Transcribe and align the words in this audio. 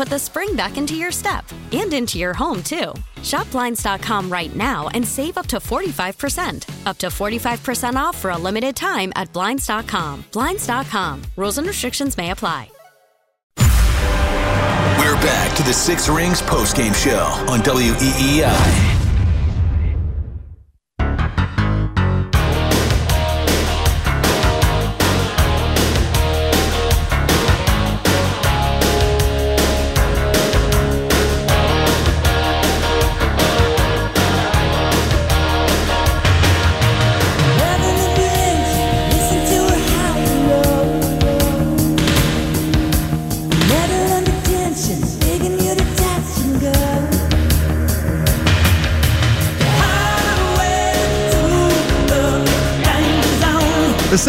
put 0.00 0.08
the 0.08 0.18
spring 0.18 0.56
back 0.56 0.78
into 0.78 0.94
your 0.94 1.12
step 1.12 1.44
and 1.72 1.92
into 1.92 2.18
your 2.18 2.32
home, 2.32 2.62
too. 2.62 2.94
Shop 3.22 3.50
Blinds.com 3.50 4.32
right 4.32 4.56
now 4.56 4.88
and 4.94 5.06
save 5.06 5.36
up 5.36 5.46
to 5.48 5.58
45%. 5.58 6.86
Up 6.86 6.96
to 6.96 7.08
45% 7.08 7.96
off 7.96 8.16
for 8.16 8.30
a 8.30 8.38
limited 8.38 8.74
time 8.74 9.12
at 9.14 9.30
Blinds.com. 9.34 10.24
Blinds.com. 10.32 11.22
Rules 11.36 11.58
and 11.58 11.66
restrictions 11.66 12.16
may 12.16 12.30
apply. 12.30 12.70
We're 13.58 15.20
back 15.20 15.54
to 15.58 15.62
the 15.64 15.74
Six 15.74 16.08
Rings 16.08 16.40
postgame 16.40 16.94
show 16.94 17.24
on 17.52 17.60
WEEI. 17.60 18.89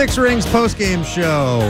Six 0.02 0.18
Rings 0.18 0.48
postgame 0.48 1.06
show 1.06 1.62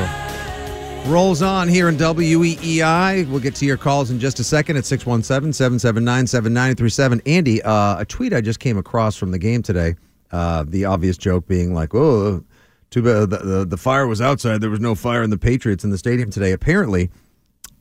rolls 1.11 1.41
on 1.41 1.67
here 1.67 1.89
in 1.89 1.97
WEEI. 1.97 3.29
We'll 3.29 3.41
get 3.41 3.55
to 3.55 3.65
your 3.65 3.75
calls 3.75 4.09
in 4.09 4.21
just 4.21 4.39
a 4.39 4.43
second 4.45 4.77
at 4.77 4.85
617 4.85 5.51
779 5.51 6.27
7937. 6.27 7.21
Andy, 7.25 7.61
uh, 7.61 7.99
a 7.99 8.05
tweet 8.05 8.31
I 8.31 8.39
just 8.39 8.61
came 8.61 8.77
across 8.77 9.17
from 9.17 9.31
the 9.31 9.37
game 9.37 9.61
today. 9.61 9.95
Uh, 10.31 10.63
the 10.65 10.85
obvious 10.85 11.17
joke 11.17 11.45
being 11.45 11.73
like, 11.73 11.93
oh, 11.93 12.41
too 12.89 13.03
bad 13.03 13.31
the, 13.31 13.37
the, 13.39 13.65
the 13.65 13.75
fire 13.75 14.07
was 14.07 14.21
outside. 14.21 14.61
There 14.61 14.69
was 14.69 14.79
no 14.79 14.95
fire 14.95 15.23
in 15.23 15.29
the 15.29 15.37
Patriots 15.37 15.83
in 15.83 15.89
the 15.89 15.97
stadium 15.97 16.31
today. 16.31 16.53
Apparently, 16.53 17.09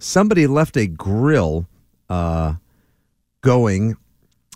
somebody 0.00 0.49
left 0.49 0.77
a 0.77 0.88
grill 0.88 1.69
uh, 2.09 2.55
going. 3.43 3.97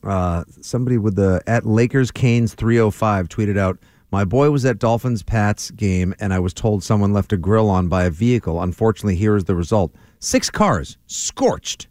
Uh, 0.03 0.43
somebody 0.61 0.99
with 0.99 1.15
the 1.15 1.41
at 1.47 1.65
Lakers 1.65 2.11
Canes 2.11 2.53
305 2.55 3.29
tweeted 3.29 3.57
out, 3.57 3.79
my 4.15 4.25
boy 4.25 4.51
was 4.51 4.65
at 4.65 4.79
Dolphins 4.79 5.25
Pats 5.25 5.71
game 5.73 6.15
and 6.21 6.33
I 6.33 6.39
was 6.39 6.55
told 6.55 6.85
someone 6.85 7.13
left 7.13 7.33
a 7.33 7.37
grill 7.37 7.69
on 7.69 7.89
by 7.89 8.05
a 8.05 8.11
vehicle. 8.11 8.63
Unfortunately, 8.63 9.17
here 9.17 9.35
is 9.35 9.45
the 9.45 9.57
result. 9.57 9.93
Six 10.21 10.51
cars 10.51 10.97
scorched. 11.07 11.89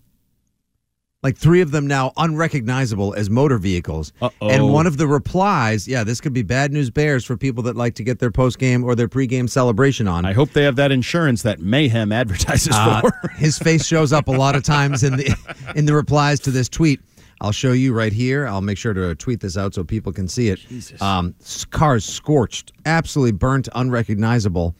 Like 1.21 1.37
three 1.37 1.59
of 1.61 1.71
them 1.71 1.85
now 1.87 2.11
unrecognizable 2.17 3.13
as 3.13 3.29
motor 3.29 3.57
vehicles. 3.57 4.11
Uh-oh. 4.21 4.49
And 4.49 4.71
one 4.73 4.87
of 4.87 4.97
the 4.97 5.07
replies, 5.07 5.85
yeah, 5.87 6.03
this 6.03 6.19
could 6.21 6.33
be 6.33 6.43
bad 6.43 6.71
news 6.73 6.89
bears 6.89 7.23
for 7.25 7.35
people 7.37 7.63
that 7.63 7.75
like 7.75 7.95
to 7.95 8.03
get 8.03 8.19
their 8.19 8.31
post 8.31 8.57
game 8.57 8.83
or 8.83 8.93
their 8.95 9.07
pregame 9.09 9.49
celebration 9.49 10.07
on. 10.07 10.25
I 10.25 10.31
hope 10.33 10.51
they 10.51 10.63
have 10.63 10.75
that 10.77 10.91
insurance 10.91 11.41
that 11.43 11.59
Mayhem 11.59 12.11
advertises 12.11 12.73
Uh, 12.73 13.01
for. 13.01 13.27
his 13.35 13.57
face 13.59 13.85
shows 13.85 14.11
up 14.13 14.27
a 14.27 14.31
lot 14.31 14.55
of 14.55 14.63
times 14.63 15.03
in 15.03 15.15
the 15.17 15.35
in 15.75 15.85
the 15.85 15.93
replies 15.93 16.39
to 16.41 16.51
this 16.51 16.67
tweet. 16.69 16.99
I'll 17.43 17.51
show 17.51 17.73
you 17.73 17.93
right 17.93 18.13
here. 18.13 18.47
I'll 18.47 18.61
make 18.61 18.77
sure 18.77 18.93
to 18.93 19.13
tweet 19.15 19.41
this 19.41 19.57
out 19.57 19.73
so 19.73 19.83
people 19.83 20.13
can 20.13 20.29
see 20.29 20.47
it. 20.47 20.59
Um, 21.01 21.35
cars 21.71 22.05
scorched, 22.05 22.71
absolutely 22.85 23.33
burnt, 23.33 23.67
unrecognizable. 23.75 24.73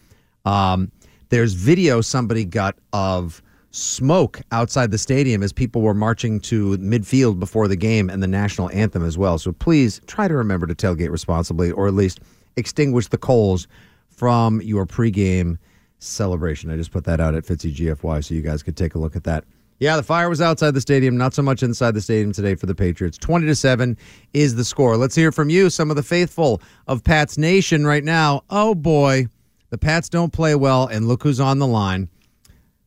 Um, 0.45 0.89
there's 1.27 1.53
video 1.53 1.99
somebody 1.99 2.45
got 2.45 2.77
of 2.93 3.41
smoke 3.71 4.39
outside 4.51 4.91
the 4.91 4.97
stadium 4.97 5.43
as 5.43 5.51
people 5.51 5.81
were 5.81 5.93
marching 5.93 6.39
to 6.39 6.77
midfield 6.77 7.39
before 7.39 7.67
the 7.67 7.75
game 7.75 8.09
and 8.09 8.23
the 8.23 8.27
national 8.27 8.69
anthem 8.69 9.03
as 9.03 9.17
well. 9.17 9.37
So 9.37 9.51
please 9.51 9.99
try 10.07 10.29
to 10.29 10.35
remember 10.35 10.65
to 10.65 10.75
tailgate 10.75 11.09
responsibly, 11.09 11.71
or 11.71 11.87
at 11.87 11.93
least 11.93 12.21
extinguish 12.55 13.07
the 13.09 13.17
coals 13.17 13.67
from 14.07 14.61
your 14.61 14.85
pregame 14.85 15.57
celebration. 15.99 16.69
I 16.69 16.77
just 16.77 16.91
put 16.91 17.03
that 17.05 17.19
out 17.19 17.35
at 17.35 17.43
Fitzy 17.43 17.75
GFY 17.75 18.23
so 18.23 18.33
you 18.35 18.41
guys 18.41 18.63
could 18.63 18.77
take 18.77 18.95
a 18.95 18.99
look 18.99 19.15
at 19.15 19.25
that. 19.25 19.43
Yeah, 19.83 19.97
the 19.97 20.03
fire 20.03 20.29
was 20.29 20.39
outside 20.39 20.73
the 20.73 20.79
stadium, 20.79 21.17
not 21.17 21.33
so 21.33 21.41
much 21.41 21.61
inside 21.61 21.93
the 21.93 21.99
stadium 21.99 22.31
today 22.31 22.55
for 22.55 22.67
the 22.67 22.73
Patriots. 22.73 23.17
20 23.17 23.47
to 23.47 23.53
7 23.53 23.97
is 24.33 24.55
the 24.55 24.63
score. 24.63 24.95
Let's 24.95 25.13
hear 25.13 25.29
from 25.29 25.49
you, 25.49 25.69
some 25.69 25.89
of 25.89 25.97
the 25.97 26.03
faithful 26.03 26.61
of 26.87 27.03
Pats 27.03 27.37
Nation 27.37 27.85
right 27.85 28.05
now. 28.05 28.43
Oh 28.49 28.75
boy, 28.75 29.27
the 29.71 29.77
Pats 29.77 30.07
don't 30.07 30.31
play 30.31 30.55
well, 30.55 30.87
and 30.87 31.09
look 31.09 31.21
who's 31.21 31.41
on 31.41 31.59
the 31.59 31.67
line. 31.67 32.07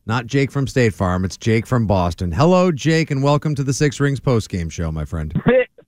Not 0.07 0.25
Jake 0.25 0.49
from 0.49 0.65
State 0.65 0.95
Farm, 0.95 1.23
it's 1.23 1.37
Jake 1.37 1.67
from 1.67 1.85
Boston. 1.85 2.31
Hello, 2.31 2.71
Jake, 2.71 3.11
and 3.11 3.21
welcome 3.21 3.53
to 3.53 3.63
the 3.63 3.73
Six 3.73 3.99
Rings 3.99 4.19
post-game 4.19 4.71
show, 4.71 4.91
my 4.91 5.05
friend. 5.05 5.39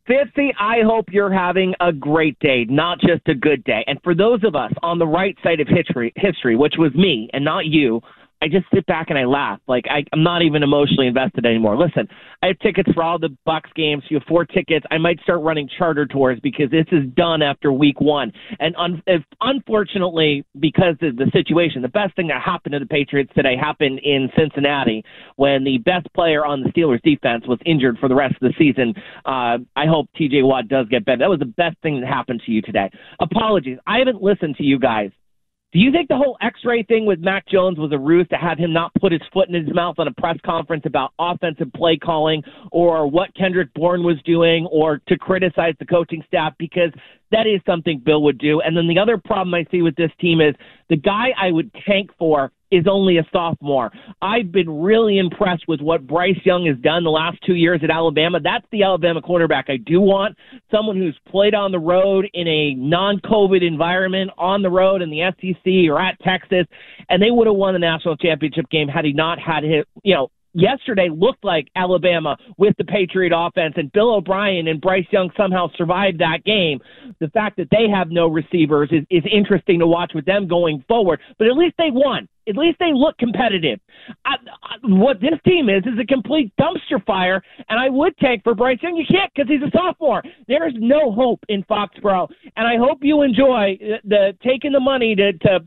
Fitzy, 0.08 0.53
I 0.59 0.81
hope 0.84 1.06
you're 1.09 1.34
having 1.34 1.74
a 1.80 1.92
great 1.92 2.38
day, 2.38 2.66
not 2.69 3.00
just 3.00 3.28
a 3.28 3.34
good 3.34 3.64
day. 3.64 3.84
And 3.88 4.00
for 4.03 4.14
those 4.14 4.44
of 4.44 4.56
us 4.56 4.74
on 4.84 5.00
the 5.00 5.08
right 5.08 5.36
side 5.44 5.59
of 5.59 5.68
history, 5.68 6.14
history, 6.16 6.56
which 6.56 6.75
was 6.78 6.94
me 6.94 7.31
and 7.34 7.44
not 7.44 7.66
you, 7.66 8.02
I 8.42 8.48
just 8.48 8.66
sit 8.74 8.86
back 8.86 9.10
and 9.10 9.20
I 9.20 9.26
laugh. 9.26 9.60
Like 9.68 9.86
I, 9.90 10.06
I'm 10.14 10.24
not 10.24 10.42
even 10.44 10.64
emotionally 10.64 11.08
invested 11.08 11.46
anymore. 11.46 11.78
Listen, 11.78 12.08
I 12.42 12.48
have 12.48 12.60
tickets 12.60 12.90
for 12.94 13.04
all 13.04 13.20
the 13.20 13.36
Bucs 13.46 13.74
games. 13.76 14.04
You 14.10 14.18
have 14.20 14.28
four 14.28 14.46
tickets. 14.46 14.86
I 14.90 14.98
might 14.98 15.20
start 15.22 15.42
running 15.42 15.70
charter 15.78 16.06
tours 16.06 16.40
because 16.42 16.72
this 16.72 16.86
is 16.92 17.04
done 17.16 17.42
after 17.42 17.74
week 17.74 18.00
one. 18.00 18.32
And 18.60 18.76
un- 18.78 19.04
if, 19.08 19.24
unfortunately, 19.42 20.46
because 20.60 20.96
of 21.02 21.18
the 21.18 21.30
situation, 21.34 21.82
the 21.82 21.90
best 21.90 22.16
thing 22.16 22.28
that 22.28 22.42
happened 22.42 22.74
to 22.74 22.80
the 22.80 22.86
Patriots 22.86 23.32
today 23.36 23.56
happened 23.60 24.00
in 24.00 24.30
Cincinnati 24.38 25.04
when 25.36 25.66
the 25.66 25.80
best 25.80 26.08
player 26.13 26.46
on 26.46 26.63
the 26.63 26.69
Steelers 26.69 27.02
defense 27.02 27.46
was 27.46 27.60
injured 27.66 27.98
for 28.00 28.08
the 28.08 28.16
rest 28.16 28.36
of 28.42 28.52
the 28.52 28.54
season. 28.58 28.94
Uh, 29.25 29.58
I 29.75 29.86
hope 29.86 30.08
T.J. 30.16 30.44
Watt 30.44 30.69
does 30.69 30.88
get 30.88 31.04
better. 31.04 31.19
That 31.19 31.30
was 31.30 31.40
the 31.40 31.46
best 31.46 31.75
thing 31.81 32.00
that 32.00 32.08
happened 32.08 32.42
to 32.46 32.52
you 32.52 32.62
today. 32.62 32.90
Apologies, 33.19 33.80
I 33.86 33.98
haven't 34.00 34.22
listened 34.22 34.56
to 34.58 34.63
you 34.63 34.80
guys 34.80 35.12
do 35.71 35.80
you 35.80 35.92
think 35.92 36.07
the 36.07 36.18
whole 36.18 36.36
X-ray 36.42 36.81
thing 36.83 37.06
with 37.06 37.19
Mac 37.19 37.48
Jones 37.48 37.77
was 37.77 37.92
a 37.92 37.98
ruse 37.98 38.27
to 38.30 38.38
have 38.38 38.57
him 38.57 38.74
not 38.74 38.92
put 39.00 39.12
his 39.12 39.21
foot 39.31 39.50
in 39.50 39.54
his 39.54 39.74
mouth 39.74 39.95
on 40.00 40.07
a 40.07 40.13
press 40.13 40.38
conference 40.44 40.83
about 40.86 41.13
offensive 41.19 41.71
play 41.75 41.95
calling 41.95 42.42
or 42.71 43.07
what 43.07 43.33
Kendrick 43.36 43.71
Bourne 43.75 44.04
was 44.04 44.16
doing 44.25 44.68
or 44.71 45.00
to 45.07 45.18
criticize 45.18 45.75
the 45.77 45.86
coaching 45.86 46.24
staff? 46.25 46.54
Because 46.57 46.92
that 47.31 47.48
is 47.48 47.62
something 47.66 48.02
Bill 48.04 48.24
would 48.24 48.38
do. 48.38 48.62
And 48.62 48.76
then 48.76 48.88
the 48.88 49.00
other 49.00 49.18
problem 49.18 49.54
I 49.54 49.66
see 49.72 49.81
with 49.81 49.96
this 49.96 50.12
team 50.20 50.42
is 50.42 50.56
the 50.90 50.98
guy 50.98 51.28
I 51.40 51.52
would 51.52 51.72
tank 51.88 52.10
for 52.18 52.52
is 52.72 52.86
only 52.90 53.18
a 53.18 53.28
sophomore. 53.31 53.92
I've 54.22 54.52
been 54.52 54.81
really 54.81 55.18
impressed 55.18 55.68
with 55.68 55.81
what 55.81 56.06
Bryce 56.06 56.40
Young 56.44 56.66
has 56.68 56.78
done 56.78 57.04
the 57.04 57.10
last 57.10 57.38
two 57.46 57.56
years 57.56 57.81
at 57.84 57.90
Alabama. 57.90 58.40
That's 58.40 58.66
the 58.72 58.84
Alabama 58.84 59.22
quarterback 59.22 59.66
I 59.70 59.78
do 59.78 60.00
want. 60.00 60.38
Someone 60.72 60.96
who's 60.96 61.18
played 61.28 61.56
on 61.56 61.72
the 61.72 61.80
road 61.80 62.30
in 62.34 62.48
a 62.48 62.76
non 62.76 63.20
COVID 63.22 63.66
environment, 63.66 64.32
on 64.38 64.62
the 64.62 64.70
road 64.70 65.02
in 65.02 65.10
the 65.10 65.22
SEC 65.42 65.90
or 65.90 66.00
at 66.00 66.20
Texas, 66.22 66.66
and 67.10 67.22
they 67.22 67.32
would 67.32 67.48
have 67.48 67.56
won 67.56 67.74
the 67.74 67.80
national 67.80 68.18
championship 68.18 68.70
game 68.70 68.88
had 68.88 69.06
he 69.06 69.14
not 69.14 69.40
had 69.40 69.64
his, 69.64 69.86
you 70.04 70.14
know, 70.14 70.30
yesterday 70.54 71.10
looked 71.12 71.44
like 71.44 71.68
Alabama 71.75 72.38
with 72.57 72.75
the 72.78 72.86
Patriot 72.86 73.34
offense, 73.36 73.74
and 73.78 73.92
Bill 73.92 74.16
O'Brien 74.16 74.68
and 74.68 74.81
Bryce 74.81 75.06
Young 75.12 75.31
somehow 75.38 75.68
survived 75.78 76.19
that 76.19 76.44
game. 76.46 76.80
The 77.19 77.30
fact 77.30 77.57
that 77.57 77.68
they 77.72 77.90
have 77.94 78.10
no 78.10 78.28
receivers 78.28 78.90
is, 78.92 79.04
is 79.10 79.24
interesting 79.31 79.80
to 79.80 79.88
watch 79.88 80.12
with 80.16 80.25
them 80.25 80.48
going 80.48 80.84
forward, 80.88 81.19
but 81.38 81.48
at 81.48 81.54
least 81.54 81.75
they 81.78 81.92
won. 81.92 82.28
At 82.48 82.57
least 82.57 82.80
they 82.80 82.92
look 82.94 83.16
competitive. 83.19 83.80
I, 84.25 84.36
I, 84.63 84.75
what 84.81 85.22
this 85.22 85.40
team 85.46 85.69
is 85.69 85.84
is 85.86 86.00
a 86.01 86.06
complete 86.06 86.51
dumpster 86.60 87.04
fire, 87.06 87.44
and 87.69 87.80
I 87.80 87.90
would 87.90 88.18
take 88.18 88.44
for 88.44 88.56
Bryce 88.56 88.80
Young. 88.81 88.96
You 88.96 89.06
can't 89.06 89.31
because 89.36 89.50
he's 89.50 89.62
a 89.62 89.69
sophomore. 89.78 90.24
There's 90.48 90.74
no 90.78 91.12
hope 91.12 91.40
in 91.48 91.63
Foxborough, 91.66 92.28
and 92.56 92.68
I 92.68 92.78
hope 92.78 93.00
you 93.01 93.22
enjoy 93.22 93.78
the, 93.80 93.98
the 94.04 94.38
taking 94.44 94.72
the 94.72 94.80
money 94.80 95.16
to 95.16 95.34
to 95.34 95.60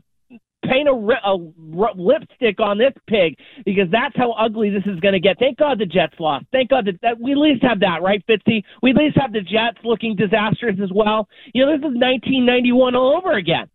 paint 0.63 0.87
a, 0.87 0.91
a, 0.91 1.35
a 1.35 1.93
lipstick 1.95 2.59
on 2.59 2.77
this 2.77 2.93
pig 3.07 3.37
because 3.65 3.89
that's 3.91 4.15
how 4.15 4.31
ugly 4.31 4.69
this 4.69 4.83
is 4.85 4.99
going 4.99 5.13
to 5.13 5.19
get. 5.19 5.37
Thank 5.39 5.57
God 5.57 5.79
the 5.79 5.85
Jets 5.85 6.15
lost. 6.19 6.45
Thank 6.51 6.69
God 6.69 6.85
that, 6.85 6.99
that 7.01 7.19
we 7.19 7.33
at 7.33 7.37
least 7.37 7.63
have 7.63 7.79
that, 7.81 8.01
right, 8.01 8.23
Fitzy? 8.27 8.63
We 8.81 8.91
at 8.91 8.97
least 8.97 9.17
have 9.19 9.33
the 9.33 9.41
Jets 9.41 9.77
looking 9.83 10.15
disastrous 10.15 10.77
as 10.81 10.91
well. 10.93 11.27
You 11.53 11.65
know, 11.65 11.71
this 11.71 11.79
is 11.79 11.95
1991 11.95 12.95
all 12.95 13.17
over 13.17 13.33
again. 13.33 13.69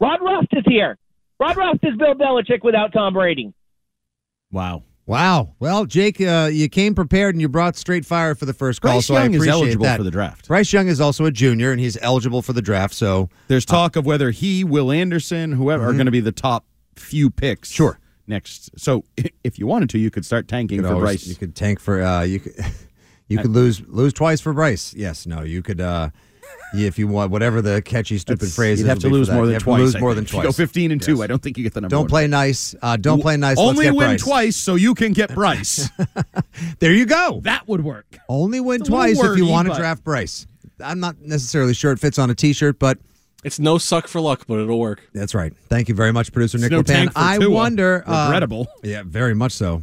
Rod 0.00 0.20
Rust 0.20 0.48
is 0.52 0.64
here. 0.66 0.98
Rod 1.38 1.56
Rust 1.56 1.80
is 1.82 1.96
Bill 1.96 2.14
Belichick 2.14 2.62
without 2.62 2.92
Tom 2.92 3.14
Brady. 3.14 3.52
Wow. 4.50 4.84
Wow. 5.06 5.54
Well, 5.60 5.84
Jake, 5.86 6.20
uh, 6.20 6.48
you 6.52 6.68
came 6.68 6.94
prepared 6.94 7.34
and 7.36 7.40
you 7.40 7.48
brought 7.48 7.76
straight 7.76 8.04
fire 8.04 8.34
for 8.34 8.44
the 8.44 8.52
first 8.52 8.80
call, 8.80 8.94
Bryce 8.94 9.06
so 9.06 9.14
I 9.14 9.22
Young 9.22 9.34
is 9.34 9.46
eligible 9.46 9.84
that. 9.84 9.96
for 9.98 10.02
the 10.02 10.10
draft. 10.10 10.48
Bryce 10.48 10.72
Young 10.72 10.88
is 10.88 11.00
also 11.00 11.24
a 11.26 11.30
junior 11.30 11.70
and 11.70 11.80
he's 11.80 11.96
eligible 12.02 12.42
for 12.42 12.52
the 12.52 12.62
draft. 12.62 12.92
So 12.92 13.28
There's 13.46 13.64
talk 13.64 13.94
of 13.94 14.04
whether 14.04 14.32
he, 14.32 14.64
Will 14.64 14.90
Anderson, 14.90 15.52
whoever 15.52 15.84
are 15.88 15.92
going 15.92 16.06
to 16.06 16.10
be 16.12 16.20
the 16.20 16.32
top 16.32 16.64
few 16.96 17.30
picks. 17.30 17.68
Mm-hmm. 17.68 17.76
Sure. 17.76 18.00
Next, 18.26 18.70
so 18.76 19.04
if 19.44 19.60
you 19.60 19.66
wanted 19.68 19.90
to, 19.90 19.98
you 19.98 20.10
could 20.10 20.24
start 20.26 20.48
tanking 20.48 20.78
could 20.78 20.88
for 20.88 20.94
always- 20.94 21.02
Bryce. 21.22 21.26
you 21.28 21.36
could 21.36 21.54
tank 21.54 21.78
for 21.78 22.02
uh, 22.02 22.22
you 22.22 22.40
could 22.40 22.54
you 23.28 23.38
could 23.38 23.52
lose 23.52 23.80
lose 23.86 24.12
twice 24.12 24.40
for 24.40 24.52
Bryce. 24.52 24.92
Yes. 24.92 25.24
No. 25.24 25.42
You 25.42 25.62
could. 25.62 25.80
Uh, 25.80 26.10
if 26.74 26.98
you 26.98 27.08
want 27.08 27.30
whatever 27.30 27.62
the 27.62 27.80
catchy 27.82 28.18
stupid 28.18 28.40
That's- 28.40 28.54
phrase 28.56 28.80
You'd 28.80 28.88
have 28.88 28.98
to 29.00 29.08
lose 29.08 29.30
more 29.30 29.46
than 29.46 29.58
twice. 29.60 29.80
Lose 29.80 30.00
more 30.00 30.14
than 30.14 30.24
you 30.24 30.28
twice. 30.30 30.44
Go 30.44 30.52
15 30.52 30.92
and 30.92 31.00
two. 31.02 31.22
I 31.22 31.26
don't 31.26 31.42
think 31.42 31.56
you 31.56 31.62
get 31.64 31.74
the 31.74 31.80
number. 31.80 31.90
Don't 31.94 32.02
one 32.02 32.08
play 32.08 32.26
nice. 32.26 32.74
Uh, 32.82 32.96
don't 32.96 33.20
play 33.20 33.36
nice. 33.36 33.56
let's 33.56 33.68
Only 33.68 33.84
get 33.86 33.94
win 33.94 34.08
Bryce. 34.10 34.22
twice 34.22 34.56
so 34.56 34.74
you 34.74 34.94
can 34.94 35.12
get 35.12 35.34
Bryce. 35.34 35.88
There 36.78 36.92
you 36.92 37.06
go. 37.06 37.40
that 37.44 37.66
would 37.68 37.84
work. 37.84 38.18
Only 38.28 38.60
win 38.60 38.80
It's 38.80 38.88
a 38.88 38.92
little 38.92 39.14
twice 39.14 39.30
if 39.32 39.38
you 39.38 39.46
want 39.46 39.66
to 39.66 39.72
but- 39.72 39.78
draft 39.78 40.04
Bryce. 40.04 40.46
I'm 40.84 41.00
not 41.00 41.16
necessarily 41.22 41.72
sure 41.74 41.92
it 41.92 41.98
fits 41.98 42.18
on 42.18 42.28
a 42.28 42.34
T-shirt, 42.34 42.78
but 42.78 42.98
It's 43.44 43.58
no 43.58 43.78
suck 43.78 44.08
for 44.08 44.20
luck, 44.20 44.44
but 44.46 44.58
it'll 44.58 44.78
work. 44.78 45.00
that's 45.14 45.34
right. 45.34 45.54
Thank 45.70 45.88
you 45.88 45.94
very 45.94 46.12
much, 46.12 46.32
producer 46.32 46.58
Nick 46.58 46.70
no 46.70 46.82
tank 46.82 47.12
for 47.12 47.18
I 47.18 47.38
Tua. 47.38 47.48
wonder. 47.50 48.04
uh, 48.06 48.26
Regrettable. 48.26 48.66
yeah, 48.82 49.02
very 49.06 49.34
much 49.34 49.52
so. 49.52 49.82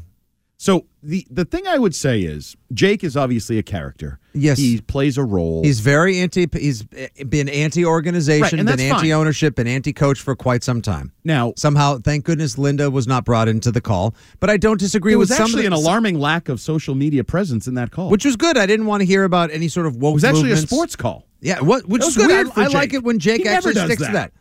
So 0.57 0.85
the 1.01 1.27
the 1.29 1.43
thing 1.45 1.67
I 1.67 1.77
would 1.77 1.93
say 1.93 2.21
is 2.21 2.55
Jake 2.73 3.03
is 3.03 3.17
obviously 3.17 3.57
a 3.57 3.63
character. 3.63 4.19
Yes. 4.35 4.57
he 4.57 4.81
plays 4.81 5.17
a 5.17 5.23
role. 5.23 5.61
He's 5.63 5.79
very 5.79 6.19
anti. 6.19 6.47
He's 6.51 6.85
eh, 6.95 7.23
been 7.25 7.47
anti-organization, 7.49 8.41
Right, 8.41 8.53
and 8.53 8.65
been 8.65 8.79
anti-ownership, 8.79 9.59
and 9.59 9.69
anti-coach 9.69 10.19
for 10.21 10.35
quite 10.35 10.63
some 10.63 10.81
time. 10.81 11.11
now 11.23 11.53
Somehow, 11.55 11.99
thank 11.99 12.25
goodness 12.25 12.57
Linda 12.57 12.89
was 12.89 13.07
not 13.07 13.25
brought 13.25 13.47
into 13.47 13.71
the 13.71 13.81
call. 13.81 14.15
But 14.39 14.49
I 14.49 14.57
don't 14.57 14.79
disagree 14.79 15.11
there 15.11 15.19
with 15.19 15.29
was 15.29 15.37
some 15.37 15.45
actually 15.45 15.65
an 15.65 15.73
alarming 15.73 16.19
lack 16.19 16.49
of 16.49 16.59
social 16.59 16.95
media 16.95 17.23
presence 17.23 17.67
in 17.67 17.75
that 17.75 17.91
call, 17.91 18.09
which 18.09 18.25
was 18.25 18.35
good. 18.35 18.57
I 18.57 18.65
didn't 18.65 18.85
want 18.85 19.01
to 19.01 19.05
hear 19.05 19.23
about 19.23 19.51
any 19.51 19.67
sort 19.67 19.85
of 19.85 19.97
woke. 19.97 20.11
It 20.11 20.15
was 20.15 20.23
actually 20.23 20.43
movements. 20.49 20.71
a 20.71 20.75
sports 20.75 20.95
call. 20.95 21.27
Yeah, 21.41 21.59
what 21.59 21.87
which 21.87 22.01
is 22.01 22.15
was 22.15 22.25
good. 22.25 22.51
I, 22.55 22.63
I 22.63 22.67
like 22.67 22.93
it 22.93 23.03
when 23.03 23.19
Jake 23.19 23.41
He 23.41 23.47
actually 23.47 23.75
sticks 23.75 24.01
that. 24.01 24.07
to 24.07 24.13
that, 24.13 24.33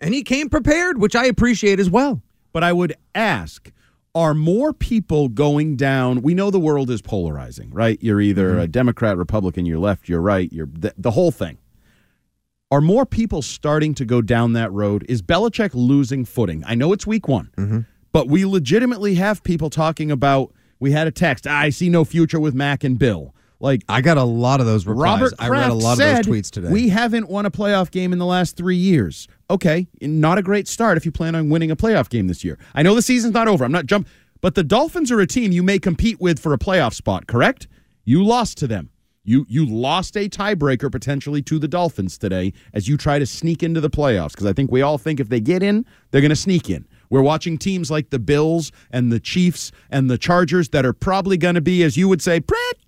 and 0.00 0.12
he 0.12 0.22
came 0.22 0.48
prepared, 0.50 1.00
which 1.00 1.16
I 1.16 1.24
appreciate 1.24 1.80
as 1.80 1.88
well. 1.90 2.22
But 2.52 2.62
I 2.64 2.72
would 2.72 2.94
ask. 3.14 3.72
Are 4.14 4.34
more 4.34 4.72
people 4.72 5.28
going 5.28 5.76
down? 5.76 6.22
We 6.22 6.34
know 6.34 6.50
the 6.50 6.58
world 6.58 6.90
is 6.90 7.00
polarizing, 7.00 7.70
right? 7.70 7.96
You're 8.02 8.20
either 8.20 8.50
Mm-hmm. 8.52 8.60
a 8.60 8.66
Democrat, 8.66 9.16
Republican, 9.16 9.66
you're 9.66 9.78
left, 9.78 10.08
you're 10.08 10.20
right, 10.20 10.52
you're 10.52 10.66
the, 10.72 10.92
the 10.98 11.12
whole 11.12 11.30
thing. 11.30 11.58
Are 12.72 12.80
more 12.80 13.04
people 13.06 13.42
starting 13.42 13.94
to 13.94 14.04
go 14.04 14.20
down 14.22 14.52
that 14.54 14.72
road? 14.72 15.04
Is 15.08 15.22
Belichick 15.22 15.70
losing 15.74 16.24
footing? 16.24 16.62
I 16.66 16.74
know 16.74 16.92
it's 16.92 17.06
week 17.06 17.28
one, 17.28 17.50
Mm-hmm. 17.56 17.80
but 18.12 18.28
we 18.28 18.44
legitimately 18.44 19.14
have 19.16 19.42
people 19.44 19.70
talking 19.70 20.10
about. 20.10 20.52
We 20.80 20.92
had 20.92 21.06
a 21.06 21.10
text. 21.12 21.46
I 21.46 21.70
see 21.70 21.88
no 21.88 22.04
future 22.04 22.40
with 22.40 22.54
Mac 22.54 22.82
and 22.84 22.98
Bill. 22.98 23.34
Like 23.60 23.82
I 23.88 24.00
got 24.00 24.16
a 24.16 24.24
lot 24.24 24.60
of 24.60 24.66
those 24.66 24.86
replies. 24.86 25.20
Robert 25.20 25.34
I 25.38 25.48
read 25.50 25.70
a 25.70 25.74
lot 25.74 25.92
of 25.92 25.98
those 25.98 26.26
tweets 26.26 26.50
today. 26.50 26.70
We 26.70 26.88
haven't 26.88 27.28
won 27.28 27.44
a 27.44 27.50
playoff 27.50 27.90
game 27.90 28.12
in 28.14 28.18
the 28.18 28.24
last 28.26 28.56
three 28.56 28.76
years. 28.76 29.28
Okay, 29.50 29.88
not 30.00 30.38
a 30.38 30.42
great 30.42 30.68
start 30.68 30.96
if 30.96 31.04
you 31.04 31.10
plan 31.10 31.34
on 31.34 31.50
winning 31.50 31.72
a 31.72 31.76
playoff 31.76 32.08
game 32.08 32.28
this 32.28 32.44
year. 32.44 32.56
I 32.72 32.84
know 32.84 32.94
the 32.94 33.02
season's 33.02 33.34
not 33.34 33.48
over. 33.48 33.64
I'm 33.64 33.72
not 33.72 33.86
jump, 33.86 34.06
but 34.40 34.54
the 34.54 34.62
Dolphins 34.62 35.10
are 35.10 35.18
a 35.18 35.26
team 35.26 35.50
you 35.50 35.64
may 35.64 35.80
compete 35.80 36.20
with 36.20 36.38
for 36.38 36.54
a 36.54 36.58
playoff 36.58 36.94
spot. 36.94 37.26
Correct? 37.26 37.66
You 38.04 38.24
lost 38.24 38.58
to 38.58 38.68
them. 38.68 38.90
You 39.24 39.44
you 39.48 39.66
lost 39.66 40.16
a 40.16 40.28
tiebreaker 40.28 40.90
potentially 40.90 41.42
to 41.42 41.58
the 41.58 41.66
Dolphins 41.66 42.16
today 42.16 42.52
as 42.72 42.86
you 42.86 42.96
try 42.96 43.18
to 43.18 43.26
sneak 43.26 43.64
into 43.64 43.80
the 43.80 43.90
playoffs 43.90 44.30
because 44.30 44.46
I 44.46 44.52
think 44.52 44.70
we 44.70 44.82
all 44.82 44.98
think 44.98 45.18
if 45.18 45.28
they 45.28 45.40
get 45.40 45.64
in, 45.64 45.84
they're 46.10 46.22
going 46.22 46.30
to 46.30 46.36
sneak 46.36 46.70
in. 46.70 46.86
We're 47.10 47.20
watching 47.20 47.58
teams 47.58 47.90
like 47.90 48.10
the 48.10 48.20
Bills 48.20 48.70
and 48.92 49.12
the 49.12 49.18
Chiefs 49.18 49.72
and 49.90 50.08
the 50.08 50.16
Chargers 50.16 50.68
that 50.68 50.86
are 50.86 50.92
probably 50.92 51.36
going 51.36 51.56
to 51.56 51.60
be, 51.60 51.82
as 51.82 51.96
you 51.96 52.08
would 52.08 52.22
say, 52.22 52.38
pretty 52.38 52.78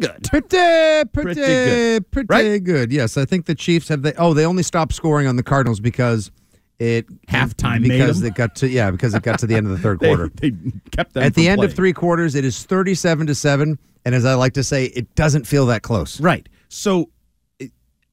good. 0.00 0.24
Pretty, 0.24 0.46
pretty, 0.48 1.10
Pretty 1.12 1.34
good. 1.40 2.10
Pretty 2.10 2.26
Right? 2.28 2.62
good. 2.64 2.92
Yes, 2.92 3.16
I 3.16 3.24
think 3.24 3.46
the 3.46 3.54
Chiefs 3.54 3.88
have. 3.88 4.02
They, 4.02 4.12
oh, 4.14 4.34
they 4.34 4.44
only 4.44 4.62
stopped 4.62 4.94
scoring 4.94 5.26
on 5.26 5.36
the 5.36 5.42
Cardinals 5.42 5.80
because 5.80 6.30
it 6.78 7.06
Halftime 7.26 7.82
because 7.82 8.22
it 8.22 8.34
got 8.34 8.54
to 8.56 8.68
yeah 8.68 8.90
because 8.90 9.12
it 9.14 9.22
got 9.22 9.38
to 9.40 9.46
the 9.46 9.54
end 9.56 9.66
of 9.66 9.72
the 9.72 9.78
third 9.78 9.98
quarter. 10.00 10.30
they 10.36 10.52
kept 10.92 11.14
them 11.14 11.24
At 11.24 11.34
the 11.34 11.48
end 11.48 11.64
of 11.64 11.74
three 11.74 11.92
quarters, 11.92 12.34
it 12.34 12.44
is 12.44 12.62
thirty-seven 12.64 13.26
to 13.26 13.34
seven, 13.34 13.78
and 14.04 14.14
as 14.14 14.24
I 14.24 14.34
like 14.34 14.52
to 14.54 14.62
say, 14.64 14.84
it 14.86 15.12
doesn't 15.14 15.46
feel 15.46 15.66
that 15.66 15.82
close. 15.82 16.20
Right. 16.20 16.48
So, 16.68 17.10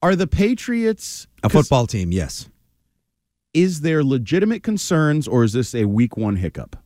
are 0.02 0.16
the 0.16 0.26
Patriots 0.26 1.26
a 1.42 1.48
football 1.48 1.86
team, 1.86 2.10
yes. 2.12 2.48
Is 3.54 3.80
there 3.82 4.04
legitimate 4.04 4.62
concerns, 4.62 5.26
or 5.28 5.44
is 5.44 5.52
this 5.52 5.74
a 5.74 5.84
week 5.86 6.16
one 6.16 6.36
hiccup? 6.36 6.76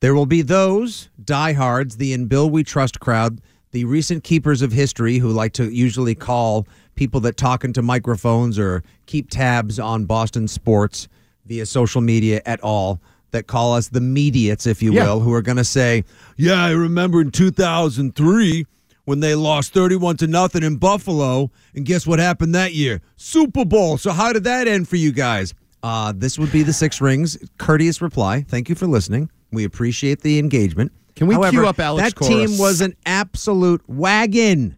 There 0.00 0.14
will 0.14 0.26
be 0.26 0.42
those 0.42 1.08
diehards, 1.24 1.96
the 1.96 2.12
in 2.12 2.26
Bill 2.26 2.50
We 2.50 2.64
Trust 2.64 2.98
crowd, 3.00 3.40
the 3.72 3.84
recent 3.84 4.22
keepers 4.24 4.62
of 4.62 4.72
history 4.72 5.18
who 5.18 5.30
like 5.30 5.52
to 5.54 5.70
usually 5.70 6.14
call 6.14 6.66
people 6.94 7.20
that 7.20 7.36
talk 7.36 7.64
into 7.64 7.82
microphones 7.82 8.58
or 8.58 8.82
keep 9.06 9.28
tabs 9.30 9.78
on 9.78 10.04
Boston 10.04 10.46
sports 10.46 11.08
via 11.46 11.66
social 11.66 12.00
media 12.00 12.40
at 12.46 12.60
all, 12.60 13.00
that 13.32 13.46
call 13.46 13.72
us 13.74 13.88
the 13.88 14.00
mediates, 14.00 14.66
if 14.66 14.82
you 14.82 14.92
Yeah. 14.92 15.04
will, 15.04 15.20
who 15.20 15.32
are 15.32 15.40
going 15.42 15.56
to 15.56 15.64
say, 15.64 16.04
Yeah, 16.36 16.62
I 16.62 16.70
remember 16.72 17.20
in 17.22 17.30
2003 17.30 18.66
when 19.04 19.20
they 19.20 19.34
lost 19.34 19.72
31 19.72 20.18
to 20.18 20.26
nothing 20.26 20.62
in 20.62 20.76
Buffalo. 20.76 21.50
And 21.74 21.84
guess 21.86 22.06
what 22.06 22.18
happened 22.18 22.54
that 22.54 22.74
year? 22.74 23.00
Super 23.16 23.64
Bowl. 23.64 23.96
So 23.98 24.12
how 24.12 24.32
did 24.32 24.44
that 24.44 24.68
end 24.68 24.86
for 24.88 24.96
you 24.96 25.12
guys? 25.12 25.54
Uh, 25.82 26.12
this 26.14 26.38
would 26.38 26.52
be 26.52 26.62
the 26.62 26.72
six 26.72 27.00
rings. 27.00 27.36
Courteous 27.58 28.00
reply. 28.02 28.42
Thank 28.46 28.68
you 28.68 28.74
for 28.74 28.86
listening. 28.86 29.30
We 29.50 29.64
appreciate 29.64 30.20
the 30.20 30.38
engagement. 30.38 30.92
Can 31.22 31.28
we 31.28 31.34
However, 31.36 31.50
cue 31.52 31.66
up 31.68 31.78
Alex 31.78 32.12
That 32.14 32.26
team 32.26 32.58
was 32.58 32.80
an 32.80 32.96
absolute 33.06 33.80
wagon. 33.88 34.76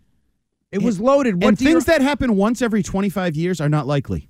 It 0.71 0.83
was 0.83 1.01
loaded. 1.01 1.37
What 1.43 1.49
and 1.49 1.59
things 1.59 1.87
that 1.87 2.03
happen 2.03 2.37
once 2.37 2.61
every 2.61 2.83
25 2.83 3.35
years 3.35 3.63
are 3.63 3.71
not 3.71 3.87
likely. 3.87 4.29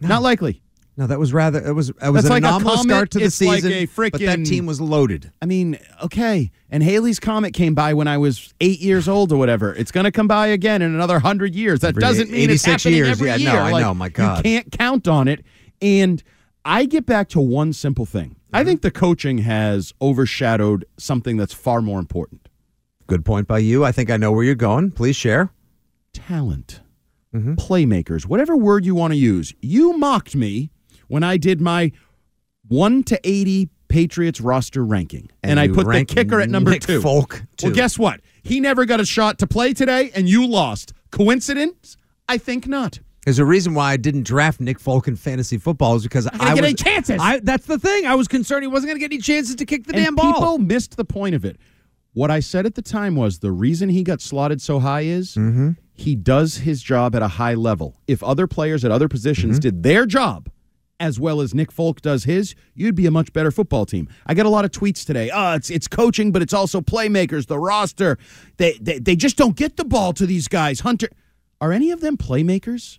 Not 0.00 0.22
likely. 0.22 0.62
No, 0.96 1.08
that 1.08 1.18
was 1.18 1.32
rather 1.32 1.58
it 1.64 1.72
was 1.72 1.90
it 1.90 1.96
was 2.10 2.22
That's 2.22 2.26
an 2.26 2.30
like 2.30 2.44
a 2.44 2.46
anomalous 2.46 2.76
comet. 2.82 2.92
start 2.92 3.10
to 3.12 3.18
the 3.18 3.24
like 3.24 3.32
season. 3.32 3.72
a 3.72 3.86
but 3.86 4.20
that 4.20 4.46
team 4.46 4.66
was 4.66 4.80
loaded. 4.80 5.32
I 5.42 5.46
mean, 5.46 5.78
okay. 6.04 6.52
And 6.70 6.80
Halley's 6.80 7.18
Comet 7.18 7.54
came 7.54 7.74
by 7.74 7.92
when 7.94 8.06
I 8.06 8.18
was 8.18 8.54
eight 8.60 8.78
years 8.78 9.08
old 9.08 9.32
or 9.32 9.36
whatever. 9.36 9.74
It's 9.74 9.90
going 9.90 10.04
to 10.04 10.12
come 10.12 10.28
by 10.28 10.46
again 10.48 10.80
in 10.80 10.94
another 10.94 11.14
100 11.14 11.56
years. 11.56 11.80
That 11.80 11.88
Every 11.88 12.00
doesn't 12.02 12.30
mean 12.30 12.50
it's 12.50 12.66
86 12.68 12.82
happening 12.84 12.96
years. 12.96 13.08
every 13.10 13.28
Yeah, 13.30 13.52
no. 13.52 13.58
I 13.58 13.72
Like, 13.72 13.82
know. 13.82 13.94
My 13.94 14.08
God. 14.08 14.38
You 14.38 14.42
can't 14.44 14.70
count 14.70 15.08
on 15.08 15.26
it. 15.26 15.44
And 15.82 16.22
I 16.64 16.84
get 16.84 17.04
back 17.06 17.28
to 17.30 17.40
one 17.40 17.72
simple 17.72 18.06
thing. 18.06 18.36
I 18.52 18.64
think 18.64 18.82
the 18.82 18.90
coaching 18.90 19.38
has 19.38 19.92
overshadowed 20.00 20.84
something 20.96 21.36
that's 21.36 21.52
far 21.54 21.80
more 21.82 21.98
important 21.98 22.48
Good 23.06 23.24
point 23.24 23.46
by 23.48 23.58
you. 23.58 23.84
I 23.86 23.92
think 23.92 24.10
I 24.10 24.18
know 24.18 24.30
where 24.32 24.44
you're 24.44 24.54
going. 24.54 24.90
Please 24.90 25.16
share. 25.16 25.50
talent, 26.12 26.80
Mm-hmm. 27.34 27.54
playmakers, 27.54 28.24
whatever 28.26 28.56
word 28.56 28.84
you 28.86 28.94
want 28.94 29.12
to 29.12 29.18
use. 29.18 29.54
You 29.60 29.96
mocked 29.98 30.34
me 30.34 30.70
when 31.08 31.22
I 31.22 31.36
did 31.38 31.60
my 31.60 31.92
1 32.68 33.02
to 33.04 33.20
80 33.24 33.68
Patriots 33.88 34.40
roster 34.40 34.84
ranking. 34.84 35.30
And, 35.42 35.58
I 35.60 35.68
put 35.68 35.86
the 35.86 36.04
kicker 36.06 36.40
at 36.40 36.50
number 36.50 36.70
Nick 36.70 36.82
two. 36.82 37.00
Folk, 37.00 37.42
Well, 37.62 37.72
guess 37.72 37.98
what? 37.98 38.20
He 38.42 38.60
never 38.60 38.84
got 38.86 39.00
a 39.00 39.06
shot 39.06 39.38
to 39.40 39.46
play 39.46 39.72
today, 39.74 40.10
and 40.14 40.28
you 40.28 40.46
lost. 40.46 40.92
Coincidence? 41.10 41.96
I 42.28 42.36
think 42.38 42.66
not. 42.66 43.00
There's 43.24 43.38
a 43.38 43.44
reason 43.44 43.74
why 43.74 43.92
I 43.92 43.96
didn't 43.96 44.22
draft 44.22 44.60
Nick 44.60 44.78
Folk 44.78 45.08
in 45.08 45.16
fantasy 45.16 45.58
football 45.58 45.96
is 45.96 46.02
because 46.02 46.26
I 46.26 46.30
get 46.30 46.50
was 46.50 46.58
any 46.60 46.74
chances. 46.74 47.20
I, 47.20 47.40
that's 47.40 47.66
the 47.66 47.78
thing. 47.78 48.06
I 48.06 48.14
was 48.14 48.28
concerned 48.28 48.62
he 48.62 48.68
wasn't 48.68 48.88
going 48.90 48.96
to 48.96 49.00
get 49.00 49.12
any 49.12 49.20
chances 49.20 49.56
to 49.56 49.66
kick 49.66 49.84
the 49.84 49.94
and 49.94 50.04
damn 50.04 50.14
ball. 50.14 50.32
people 50.32 50.58
missed 50.58 50.96
the 50.96 51.04
point 51.04 51.34
of 51.34 51.44
it. 51.44 51.58
What 52.14 52.30
I 52.30 52.40
said 52.40 52.64
at 52.64 52.74
the 52.74 52.82
time 52.82 53.16
was 53.16 53.40
the 53.40 53.52
reason 53.52 53.90
he 53.90 54.02
got 54.02 54.20
slotted 54.20 54.62
so 54.62 54.78
high 54.80 55.02
is 55.02 55.34
mm-hmm. 55.34 55.72
he 55.94 56.16
does 56.16 56.56
his 56.58 56.82
job 56.82 57.14
at 57.14 57.22
a 57.22 57.28
high 57.28 57.54
level. 57.54 58.00
If 58.06 58.22
other 58.22 58.46
players 58.46 58.84
at 58.84 58.90
other 58.90 59.08
positions 59.08 59.56
mm-hmm. 59.56 59.60
did 59.60 59.82
their 59.82 60.06
job 60.06 60.50
as 61.00 61.20
well 61.20 61.40
as 61.40 61.54
Nick 61.54 61.70
Folk 61.70 62.00
does 62.00 62.24
his, 62.24 62.54
you'd 62.74 62.94
be 62.94 63.06
a 63.06 63.10
much 63.10 63.32
better 63.32 63.50
football 63.50 63.86
team. 63.86 64.08
I 64.26 64.34
get 64.34 64.46
a 64.46 64.48
lot 64.48 64.64
of 64.64 64.70
tweets 64.70 65.06
today. 65.06 65.30
Oh, 65.32 65.54
it's 65.54 65.70
it's 65.70 65.86
coaching, 65.86 66.32
but 66.32 66.42
it's 66.42 66.54
also 66.54 66.80
playmakers, 66.80 67.46
the 67.46 67.58
roster. 67.58 68.18
They 68.56 68.78
they, 68.80 68.98
they 68.98 69.16
just 69.16 69.36
don't 69.36 69.54
get 69.54 69.76
the 69.76 69.84
ball 69.84 70.12
to 70.14 70.26
these 70.26 70.48
guys. 70.48 70.80
Hunter, 70.80 71.08
are 71.60 71.72
any 71.72 71.90
of 71.90 72.00
them 72.00 72.16
playmakers? 72.16 72.98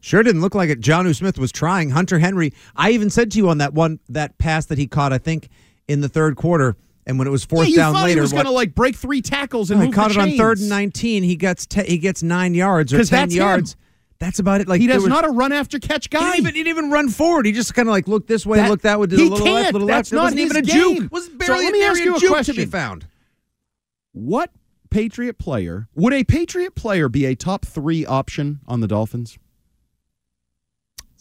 Sure 0.00 0.22
didn't 0.22 0.40
look 0.40 0.54
like 0.54 0.70
it. 0.70 0.80
Jonnu 0.80 1.14
Smith 1.14 1.38
was 1.38 1.50
trying. 1.50 1.90
Hunter 1.90 2.18
Henry, 2.20 2.52
I 2.76 2.90
even 2.92 3.10
said 3.10 3.30
to 3.32 3.38
you 3.38 3.48
on 3.48 3.58
that 3.58 3.74
one 3.74 3.98
that 4.08 4.38
pass 4.38 4.66
that 4.66 4.78
he 4.78 4.86
caught, 4.86 5.12
I 5.12 5.18
think, 5.18 5.48
in 5.88 6.00
the 6.00 6.08
third 6.08 6.36
quarter, 6.36 6.76
and 7.06 7.18
when 7.18 7.26
it 7.26 7.30
was 7.30 7.44
fourth 7.44 7.68
yeah, 7.68 7.76
down 7.76 7.94
thought 7.94 8.04
later, 8.04 8.14
he 8.18 8.20
was 8.20 8.32
going 8.32 8.44
to 8.44 8.50
like 8.50 8.74
break 8.74 8.94
three 8.94 9.20
tackles 9.22 9.70
and 9.70 9.80
No, 9.80 9.86
he 9.86 9.92
caught 9.92 10.10
it 10.10 10.16
on 10.18 10.30
third 10.36 10.58
and 10.58 10.68
nineteen. 10.68 11.22
He 11.22 11.34
gets 11.36 11.66
te- 11.66 11.84
he 11.86 11.98
gets 11.98 12.22
nine 12.22 12.54
yards 12.54 12.92
or 12.92 12.98
ten 12.98 13.06
that's 13.06 13.32
him. 13.34 13.38
yards. 13.38 13.76
That's 14.20 14.38
about 14.40 14.60
it. 14.60 14.68
Like 14.68 14.80
He 14.80 14.86
does 14.88 15.02
was- 15.02 15.08
not 15.08 15.24
a 15.24 15.30
run 15.30 15.52
after 15.52 15.78
catch 15.78 16.04
He 16.06 16.08
guy. 16.10 16.20
didn't, 16.20 16.38
even, 16.40 16.54
he 16.54 16.62
didn't 16.64 16.78
even 16.78 16.90
run 16.90 17.08
forward. 17.08 17.46
He 17.46 17.52
just 17.52 17.72
kind 17.74 17.88
of 17.88 17.92
like 17.92 18.06
looked 18.08 18.26
this 18.28 18.44
way, 18.44 18.58
That- 18.58 18.68
looked 18.70 18.82
that 18.82 18.98
way, 19.00 19.06
did 19.06 19.18
a 19.20 19.22
little 19.22 19.38
left, 19.38 19.46
can't. 19.46 19.72
little 19.74 19.88
That's 19.88 20.10
left. 20.10 20.12
It 20.12 20.16
not 20.16 20.22
wasn't 20.24 20.40
his 20.40 20.50
even 20.50 20.56
a 20.56 20.66
game. 20.66 20.94
juke. 20.96 21.04
It 21.06 21.12
was 21.12 21.24
So 21.26 21.34
barely 21.36 21.64
let 21.64 21.72
me 21.72 21.82
ask 21.84 22.00
you 22.04 22.16
a 22.16 22.18
juke 22.18 22.30
question. 22.30 22.54
to 22.56 22.60
be 22.60 22.66
found. 22.66 23.06
What 24.12 24.50
Patriot 24.90 25.38
player 25.38 25.88
would 25.94 26.12
a 26.12 26.24
Patriot 26.24 26.74
player 26.74 27.08
be 27.08 27.26
a 27.26 27.34
top 27.34 27.64
three 27.64 28.04
option 28.04 28.60
on 28.66 28.80
the 28.80 28.88
Dolphins? 28.88 29.38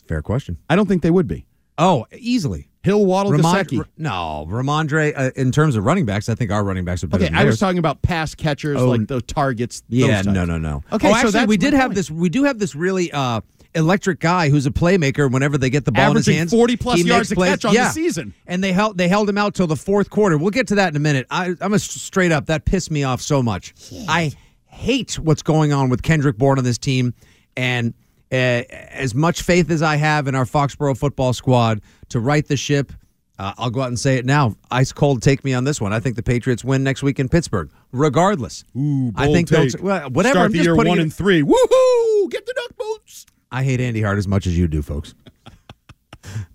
Fair 0.07 0.21
question. 0.21 0.57
I 0.69 0.75
don't 0.75 0.87
think 0.87 1.01
they 1.01 1.11
would 1.11 1.27
be. 1.27 1.45
Oh, 1.77 2.05
easily. 2.11 2.69
Hill, 2.83 3.05
Waddle, 3.05 3.33
Ramon- 3.33 3.65
Gesicki. 3.65 3.79
R- 3.79 3.87
no, 3.97 4.47
Rhamondre. 4.49 5.13
Uh, 5.15 5.31
in 5.35 5.51
terms 5.51 5.75
of 5.75 5.83
running 5.83 6.05
backs, 6.05 6.29
I 6.29 6.35
think 6.35 6.51
our 6.51 6.63
running 6.63 6.85
backs 6.85 7.03
are 7.03 7.07
better. 7.07 7.25
Okay, 7.25 7.33
I 7.35 7.43
was 7.43 7.59
talking 7.59 7.79
about 7.79 8.01
pass 8.01 8.33
catchers, 8.33 8.79
Oh, 8.79 8.87
like 8.87 9.07
the 9.07 9.21
targets. 9.21 9.83
Yeah, 9.89 10.21
no, 10.21 10.45
no, 10.45 10.57
no. 10.57 10.83
Okay, 10.93 11.09
oh, 11.09 11.11
so 11.11 11.27
actually, 11.27 11.45
we 11.47 11.57
did 11.57 11.73
have 11.73 11.89
point. 11.89 11.95
this. 11.95 12.09
We 12.09 12.29
do 12.29 12.45
have 12.45 12.59
this 12.59 12.75
really 12.75 13.11
uh, 13.11 13.41
electric 13.75 14.21
guy 14.21 14.49
who's 14.49 14.65
a 14.65 14.71
playmaker. 14.71 15.29
Whenever 15.29 15.57
they 15.57 15.69
get 15.69 15.83
the 15.83 15.91
ball 15.91 16.11
Averaging 16.11 16.35
in 16.35 16.41
his 16.43 16.51
hands, 16.51 16.51
40 16.51 16.77
plus 16.77 17.03
yards 17.03 17.31
a 17.31 17.35
catch 17.35 17.65
on 17.65 17.73
yeah. 17.73 17.87
the 17.87 17.93
season. 17.93 18.33
And 18.45 18.63
they 18.63 18.71
held 18.71 18.97
they 18.97 19.09
held 19.09 19.27
him 19.29 19.37
out 19.37 19.53
till 19.53 19.67
the 19.67 19.75
fourth 19.75 20.09
quarter. 20.09 20.37
We'll 20.37 20.51
get 20.51 20.67
to 20.67 20.75
that 20.75 20.89
in 20.93 20.95
a 20.95 21.01
minute. 21.01 21.27
I, 21.29 21.55
I'm 21.59 21.73
a 21.73 21.79
straight 21.79 22.31
up 22.31 22.45
that 22.45 22.63
pissed 22.63 22.89
me 22.89 23.03
off 23.03 23.21
so 23.21 23.43
much. 23.43 23.73
I 24.07 24.31
hate 24.65 25.19
what's 25.19 25.41
going 25.41 25.73
on 25.73 25.89
with 25.89 26.03
Kendrick 26.03 26.37
Bourne 26.37 26.57
on 26.57 26.63
this 26.63 26.77
team, 26.77 27.13
and 27.57 27.93
as 28.31 29.13
much 29.15 29.41
faith 29.41 29.69
as 29.71 29.81
I 29.81 29.95
have 29.95 30.27
in 30.27 30.35
our 30.35 30.45
Foxborough 30.45 30.97
football 30.97 31.33
squad 31.33 31.81
to 32.09 32.19
right 32.19 32.45
the 32.47 32.57
ship. 32.57 32.91
Uh, 33.39 33.53
I'll 33.59 33.69
go 33.69 33.81
out 33.81 33.89
and 33.89 33.99
say 33.99 34.17
it 34.17 34.25
now. 34.25 34.55
Ice 34.71 34.91
cold, 34.91 35.21
take 35.21 35.43
me 35.43 35.53
on 35.53 35.63
this 35.63 35.79
one. 35.79 35.93
I 35.93 35.99
think 35.99 36.15
the 36.15 36.23
Patriots 36.23 36.63
win 36.63 36.83
next 36.83 37.03
week 37.03 37.19
in 37.19 37.29
Pittsburgh, 37.29 37.69
regardless. 37.91 38.63
Ooh, 38.75 39.11
I 39.15 39.27
think 39.31 39.47
take. 39.47 39.73
well, 39.79 40.09
whatever. 40.09 40.33
Start 40.33 40.45
I'm 40.45 40.51
the 40.51 40.57
just 40.57 40.65
year 40.65 40.75
one 40.75 40.87
it- 40.87 40.99
and 40.99 41.13
three. 41.13 41.43
Woohoo! 41.43 42.31
Get 42.31 42.45
the 42.47 42.53
duck 42.55 42.77
boots. 42.77 43.27
I 43.51 43.63
hate 43.63 43.79
Andy 43.79 44.01
Hart 44.01 44.17
as 44.17 44.27
much 44.27 44.47
as 44.47 44.57
you 44.57 44.67
do, 44.67 44.81
folks. 44.81 45.13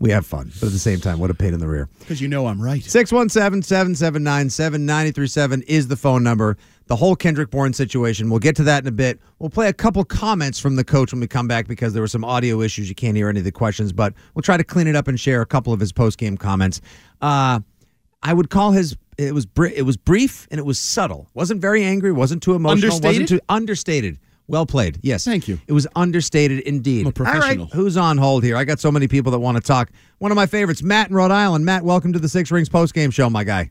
we 0.01 0.11
have 0.11 0.27
fun, 0.27 0.51
but 0.61 0.67
at 0.67 0.73
the 0.73 0.79
same 0.79 0.99
time, 1.01 1.19
what 1.21 1.31
a 1.31 1.35
pain 1.35 1.55
in 1.55 1.61
the 1.61 1.69
rear. 1.69 1.89
Because 2.01 2.21
you 2.21 2.27
know 2.29 2.47
I'm 2.47 2.61
right. 2.61 2.83
617 2.83 3.63
779 3.63 4.51
7937 4.51 5.63
is 5.63 5.87
the 5.89 5.97
phone 5.97 6.23
number. 6.25 6.57
The 6.93 6.97
whole 6.97 7.17
Kendrick 7.17 7.51
Bourne 7.51 7.73
situation. 7.73 8.29
We'll 8.29 8.39
get 8.39 8.55
to 8.57 8.65
that 8.65 8.85
in 8.85 8.87
a 8.87 8.93
bit. 8.93 9.19
We'll 9.39 9.49
play 9.49 9.69
a 9.69 9.73
couple 9.73 10.05
comments 10.05 10.59
from 10.59 10.77
the 10.77 10.85
coach 10.85 11.11
when 11.11 11.21
we 11.23 11.27
come 11.27 11.49
back 11.49 11.67
because 11.67 11.95
there 11.95 12.03
were 12.03 12.07
some 12.07 12.23
audio 12.23 12.61
issues. 12.61 12.87
You 12.87 12.95
can't 12.95 13.17
hear 13.17 13.31
any 13.31 13.39
of 13.39 13.47
the 13.47 13.51
questions, 13.51 13.95
but 13.95 14.13
we'll 14.35 14.43
try 14.43 14.59
to 14.59 14.63
clean 14.63 14.87
it 14.87 14.95
up 14.95 15.09
and 15.09 15.19
share 15.19 15.41
a 15.41 15.47
couple 15.47 15.73
of 15.73 15.81
his 15.81 15.91
post 15.91 16.19
game 16.19 16.37
comments. 16.37 16.83
Uh, 17.23 17.61
I 18.23 18.35
would 18.35 18.51
call 18.51 18.73
his 18.73 18.95
it 19.17 19.33
was 19.33 19.47
br- 19.47 19.69
it 19.69 19.87
was 19.87 19.97
brief 19.97 20.47
and 20.51 20.59
it 20.59 20.67
was 20.67 20.79
subtle. 20.79 21.31
wasn't 21.33 21.63
very 21.63 21.83
angry. 21.83 22.13
wasn't 22.13 22.43
too 22.43 22.53
emotional. 22.53 22.91
wasn't 22.91 23.07
Understated? 23.07 23.29
too 23.29 23.41
understated. 23.49 24.19
Well 24.47 24.67
played. 24.67 24.99
Yes. 25.01 25.25
Thank 25.25 25.49
you. 25.49 25.59
It 25.67 25.73
was 25.73 25.87
understated 25.97 26.61
indeed. 26.61 27.07
I'm 27.07 27.07
a 27.07 27.13
professional. 27.13 27.43
All 27.65 27.69
right, 27.69 27.73
who's 27.73 27.97
on 27.97 28.19
hold 28.19 28.45
here? 28.45 28.59
I 28.59 28.65
got 28.65 28.81
so 28.81 28.93
many 28.93 29.09
people 29.09 29.33
that 29.33 29.39
want 29.39 29.57
to 29.57 29.63
talk. 29.63 29.91
One 30.19 30.31
of 30.31 30.37
my 30.37 30.45
favorites, 30.45 30.83
Matt 30.83 31.09
in 31.09 31.17
Rhode 31.17 31.31
Island. 31.31 31.65
Matt, 31.65 31.85
welcome 31.87 32.13
to 32.13 32.19
the 32.19 32.29
Six 32.29 32.51
Rings 32.51 32.69
post 32.69 32.93
game 32.93 33.11
show, 33.11 33.31
my 33.31 33.45
guy. 33.45 33.71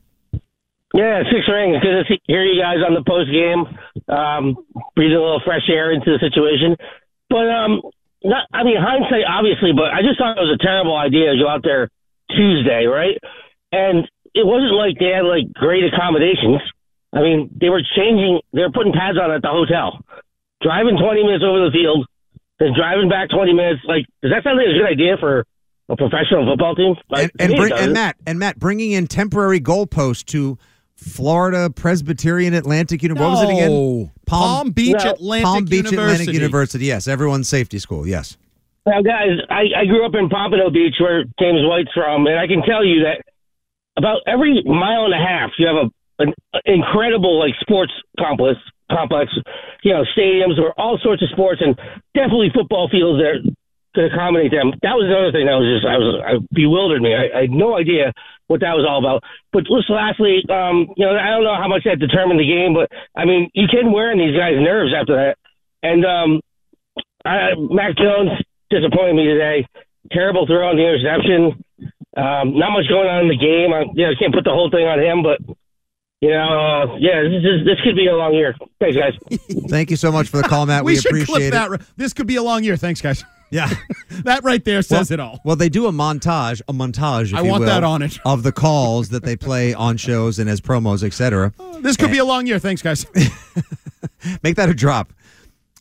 Yeah, 0.94 1.24
six 1.32 1.48
rings. 1.48 1.80
Good 1.80 1.96
to 1.96 2.04
see, 2.08 2.20
hear 2.28 2.44
you 2.44 2.60
guys 2.60 2.84
on 2.84 2.92
the 2.92 3.04
post 3.04 3.32
game, 3.32 3.64
um, 4.12 4.60
breathing 4.94 5.16
a 5.16 5.24
little 5.24 5.40
fresh 5.44 5.64
air 5.72 5.90
into 5.92 6.12
the 6.12 6.20
situation. 6.20 6.76
But 7.32 7.48
um, 7.48 7.80
not. 8.22 8.44
I 8.52 8.62
mean, 8.62 8.76
hindsight, 8.76 9.24
obviously, 9.24 9.72
but 9.72 9.88
I 9.88 10.04
just 10.04 10.20
thought 10.20 10.36
it 10.36 10.44
was 10.44 10.52
a 10.52 10.60
terrible 10.60 10.96
idea 10.96 11.32
to 11.32 11.38
go 11.40 11.48
out 11.48 11.64
there 11.64 11.88
Tuesday, 12.28 12.84
right? 12.84 13.16
And 13.72 14.04
it 14.36 14.44
wasn't 14.44 14.76
like 14.76 15.00
they 15.00 15.16
had 15.16 15.24
like 15.24 15.48
great 15.56 15.84
accommodations. 15.88 16.60
I 17.12 17.20
mean, 17.24 17.48
they 17.56 17.72
were 17.72 17.82
changing. 17.96 18.40
They 18.52 18.60
were 18.60 18.72
putting 18.72 18.92
pads 18.92 19.16
on 19.16 19.32
at 19.32 19.40
the 19.40 19.48
hotel, 19.48 20.04
driving 20.60 21.00
twenty 21.00 21.24
minutes 21.24 21.44
over 21.44 21.64
the 21.64 21.72
field, 21.72 22.04
then 22.60 22.76
driving 22.76 23.08
back 23.08 23.32
twenty 23.32 23.56
minutes. 23.56 23.80
Like, 23.88 24.04
does 24.20 24.28
that 24.28 24.44
sound 24.44 24.60
like 24.60 24.68
a 24.68 24.76
good 24.76 24.92
idea 24.92 25.16
for 25.16 25.48
a 25.88 25.96
professional 25.96 26.44
football 26.44 26.76
team? 26.76 27.00
Like, 27.08 27.32
and 27.40 27.52
and, 27.52 27.56
bring, 27.56 27.72
and. 27.72 27.92
Matt 27.92 28.16
and 28.26 28.38
Matt 28.38 28.58
bringing 28.58 28.92
in 28.92 29.06
temporary 29.06 29.60
goalposts 29.60 30.24
to 30.36 30.60
Florida 31.02 31.70
Presbyterian 31.70 32.54
Atlantic 32.54 33.02
University. 33.02 33.30
What 33.30 33.40
was 33.40 33.50
it 33.50 33.52
again? 33.52 33.70
No. 33.70 34.10
Palm 34.26 34.70
Beach 34.70 35.04
Atlantic 35.04 35.44
Palm 35.44 35.64
Beach 35.64 35.84
University. 35.84 36.22
Atlantic 36.22 36.34
University. 36.34 36.84
Yes, 36.86 37.08
everyone's 37.08 37.48
safety 37.48 37.78
school. 37.78 38.06
Yes. 38.06 38.36
Now, 38.86 39.02
guys, 39.02 39.38
I, 39.50 39.82
I 39.82 39.84
grew 39.84 40.04
up 40.06 40.14
in 40.14 40.28
Pompano 40.28 40.70
Beach, 40.70 40.94
where 40.98 41.24
James 41.38 41.60
White's 41.62 41.92
from, 41.94 42.26
and 42.26 42.38
I 42.38 42.46
can 42.46 42.62
tell 42.62 42.84
you 42.84 43.04
that 43.04 43.22
about 43.96 44.20
every 44.26 44.62
mile 44.64 45.04
and 45.04 45.14
a 45.14 45.18
half, 45.18 45.50
you 45.58 45.66
have 45.66 45.76
a 45.76 45.90
an 46.18 46.32
incredible 46.66 47.38
like 47.38 47.54
sports 47.60 47.92
complex. 48.18 48.58
Complex, 48.90 49.32
you 49.84 49.92
know, 49.94 50.04
stadiums 50.14 50.58
or 50.60 50.78
all 50.78 50.98
sorts 51.02 51.22
of 51.22 51.30
sports, 51.30 51.62
and 51.64 51.74
definitely 52.12 52.50
football 52.54 52.90
fields 52.90 53.22
that 53.22 53.54
could 53.94 54.12
accommodate 54.12 54.50
them. 54.50 54.72
That 54.82 54.96
was 54.96 55.06
the 55.08 55.16
other 55.16 55.32
thing 55.32 55.46
that 55.46 55.60
was 55.60 55.68
just 55.68 55.84
I 55.84 55.96
was 56.00 56.12
I 56.24 56.32
bewildered 56.52 57.02
me. 57.02 57.12
I, 57.12 57.28
I 57.32 57.40
had 57.48 57.54
no 57.54 57.76
idea 57.76 58.12
what 58.48 58.60
that 58.60 58.76
was 58.76 58.84
all 58.84 59.00
about. 59.00 59.24
But 59.52 59.68
listen, 59.68 59.96
lastly, 59.96 60.44
um, 60.48 60.92
you 60.96 61.04
know, 61.04 61.16
I 61.16 61.32
don't 61.32 61.44
know 61.44 61.56
how 61.56 61.68
much 61.68 61.84
that 61.84 62.00
determined 62.00 62.40
the 62.40 62.48
game, 62.48 62.72
but 62.76 62.92
I 63.16 63.24
mean, 63.24 63.48
you 63.54 63.68
can 63.68 63.92
wear 63.92 64.12
in 64.12 64.20
these 64.20 64.36
guys' 64.36 64.60
nerves 64.60 64.92
after 64.92 65.16
that. 65.16 65.36
And 65.82 66.04
um, 66.04 66.40
I, 67.24 67.56
Mac 67.56 67.96
Jones 67.96 68.32
disappointed 68.68 69.16
me 69.16 69.24
today. 69.24 69.66
Terrible 70.12 70.46
throw 70.46 70.68
on 70.68 70.76
the 70.76 70.84
interception. 70.84 71.64
Um, 72.16 72.58
not 72.60 72.76
much 72.76 72.88
going 72.88 73.08
on 73.08 73.24
in 73.24 73.30
the 73.32 73.40
game. 73.40 73.72
I, 73.72 73.88
you 73.96 74.04
know, 74.04 74.12
I 74.12 74.18
can't 74.20 74.34
put 74.34 74.44
the 74.44 74.52
whole 74.52 74.68
thing 74.68 74.84
on 74.84 75.00
him, 75.00 75.24
but 75.24 75.40
you 76.20 76.30
know, 76.30 76.38
uh, 76.38 76.96
yeah, 77.00 77.22
this, 77.24 77.42
is, 77.42 77.66
this 77.66 77.80
could 77.82 77.96
be 77.96 78.06
a 78.06 78.14
long 78.14 78.32
year. 78.34 78.54
Thanks, 78.78 78.96
guys. 78.96 79.14
Thank 79.68 79.90
you 79.90 79.96
so 79.96 80.12
much 80.12 80.28
for 80.28 80.36
the 80.36 80.44
call, 80.44 80.66
Matt. 80.66 80.84
we, 80.84 80.92
we, 80.92 80.96
should 81.00 81.10
appreciate 81.10 81.26
clip 81.26 81.42
it. 81.42 81.80
that. 81.80 81.80
This 81.96 82.12
could 82.12 82.28
be 82.28 82.36
a 82.36 82.42
long 82.42 82.62
year. 82.62 82.76
Thanks, 82.76 83.00
guys. 83.00 83.24
Yeah. 83.52 83.68
that 84.24 84.42
right 84.42 84.64
there 84.64 84.80
says 84.82 85.10
it 85.10 85.20
all. 85.20 85.40
Well, 85.44 85.56
they 85.56 85.68
do 85.68 85.86
a 85.86 85.92
montage, 85.92 86.62
a 86.68 86.72
montage. 86.72 87.32
If 87.32 87.34
I 87.34 87.42
you 87.42 87.50
want 87.50 87.60
will, 87.60 87.68
that 87.68 87.84
on 87.84 88.02
it. 88.02 88.18
of 88.24 88.42
the 88.42 88.50
calls 88.50 89.10
that 89.10 89.22
they 89.22 89.36
play 89.36 89.74
on 89.86 89.98
shows 89.98 90.38
and 90.38 90.48
as 90.48 90.60
promos, 90.60 91.04
etc. 91.04 91.52
This 91.80 91.96
could 91.96 92.10
be 92.10 92.18
a 92.18 92.24
long 92.24 92.46
year. 92.46 92.58
Thanks, 92.58 92.80
guys. 92.82 93.06
Make 94.42 94.56
that 94.56 94.70
a 94.70 94.74
drop. 94.74 95.12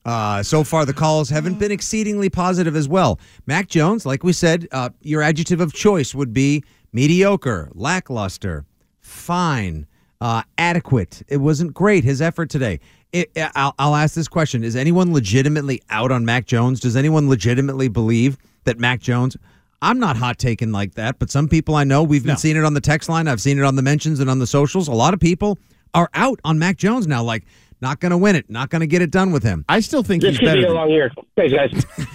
Uh, 0.03 0.43
so 0.43 0.63
far, 0.63 0.85
the 0.85 0.93
calls 0.93 1.29
haven't 1.29 1.59
been 1.59 1.71
exceedingly 1.71 2.29
positive 2.29 2.75
as 2.75 2.89
well. 2.89 3.19
Mac 3.45 3.67
Jones, 3.67 4.05
like 4.05 4.23
we 4.23 4.33
said, 4.33 4.67
uh, 4.71 4.89
your 5.01 5.21
adjective 5.21 5.61
of 5.61 5.73
choice 5.73 6.13
would 6.13 6.33
be 6.33 6.63
mediocre, 6.91 7.69
lackluster, 7.73 8.65
fine, 8.99 9.85
uh, 10.19 10.41
adequate. 10.57 11.23
It 11.27 11.37
wasn't 11.37 11.73
great, 11.73 12.03
his 12.03 12.21
effort 12.21 12.49
today. 12.49 12.79
It, 13.13 13.31
I'll, 13.55 13.73
I'll 13.77 13.95
ask 13.95 14.15
this 14.15 14.27
question 14.27 14.63
Is 14.63 14.75
anyone 14.75 15.13
legitimately 15.13 15.81
out 15.89 16.11
on 16.11 16.23
Mac 16.25 16.45
Jones? 16.45 16.79
Does 16.79 16.95
anyone 16.95 17.27
legitimately 17.29 17.87
believe 17.89 18.37
that 18.63 18.79
Mac 18.79 19.01
Jones? 19.01 19.35
I'm 19.81 19.99
not 19.99 20.15
hot 20.15 20.37
taking 20.37 20.71
like 20.71 20.93
that, 20.95 21.17
but 21.17 21.31
some 21.31 21.47
people 21.47 21.73
I 21.75 21.83
know, 21.83 22.03
we've 22.03 22.21
been 22.23 22.33
No. 22.33 22.35
seeing 22.35 22.55
it 22.55 22.63
on 22.63 22.75
the 22.75 22.81
text 22.81 23.09
line. 23.09 23.27
I've 23.27 23.41
seen 23.41 23.57
it 23.57 23.63
on 23.63 23.75
the 23.75 23.81
mentions 23.81 24.19
and 24.19 24.29
on 24.29 24.37
the 24.39 24.45
socials. 24.45 24.87
A 24.87 24.91
lot 24.93 25.13
of 25.15 25.19
people 25.19 25.57
are 25.95 26.07
out 26.13 26.39
on 26.45 26.59
Mac 26.59 26.77
Jones 26.77 27.07
now, 27.07 27.23
like, 27.23 27.43
not 27.81 27.99
going 27.99 28.11
to 28.11 28.17
win 28.17 28.35
it, 28.35 28.47
not 28.47 28.69
going 28.69 28.81
to 28.81 28.87
get 28.87 29.01
it 29.01 29.09
done 29.09 29.31
with 29.31 29.41
him. 29.41 29.65
I 29.67 29.79
still 29.79 30.03
think 30.03 30.21
This 30.21 30.31
he's 30.31 30.39
could 30.39 30.45
better. 30.45 30.59
be 30.59 30.63
a 30.65 30.67
Than, 30.67 30.75
long 30.75 30.89
year. 30.91 31.11
Thanks, 31.35 31.51
guys. 31.53 31.85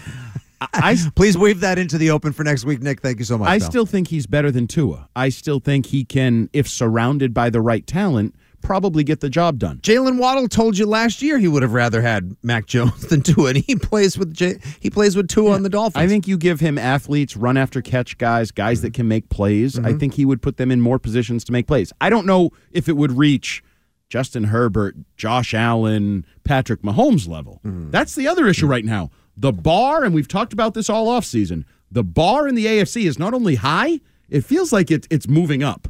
I, 0.61 0.97
Please 1.17 1.37
weave 1.37 1.61
that 1.61 1.79
into 1.79 1.99
the 1.99 2.11
open 2.11 2.33
for 2.33 2.43
next 2.45 2.65
week, 2.65 2.81
Nick. 2.83 3.01
Thank 3.03 3.19
you 3.19 3.25
so 3.25 3.37
much. 3.37 3.49
I 3.49 3.59
pal. 3.59 3.69
still 3.69 3.85
think 3.87 4.09
he's 4.09 4.27
better 4.27 4.51
than 4.51 4.67
Tua. 4.67 5.09
I 5.15 5.29
still 5.29 5.61
think 5.61 5.87
he 5.87 6.05
can, 6.05 6.49
if 6.53 6.69
surrounded 6.69 7.35
by 7.35 7.51
the 7.51 7.61
right 7.61 7.87
talent, 7.87 8.35
probably 8.61 9.05
get 9.05 9.21
the 9.21 9.31
job 9.31 9.59
done. 9.59 9.79
Jaylen 9.79 10.19
Waddle 10.19 10.49
told 10.49 10.79
you 10.79 10.87
last 10.87 11.23
year 11.23 11.39
he 11.39 11.49
would 11.49 11.63
have 11.63 11.73
rather 11.73 12.03
had 12.03 12.37
Mac 12.43 12.67
Jones 12.67 13.07
than 13.09 13.23
Tua, 13.23 13.51
and 13.51 13.59
he 13.59 13.77
plays 13.77 14.19
with 14.19 14.35
J- 14.35 14.59
he 14.81 14.91
plays 14.91 15.17
with 15.17 15.29
Tua 15.29 15.53
on 15.53 15.63
the 15.63 15.69
Dolphins. 15.69 16.03
I 16.03 16.09
think 16.09 16.27
you 16.27 16.37
give 16.37 16.61
him 16.61 16.79
athletes, 16.79 17.37
run 17.37 17.57
after 17.57 17.81
catch 17.83 18.19
guys, 18.19 18.51
guys 18.51 18.83
that 18.83 18.95
can 18.95 19.09
make 19.09 19.29
plays. 19.29 19.79
I 19.79 19.83
mm-hmm. 19.83 19.99
think 19.99 20.15
he 20.15 20.25
would 20.25 20.43
put 20.43 20.57
them 20.57 20.71
in 20.71 20.81
more 20.81 20.99
positions 20.99 21.45
to 21.45 21.53
make 21.53 21.67
plays. 21.67 21.93
I 22.01 22.11
don't 22.11 22.27
know 22.27 22.51
if 22.73 22.89
it 22.89 22.97
would 22.97 23.13
reach 23.13 23.63
Justin 24.09 24.45
Herbert, 24.45 24.97
Josh 25.17 25.55
Allen, 25.55 26.25
Patrick 26.45 26.83
Mahomes 26.83 27.29
level. 27.29 27.61
Mm-hmm. 27.65 27.91
That's 27.91 28.15
the 28.15 28.29
other 28.29 28.47
issue 28.47 28.67
right 28.67 28.85
now. 28.85 29.11
The 29.37 29.53
bar, 29.53 30.05
and 30.05 30.15
we've 30.15 30.29
talked 30.29 30.53
about 30.53 30.75
this 30.75 30.89
all 30.89 31.09
offseason, 31.09 31.65
the 31.91 32.05
bar 32.05 32.49
in 32.49 32.55
the 32.55 32.67
AFC 32.67 33.07
is 33.07 33.19
not 33.19 33.35
only 33.35 33.57
high, 33.57 34.01
it 34.29 34.43
feels 34.43 34.73
like 34.73 34.91
it, 34.91 35.07
it's 35.11 35.29
moving 35.29 35.63
up. 35.63 35.89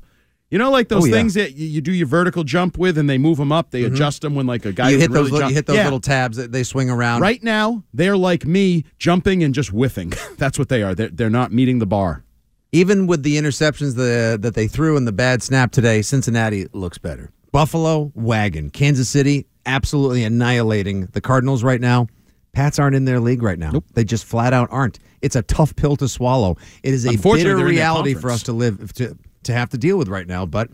You 0.50 0.58
know, 0.58 0.70
like 0.70 0.88
those 0.88 1.04
Oh, 1.04 1.06
yeah. 1.06 1.14
things 1.14 1.34
that 1.34 1.56
you, 1.56 1.66
you 1.66 1.80
do 1.80 1.92
your 1.92 2.06
vertical 2.06 2.44
jump 2.44 2.78
with, 2.78 2.98
and 2.98 3.10
they 3.10 3.18
move 3.18 3.38
them 3.38 3.50
up. 3.50 3.70
They 3.70 3.82
mm-hmm. 3.82 3.94
adjust 3.94 4.22
them 4.22 4.34
when 4.34 4.46
like 4.46 4.64
a 4.64 4.72
guy 4.72 4.90
you 4.90 4.98
hit 4.98 5.10
those 5.10 5.30
really 5.30 5.48
you 5.48 5.54
hit 5.54 5.66
those 5.66 5.76
Yeah. 5.76 5.84
little 5.84 6.00
tabs 6.00 6.36
that 6.36 6.52
they 6.52 6.62
swing 6.62 6.88
around. 6.88 7.20
Right 7.20 7.42
now, 7.42 7.82
they're 7.92 8.16
like 8.16 8.46
me, 8.46 8.84
jumping 8.98 9.42
and 9.42 9.52
just 9.52 9.70
whiffing. 9.70 10.12
That's 10.38 10.58
what 10.58 10.68
they 10.68 10.82
are. 10.82 10.94
They're, 10.94 11.08
they're 11.08 11.30
not 11.30 11.52
meeting 11.52 11.80
the 11.80 11.86
bar. 11.86 12.24
Even 12.70 13.06
with 13.06 13.22
the 13.22 13.36
interceptions 13.36 13.96
the, 13.96 14.38
that 14.40 14.54
they 14.54 14.68
threw 14.68 14.96
and 14.96 15.06
the 15.06 15.12
bad 15.12 15.42
snap 15.42 15.72
today, 15.72 16.02
Cincinnati 16.02 16.66
looks 16.72 16.98
better. 16.98 17.30
Buffalo, 17.50 18.12
wagon. 18.14 18.70
Kansas 18.70 19.08
City, 19.08 19.46
absolutely 19.64 20.24
annihilating 20.24 21.06
the 21.06 21.20
Cardinals 21.20 21.64
right 21.64 21.80
now. 21.80 22.06
Pats 22.52 22.78
aren't 22.78 22.96
in 22.96 23.04
their 23.04 23.20
league 23.20 23.42
right 23.42 23.58
now. 23.58 23.82
They 23.94 24.04
just 24.04 24.24
flat 24.24 24.52
out 24.52 24.68
aren't. 24.70 24.98
It's 25.22 25.36
a 25.36 25.42
tough 25.42 25.74
pill 25.76 25.96
to 25.96 26.08
swallow. 26.08 26.56
It 26.82 26.94
is 26.94 27.06
a 27.06 27.16
bitter 27.16 27.36
they're 27.36 27.52
in 27.52 27.58
that 27.58 27.64
reality 27.64 28.14
for 28.14 28.30
us 28.30 28.44
to 28.44 28.52
live 28.52 28.92
to 28.94 29.16
to 29.46 29.52
have 29.52 29.70
to 29.70 29.78
deal 29.78 29.98
with 29.98 30.08
right 30.08 30.26
now. 30.26 30.46
But 30.46 30.70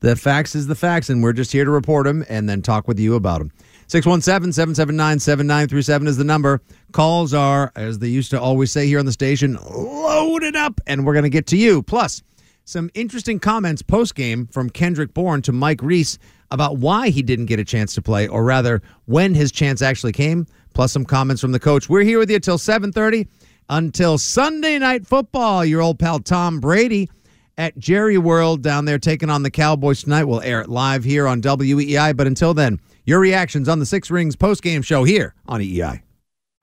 the 0.00 0.16
facts 0.16 0.54
is 0.54 0.66
the 0.66 0.74
facts, 0.74 1.10
and 1.10 1.22
we're 1.22 1.32
just 1.32 1.52
here 1.52 1.64
to 1.64 1.70
report 1.70 2.06
them 2.06 2.24
and 2.28 2.48
then 2.48 2.62
talk 2.62 2.88
with 2.88 2.98
you 2.98 3.14
about 3.14 3.38
them. 3.38 3.52
617 3.88 4.52
779 4.52 5.18
7937 5.18 6.06
is 6.06 6.16
the 6.16 6.24
number. 6.24 6.60
Calls 6.92 7.34
are, 7.34 7.72
as 7.74 7.98
they 7.98 8.08
used 8.08 8.30
to 8.30 8.40
always 8.40 8.70
say 8.70 8.86
here 8.86 8.98
on 8.98 9.06
the 9.06 9.12
station, 9.12 9.58
loaded 9.68 10.56
up, 10.56 10.80
and 10.86 11.04
we're 11.04 11.12
going 11.12 11.24
to 11.24 11.30
get 11.30 11.46
to 11.48 11.56
you. 11.56 11.82
Plus, 11.82 12.22
some 12.64 12.88
interesting 12.94 13.40
comments 13.40 13.82
post 13.82 14.14
game 14.14 14.46
from 14.46 14.70
Kendrick 14.70 15.12
Bourne 15.12 15.42
to 15.42 15.52
Mike 15.52 15.82
Reiss 15.82 16.18
about 16.52 16.78
why 16.78 17.10
he 17.10 17.22
didn't 17.22 17.46
get 17.46 17.58
a 17.58 17.64
chance 17.64 17.94
to 17.94 18.02
play, 18.02 18.28
or 18.28 18.44
rather, 18.44 18.80
when 19.06 19.34
his 19.34 19.52
chance 19.52 19.82
actually 19.82 20.12
came. 20.12 20.46
Plus, 20.72 20.92
some 20.92 21.04
comments 21.04 21.42
from 21.42 21.52
the 21.52 21.60
coach. 21.60 21.88
We're 21.88 22.04
here 22.04 22.18
with 22.18 22.30
you 22.30 22.38
till 22.38 22.58
7:30 22.58 23.26
until 23.68 24.18
Sunday 24.18 24.78
night 24.78 25.06
football. 25.06 25.64
Your 25.64 25.82
old 25.82 25.98
pal 25.98 26.20
Tom 26.20 26.60
Brady 26.60 27.10
at 27.58 27.78
Jerry 27.78 28.18
World 28.18 28.62
down 28.62 28.84
there 28.84 28.98
taking 28.98 29.30
on 29.30 29.42
the 29.42 29.50
Cowboys 29.50 30.02
tonight. 30.02 30.24
We'll 30.24 30.40
air 30.42 30.60
it 30.60 30.68
live 30.68 31.04
here 31.04 31.26
on 31.26 31.40
WEI. 31.40 32.12
But 32.12 32.26
until 32.26 32.54
then, 32.54 32.80
your 33.04 33.20
reactions 33.20 33.68
on 33.68 33.78
the 33.78 33.86
Six 33.86 34.10
Rings 34.10 34.36
post 34.36 34.62
game 34.62 34.82
show 34.82 35.04
here 35.04 35.34
on 35.46 35.60
EEI. 35.60 36.02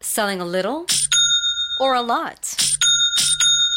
Selling 0.02 0.42
a 0.42 0.46
little 0.46 0.86
or 1.80 1.96
a 1.96 2.02
lot? 2.02 2.67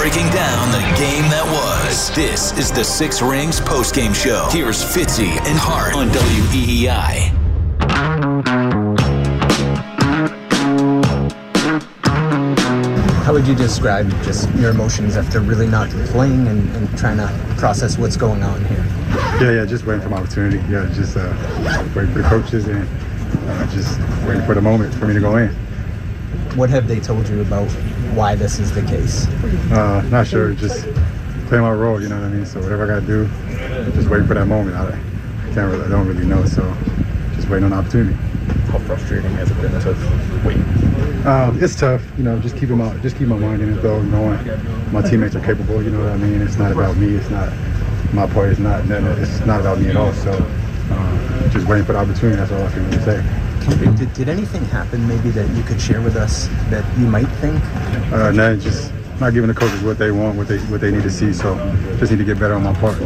Breaking 0.00 0.30
down 0.30 0.72
the 0.72 0.80
game 0.98 1.28
that 1.28 1.44
was. 1.44 2.10
This 2.16 2.56
is 2.56 2.72
the 2.72 2.82
Six 2.82 3.20
Rings 3.20 3.60
postgame 3.60 4.14
show. 4.14 4.48
Here's 4.50 4.82
Fitzy 4.82 5.28
and 5.28 5.58
Hart 5.58 5.92
on 5.94 6.08
E 6.08 6.86
WEEI. 6.86 7.30
How 13.24 13.34
would 13.34 13.46
you 13.46 13.54
describe 13.54 14.08
just 14.24 14.48
your 14.54 14.70
emotions 14.70 15.18
after 15.18 15.40
really 15.40 15.66
not 15.66 15.90
playing 15.90 16.48
and, 16.48 16.74
and 16.76 16.98
trying 16.98 17.18
to 17.18 17.28
process 17.58 17.98
what's 17.98 18.16
going 18.16 18.42
on 18.42 18.64
here? 18.64 18.86
Yeah, 19.38 19.50
yeah, 19.52 19.66
just 19.66 19.84
waiting 19.84 20.00
for 20.00 20.08
my 20.08 20.16
opportunity. 20.16 20.56
Yeah, 20.72 20.90
just 20.94 21.18
uh, 21.18 21.28
waiting 21.94 22.14
for 22.14 22.22
the 22.22 22.26
coaches 22.26 22.66
and 22.68 22.88
uh, 23.50 23.70
just 23.70 24.00
waiting 24.26 24.46
for 24.46 24.54
the 24.54 24.62
moment 24.62 24.94
for 24.94 25.06
me 25.06 25.12
to 25.12 25.20
go 25.20 25.36
in. 25.36 25.54
What 26.56 26.68
have 26.70 26.88
they 26.88 27.00
told 27.00 27.28
you 27.28 27.40
about 27.40 27.68
why 28.14 28.34
this 28.34 28.58
is 28.58 28.72
the 28.72 28.82
case? 28.82 29.26
Uh, 29.72 30.02
not 30.10 30.26
sure, 30.26 30.52
just 30.54 30.84
play 31.46 31.58
my 31.58 31.72
role. 31.72 32.00
You 32.02 32.08
know 32.08 32.16
what 32.16 32.26
I 32.26 32.28
mean? 32.28 32.46
So 32.46 32.60
whatever 32.60 32.84
I 32.84 32.86
got 32.86 33.06
to 33.06 33.06
do, 33.06 33.92
just 33.92 34.08
waiting 34.08 34.26
for 34.26 34.34
that 34.34 34.46
moment. 34.46 34.76
I, 34.76 34.88
I 34.88 35.54
can't 35.54 35.70
really, 35.70 35.84
I 35.84 35.88
don't 35.88 36.06
really 36.06 36.26
know. 36.26 36.44
So 36.46 36.62
just 37.34 37.48
waiting 37.48 37.64
on 37.64 37.70
the 37.70 37.76
opportunity. 37.76 38.14
How 38.70 38.78
frustrating 38.80 39.30
has 39.32 39.50
it 39.50 39.60
been 39.60 39.72
to 39.72 40.46
wait? 40.46 41.26
Um, 41.26 41.62
it's 41.62 41.76
tough, 41.76 42.02
you 42.16 42.24
know. 42.24 42.38
Just 42.40 42.56
keeping 42.56 42.78
my 42.78 42.96
just 42.98 43.16
keep 43.16 43.28
my 43.28 43.36
mind 43.36 43.62
in 43.62 43.72
it 43.76 43.82
though, 43.82 44.00
knowing 44.02 44.38
my 44.92 45.02
teammates 45.02 45.36
are 45.36 45.44
capable. 45.44 45.82
You 45.82 45.90
know 45.90 46.00
what 46.00 46.12
I 46.12 46.16
mean? 46.16 46.40
It's 46.40 46.56
not 46.56 46.72
about 46.72 46.96
me. 46.96 47.14
It's 47.14 47.30
not 47.30 47.52
my 48.12 48.26
part. 48.26 48.50
It's 48.50 48.60
not. 48.60 48.84
It's 48.90 49.40
not 49.46 49.60
about 49.60 49.78
me 49.78 49.88
at 49.90 49.96
all. 49.96 50.12
So 50.12 50.32
uh, 50.90 51.48
just 51.50 51.66
waiting 51.66 51.84
for 51.84 51.92
the 51.92 51.98
opportunity. 51.98 52.36
That's 52.36 52.52
all 52.52 52.62
I 52.62 52.70
can 52.70 52.84
really 52.90 53.04
say. 53.04 53.22
Did, 53.78 54.12
did 54.14 54.28
anything 54.28 54.64
happen 54.66 55.06
maybe 55.06 55.30
that 55.30 55.48
you 55.56 55.62
could 55.62 55.80
share 55.80 56.00
with 56.00 56.16
us 56.16 56.48
that 56.70 56.84
you 56.98 57.06
might 57.06 57.28
think? 57.38 57.62
Uh, 58.12 58.30
no, 58.30 58.56
just 58.56 58.92
not 59.20 59.32
giving 59.34 59.48
the 59.48 59.54
coaches 59.54 59.82
what 59.82 59.98
they 59.98 60.10
want, 60.10 60.36
what 60.36 60.48
they 60.48 60.58
what 60.58 60.80
they 60.80 60.90
need 60.90 61.02
to 61.02 61.10
see. 61.10 61.32
So 61.32 61.54
just 61.98 62.10
need 62.10 62.18
to 62.18 62.24
get 62.24 62.38
better 62.38 62.54
on 62.54 62.62
my 62.62 62.74
part. 62.74 62.98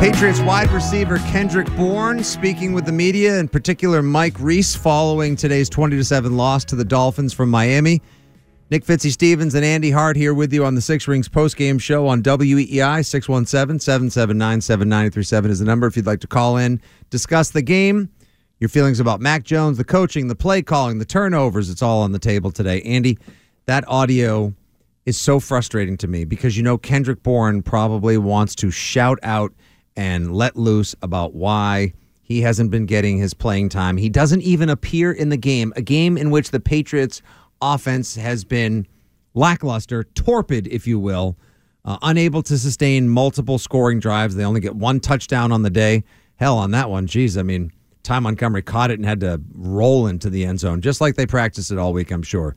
Patriots 0.00 0.40
wide 0.40 0.70
receiver 0.70 1.18
Kendrick 1.18 1.66
Bourne 1.76 2.22
speaking 2.22 2.72
with 2.72 2.86
the 2.86 2.92
media, 2.92 3.38
in 3.38 3.48
particular 3.48 4.00
Mike 4.00 4.38
Reiss, 4.38 4.74
following 4.74 5.36
today's 5.36 5.68
20 5.68 6.02
7 6.02 6.36
loss 6.36 6.64
to 6.66 6.76
the 6.76 6.84
Dolphins 6.84 7.32
from 7.32 7.50
Miami. 7.50 8.00
Nick 8.70 8.84
Fitzy 8.84 9.10
Stevens 9.10 9.54
and 9.54 9.64
Andy 9.64 9.90
Hart 9.90 10.14
here 10.14 10.34
with 10.34 10.52
you 10.52 10.62
on 10.62 10.74
the 10.74 10.82
Six 10.82 11.08
Rings 11.08 11.26
postgame 11.26 11.80
show 11.80 12.06
on 12.06 12.22
WEEI 12.22 13.02
617 13.02 13.80
779 13.80 14.60
7937 14.60 15.50
is 15.50 15.58
the 15.60 15.64
number 15.64 15.86
if 15.86 15.96
you'd 15.96 16.04
like 16.04 16.20
to 16.20 16.26
call 16.26 16.58
in, 16.58 16.78
discuss 17.08 17.48
the 17.48 17.62
game, 17.62 18.10
your 18.60 18.68
feelings 18.68 19.00
about 19.00 19.22
Mac 19.22 19.42
Jones, 19.44 19.78
the 19.78 19.84
coaching, 19.84 20.28
the 20.28 20.34
play 20.34 20.60
calling, 20.60 20.98
the 20.98 21.06
turnovers. 21.06 21.70
It's 21.70 21.80
all 21.80 22.02
on 22.02 22.12
the 22.12 22.18
table 22.18 22.50
today. 22.50 22.82
Andy, 22.82 23.16
that 23.64 23.88
audio 23.88 24.52
is 25.06 25.18
so 25.18 25.40
frustrating 25.40 25.96
to 25.96 26.06
me 26.06 26.26
because 26.26 26.58
you 26.58 26.62
know 26.62 26.76
Kendrick 26.76 27.22
Bourne 27.22 27.62
probably 27.62 28.18
wants 28.18 28.54
to 28.56 28.70
shout 28.70 29.18
out 29.22 29.50
and 29.96 30.34
let 30.34 30.56
loose 30.56 30.94
about 31.00 31.32
why 31.32 31.94
he 32.22 32.42
hasn't 32.42 32.70
been 32.70 32.84
getting 32.84 33.16
his 33.16 33.32
playing 33.32 33.70
time. 33.70 33.96
He 33.96 34.10
doesn't 34.10 34.42
even 34.42 34.68
appear 34.68 35.10
in 35.10 35.30
the 35.30 35.38
game, 35.38 35.72
a 35.74 35.80
game 35.80 36.18
in 36.18 36.30
which 36.30 36.50
the 36.50 36.60
Patriots 36.60 37.22
offense 37.60 38.16
has 38.16 38.44
been 38.44 38.86
lackluster, 39.34 40.04
torpid, 40.04 40.66
if 40.68 40.86
you 40.86 40.98
will, 40.98 41.36
uh, 41.84 41.98
unable 42.02 42.42
to 42.42 42.58
sustain 42.58 43.08
multiple 43.08 43.58
scoring 43.58 44.00
drives. 44.00 44.34
They 44.34 44.44
only 44.44 44.60
get 44.60 44.76
one 44.76 45.00
touchdown 45.00 45.52
on 45.52 45.62
the 45.62 45.70
day. 45.70 46.04
Hell, 46.36 46.58
on 46.58 46.70
that 46.72 46.90
one, 46.90 47.06
geez, 47.06 47.36
I 47.36 47.42
mean, 47.42 47.72
Ty 48.02 48.20
Montgomery 48.20 48.62
caught 48.62 48.90
it 48.90 48.98
and 48.98 49.06
had 49.06 49.20
to 49.20 49.40
roll 49.54 50.06
into 50.06 50.30
the 50.30 50.44
end 50.44 50.60
zone, 50.60 50.80
just 50.80 51.00
like 51.00 51.16
they 51.16 51.26
practiced 51.26 51.70
it 51.70 51.78
all 51.78 51.92
week, 51.92 52.10
I'm 52.10 52.22
sure. 52.22 52.56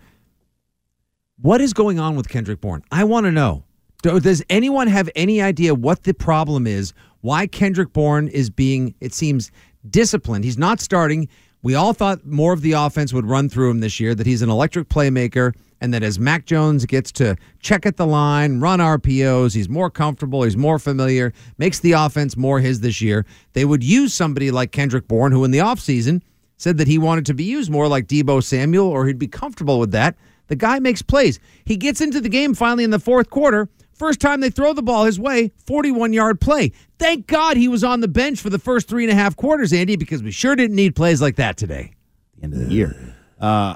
What 1.42 1.62
is 1.62 1.74
going 1.74 2.00
on 2.00 2.16
with 2.16 2.30
Kendrick 2.30 2.62
Bourne? 2.62 2.84
I 2.92 3.04
want 3.04 3.26
to 3.26 3.32
know. 3.32 3.64
Does 4.04 4.44
anyone 4.50 4.88
have 4.88 5.10
any 5.16 5.42
idea 5.42 5.76
what 5.76 6.04
the 6.04 6.14
problem 6.14 6.66
is? 6.68 6.94
Why 7.22 7.48
Kendrick 7.48 7.94
Bourne 7.94 8.28
is 8.28 8.50
being, 8.50 8.96
it 9.00 9.14
seems, 9.14 9.52
disciplined? 9.90 10.44
He's 10.44 10.58
not 10.58 10.80
starting. 10.80 11.28
We 11.64 11.76
all 11.76 11.94
thought 11.94 12.26
more 12.26 12.54
of 12.54 12.62
the 12.62 12.72
offense 12.72 13.14
would 13.14 13.26
run 13.26 13.48
through 13.48 13.70
him 13.70 13.80
this 13.82 14.00
year, 14.00 14.16
that 14.16 14.26
he's 14.26 14.42
an 14.42 14.50
electric 14.50 14.90
playmaker, 14.90 15.54
and 15.80 15.94
that 15.94 16.02
as 16.04 16.20
Mac 16.20 16.46
Jones 16.46 16.86
gets 16.86 17.12
to 17.14 17.36
check 17.60 17.86
at 17.86 17.98
the 17.98 18.06
line, 18.06 18.60
run 18.60 18.80
RPOs, 18.80 19.54
he's 19.54 19.70
more 19.70 19.90
comfortable, 19.90 20.44
he's 20.44 20.58
more 20.58 20.80
familiar, 20.80 21.34
makes 21.58 21.80
the 21.80 21.92
offense 21.92 22.36
more 22.36 22.60
his 22.60 22.82
this 22.82 23.02
year. 23.02 23.26
They 23.54 23.66
would 23.66 23.84
use 23.84 24.14
somebody 24.14 24.50
like 24.50 24.72
Kendrick 24.72 25.08
Bourne, 25.08 25.32
who 25.32 25.44
in 25.44 25.52
the 25.52 25.60
offseason 25.60 26.22
said 26.58 26.78
that 26.78 26.88
he 26.88 26.98
wanted 26.98 27.26
to 27.28 27.34
be 27.34 27.44
used 27.44 27.72
more 27.72 27.88
like 27.88 28.08
Deebo 28.08 28.44
Samuel, 28.44 28.88
or 28.88 29.06
he'd 29.06 29.20
be 29.20 29.28
comfortable 29.28 29.80
with 29.80 29.92
that. 29.92 30.16
The 30.48 30.56
guy 30.56 30.80
makes 30.80 31.02
plays. 31.02 31.40
He 31.66 31.78
gets 31.78 32.02
into 32.02 32.22
the 32.22 32.30
game 32.30 32.54
finally 32.54 32.84
in 32.84 32.92
the 32.92 33.00
fourth 33.00 33.30
quarter 33.30 33.70
First 34.02 34.20
time 34.20 34.40
they 34.42 34.50
throw 34.50 34.74
the 34.74 34.82
ball 34.82 35.06
his 35.06 35.20
way, 35.20 35.52
41 35.68 36.12
yard 36.12 36.42
play. 36.42 36.72
Thank 36.98 37.28
God 37.28 37.56
he 37.56 37.68
was 37.68 37.84
on 37.84 38.00
the 38.00 38.08
bench 38.08 38.42
for 38.42 38.50
the 38.50 38.58
first 38.58 38.88
three 38.88 39.04
and 39.04 39.12
a 39.12 39.16
half 39.16 39.36
quarters, 39.36 39.72
Andy, 39.72 39.96
because 39.96 40.24
we 40.24 40.32
sure 40.32 40.56
didn't 40.56 40.76
need 40.76 40.96
plays 40.96 41.22
like 41.22 41.36
that 41.36 41.56
today. 41.56 41.92
The 42.40 42.44
end 42.46 42.54
of 42.56 42.60
the 42.62 42.74
year. 42.74 43.16
Uh, 43.40 43.76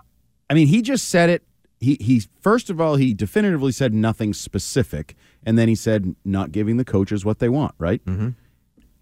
I 0.49 0.55
mean, 0.55 0.65
he 0.65 0.81
just 0.81 1.09
said 1.09 1.29
it. 1.29 1.43
He, 1.79 1.99
he 2.01 2.23
first 2.41 2.71
of 2.71 2.81
all, 2.81 2.95
he 2.95 3.13
definitively 3.13 3.71
said 3.71 3.93
nothing 3.93 4.33
specific, 4.33 5.15
and 5.45 5.59
then 5.59 5.67
he 5.67 5.75
said 5.75 6.15
not 6.25 6.51
giving 6.51 6.77
the 6.77 6.85
coaches 6.85 7.23
what 7.23 7.37
they 7.37 7.47
want. 7.49 7.75
Right. 7.77 8.03
Mm-hmm. 8.05 8.29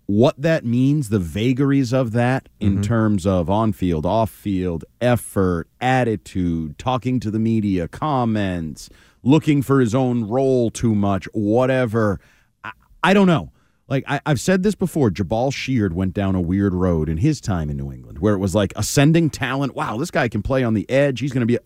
What 0.07 0.41
that 0.41 0.65
means, 0.65 1.07
the 1.07 1.19
vagaries 1.19 1.93
of 1.93 2.11
that 2.11 2.49
in 2.59 2.73
Mm-hmm. 2.73 2.81
terms 2.81 3.25
of 3.25 3.49
on 3.49 3.71
field, 3.71 4.05
off 4.05 4.29
field, 4.29 4.83
effort, 4.99 5.69
attitude, 5.79 6.77
talking 6.77 7.21
to 7.21 7.31
the 7.31 7.39
media, 7.39 7.87
comments, 7.87 8.89
looking 9.23 9.61
for 9.61 9.79
his 9.79 9.95
own 9.95 10.25
role 10.25 10.69
too 10.69 10.93
much, 10.93 11.25
whatever. 11.33 12.19
I, 12.63 12.71
I 13.03 13.13
don't 13.13 13.27
know. 13.27 13.51
Like 13.87 14.03
I, 14.07 14.21
I've 14.25 14.39
said 14.39 14.63
this 14.63 14.75
before, 14.75 15.09
Jabaal 15.09 15.53
Sheard 15.53 15.93
went 15.93 16.13
down 16.13 16.35
a 16.35 16.41
weird 16.41 16.73
road 16.73 17.09
in 17.09 17.17
his 17.17 17.41
time 17.41 17.69
in 17.69 17.77
New 17.77 17.91
England, 17.91 18.19
where 18.19 18.33
it 18.33 18.39
was 18.39 18.55
like 18.55 18.73
ascending 18.75 19.29
talent. 19.29 19.75
Wow, 19.75 19.97
this 19.97 20.11
guy 20.11 20.29
can 20.29 20.41
play 20.41 20.63
on 20.63 20.73
the 20.73 20.89
edge. 20.89 21.19
He's 21.19 21.33
going 21.33 21.41
to 21.41 21.45
be. 21.45 21.55
A, 21.55 21.59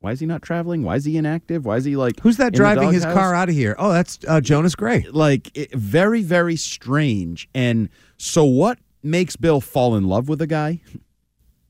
why 0.00 0.12
is 0.12 0.20
he 0.20 0.26
not 0.26 0.42
traveling? 0.42 0.82
Why 0.82 0.96
is 0.96 1.04
he 1.06 1.16
inactive? 1.16 1.64
Why 1.64 1.76
is 1.76 1.84
he 1.84 1.96
like? 1.96 2.20
Who's 2.20 2.36
that 2.36 2.52
driving 2.52 2.92
his 2.92 3.04
car 3.04 3.34
out 3.34 3.48
of 3.48 3.54
here? 3.54 3.74
Oh, 3.78 3.92
that's 3.92 4.18
uh, 4.28 4.40
Jonas 4.40 4.74
Gray. 4.74 5.06
Like 5.10 5.50
it, 5.56 5.72
very, 5.72 6.22
very 6.22 6.56
strange. 6.56 7.48
And 7.54 7.88
so, 8.16 8.44
what 8.44 8.78
makes 9.02 9.34
Bill 9.34 9.60
fall 9.60 9.96
in 9.96 10.04
love 10.04 10.28
with 10.28 10.40
a 10.40 10.46
guy? 10.46 10.80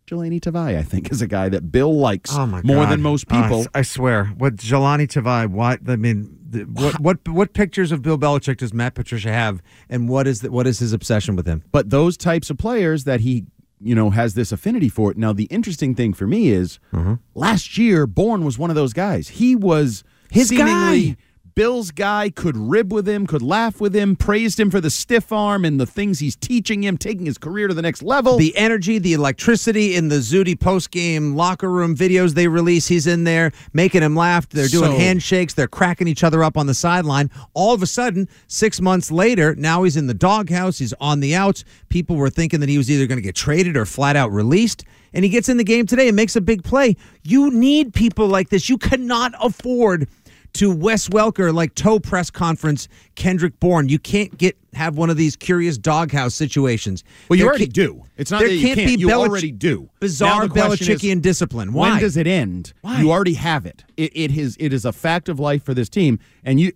Jahlani 0.06 0.40
Tavai, 0.40 0.76
I 0.78 0.82
think, 0.82 1.10
is 1.10 1.22
a 1.22 1.26
guy 1.26 1.48
that 1.48 1.72
Bill 1.72 1.96
likes 1.96 2.30
Oh 2.34 2.46
more 2.46 2.62
God. 2.62 2.90
than 2.90 3.02
most 3.02 3.24
Uh, 3.30 3.42
people. 3.42 3.66
I 3.74 3.82
swear. 3.82 4.26
What 4.26 4.56
Jahlani 4.56 5.06
Tavai? 5.08 5.46
What 5.48 5.80
I 5.88 5.96
mean, 5.96 6.36
the, 6.50 6.62
what 6.64 7.00
what 7.00 7.26
what 7.28 7.52
pictures 7.54 7.90
of 7.90 8.02
Bill 8.02 8.18
Belichick 8.18 8.58
does 8.58 8.74
Matt 8.74 8.94
Patricia 8.94 9.32
have, 9.32 9.62
and 9.88 10.08
what 10.08 10.26
is 10.26 10.40
the, 10.42 10.50
what 10.50 10.66
is 10.66 10.78
his 10.78 10.92
obsession 10.92 11.36
with 11.36 11.46
him? 11.46 11.62
but 11.72 11.90
those 11.90 12.16
types 12.16 12.50
of 12.50 12.58
players 12.58 13.04
that 13.04 13.20
he 13.20 13.46
you 13.80 13.94
know 13.94 14.10
has 14.10 14.34
this 14.34 14.52
affinity 14.52 14.88
for 14.88 15.12
now 15.16 15.32
the 15.32 15.44
interesting 15.44 15.94
thing 15.94 16.12
for 16.14 16.26
me 16.26 16.48
is 16.50 16.78
Mm-hmm. 16.92 17.14
last 17.34 17.76
year 17.76 18.06
Bourne 18.06 18.44
was 18.44 18.56
one 18.58 18.70
of 18.70 18.76
those 18.76 18.92
guys 18.92 19.28
he 19.28 19.56
was 19.56 20.04
His 20.30 20.50
guy. 20.50 21.16
Bill's 21.54 21.92
guy 21.92 22.30
could 22.30 22.56
rib 22.56 22.92
with 22.92 23.08
him, 23.08 23.28
could 23.28 23.42
laugh 23.42 23.80
with 23.80 23.94
him, 23.94 24.16
praised 24.16 24.58
him 24.58 24.72
for 24.72 24.80
the 24.80 24.90
stiff 24.90 25.30
arm 25.30 25.64
and 25.64 25.78
the 25.78 25.86
things 25.86 26.18
he's 26.18 26.34
teaching 26.34 26.82
him, 26.82 26.98
taking 26.98 27.26
his 27.26 27.38
career 27.38 27.68
to 27.68 27.74
the 27.74 27.82
next 27.82 28.02
level. 28.02 28.36
The 28.36 28.56
energy, 28.56 28.98
the 28.98 29.12
electricity 29.12 29.94
in 29.94 30.08
the 30.08 30.16
Zudi 30.16 30.58
post 30.58 30.90
game 30.90 31.36
locker 31.36 31.70
room 31.70 31.94
videos 31.94 32.34
they 32.34 32.48
release, 32.48 32.88
he's 32.88 33.06
in 33.06 33.22
there 33.22 33.52
making 33.72 34.02
him 34.02 34.16
laugh. 34.16 34.48
They're 34.48 34.66
doing 34.66 34.90
So- 34.90 34.98
handshakes, 34.98 35.54
they're 35.54 35.68
cracking 35.68 36.08
each 36.08 36.24
other 36.24 36.42
up 36.42 36.56
on 36.56 36.66
the 36.66 36.74
sideline. 36.74 37.30
All 37.54 37.72
of 37.72 37.82
a 37.82 37.86
sudden, 37.86 38.28
six 38.48 38.80
months 38.80 39.12
later, 39.12 39.54
now 39.54 39.84
he's 39.84 39.96
in 39.96 40.08
the 40.08 40.14
doghouse, 40.14 40.78
he's 40.78 40.94
on 41.00 41.20
the 41.20 41.36
outs. 41.36 41.64
People 41.88 42.16
were 42.16 42.30
thinking 42.30 42.58
that 42.60 42.68
he 42.68 42.78
was 42.78 42.90
either 42.90 43.06
going 43.06 43.18
to 43.18 43.22
get 43.22 43.36
traded 43.36 43.76
or 43.76 43.86
flat 43.86 44.16
out 44.16 44.32
released. 44.32 44.84
And 45.12 45.22
he 45.22 45.30
gets 45.30 45.48
in 45.48 45.58
the 45.58 45.64
game 45.64 45.86
today 45.86 46.08
and 46.08 46.16
makes 46.16 46.34
a 46.34 46.40
big 46.40 46.64
play. 46.64 46.96
You 47.22 47.52
need 47.52 47.94
people 47.94 48.26
like 48.26 48.48
this. 48.48 48.68
You 48.68 48.76
cannot 48.76 49.32
afford 49.40 50.08
to 50.54 50.70
Wes 50.74 51.08
Welker 51.08 51.52
like 51.52 51.74
toe 51.74 51.98
press 52.00 52.30
conference 52.30 52.88
Kendrick 53.14 53.58
Bourne. 53.60 53.88
You 53.88 53.98
can't 53.98 54.36
get 54.38 54.56
have 54.72 54.96
one 54.96 55.08
of 55.10 55.16
these 55.16 55.36
curious 55.36 55.78
doghouse 55.78 56.34
situations. 56.34 57.04
Well, 57.28 57.36
you 57.38 57.44
There 57.44 57.50
already 57.50 57.66
do. 57.66 58.02
It's 58.16 58.30
not 58.30 58.40
there 58.40 58.48
that 58.48 58.54
you 58.54 58.60
can't 58.62 58.78
can't. 58.78 58.88
be 58.96 59.00
You 59.00 59.08
Belich- 59.08 59.28
already 59.28 59.52
do. 59.52 59.90
Bizarre 60.00 60.48
question 60.48 60.88
is, 60.94 61.00
Belichickian 61.02 61.22
discipline. 61.22 61.72
Why? 61.72 61.90
When 61.90 62.00
does 62.00 62.16
it 62.16 62.26
end? 62.26 62.72
Why? 62.80 63.00
You 63.00 63.10
already 63.12 63.34
have 63.34 63.66
it. 63.66 63.84
It 63.96 64.12
it 64.16 64.36
is 64.36 64.56
it 64.58 64.72
is 64.72 64.84
a 64.84 64.92
fact 64.92 65.28
of 65.28 65.38
life 65.38 65.62
for 65.62 65.74
this 65.74 65.88
team, 65.88 66.18
and 66.44 66.58
you. 66.60 66.72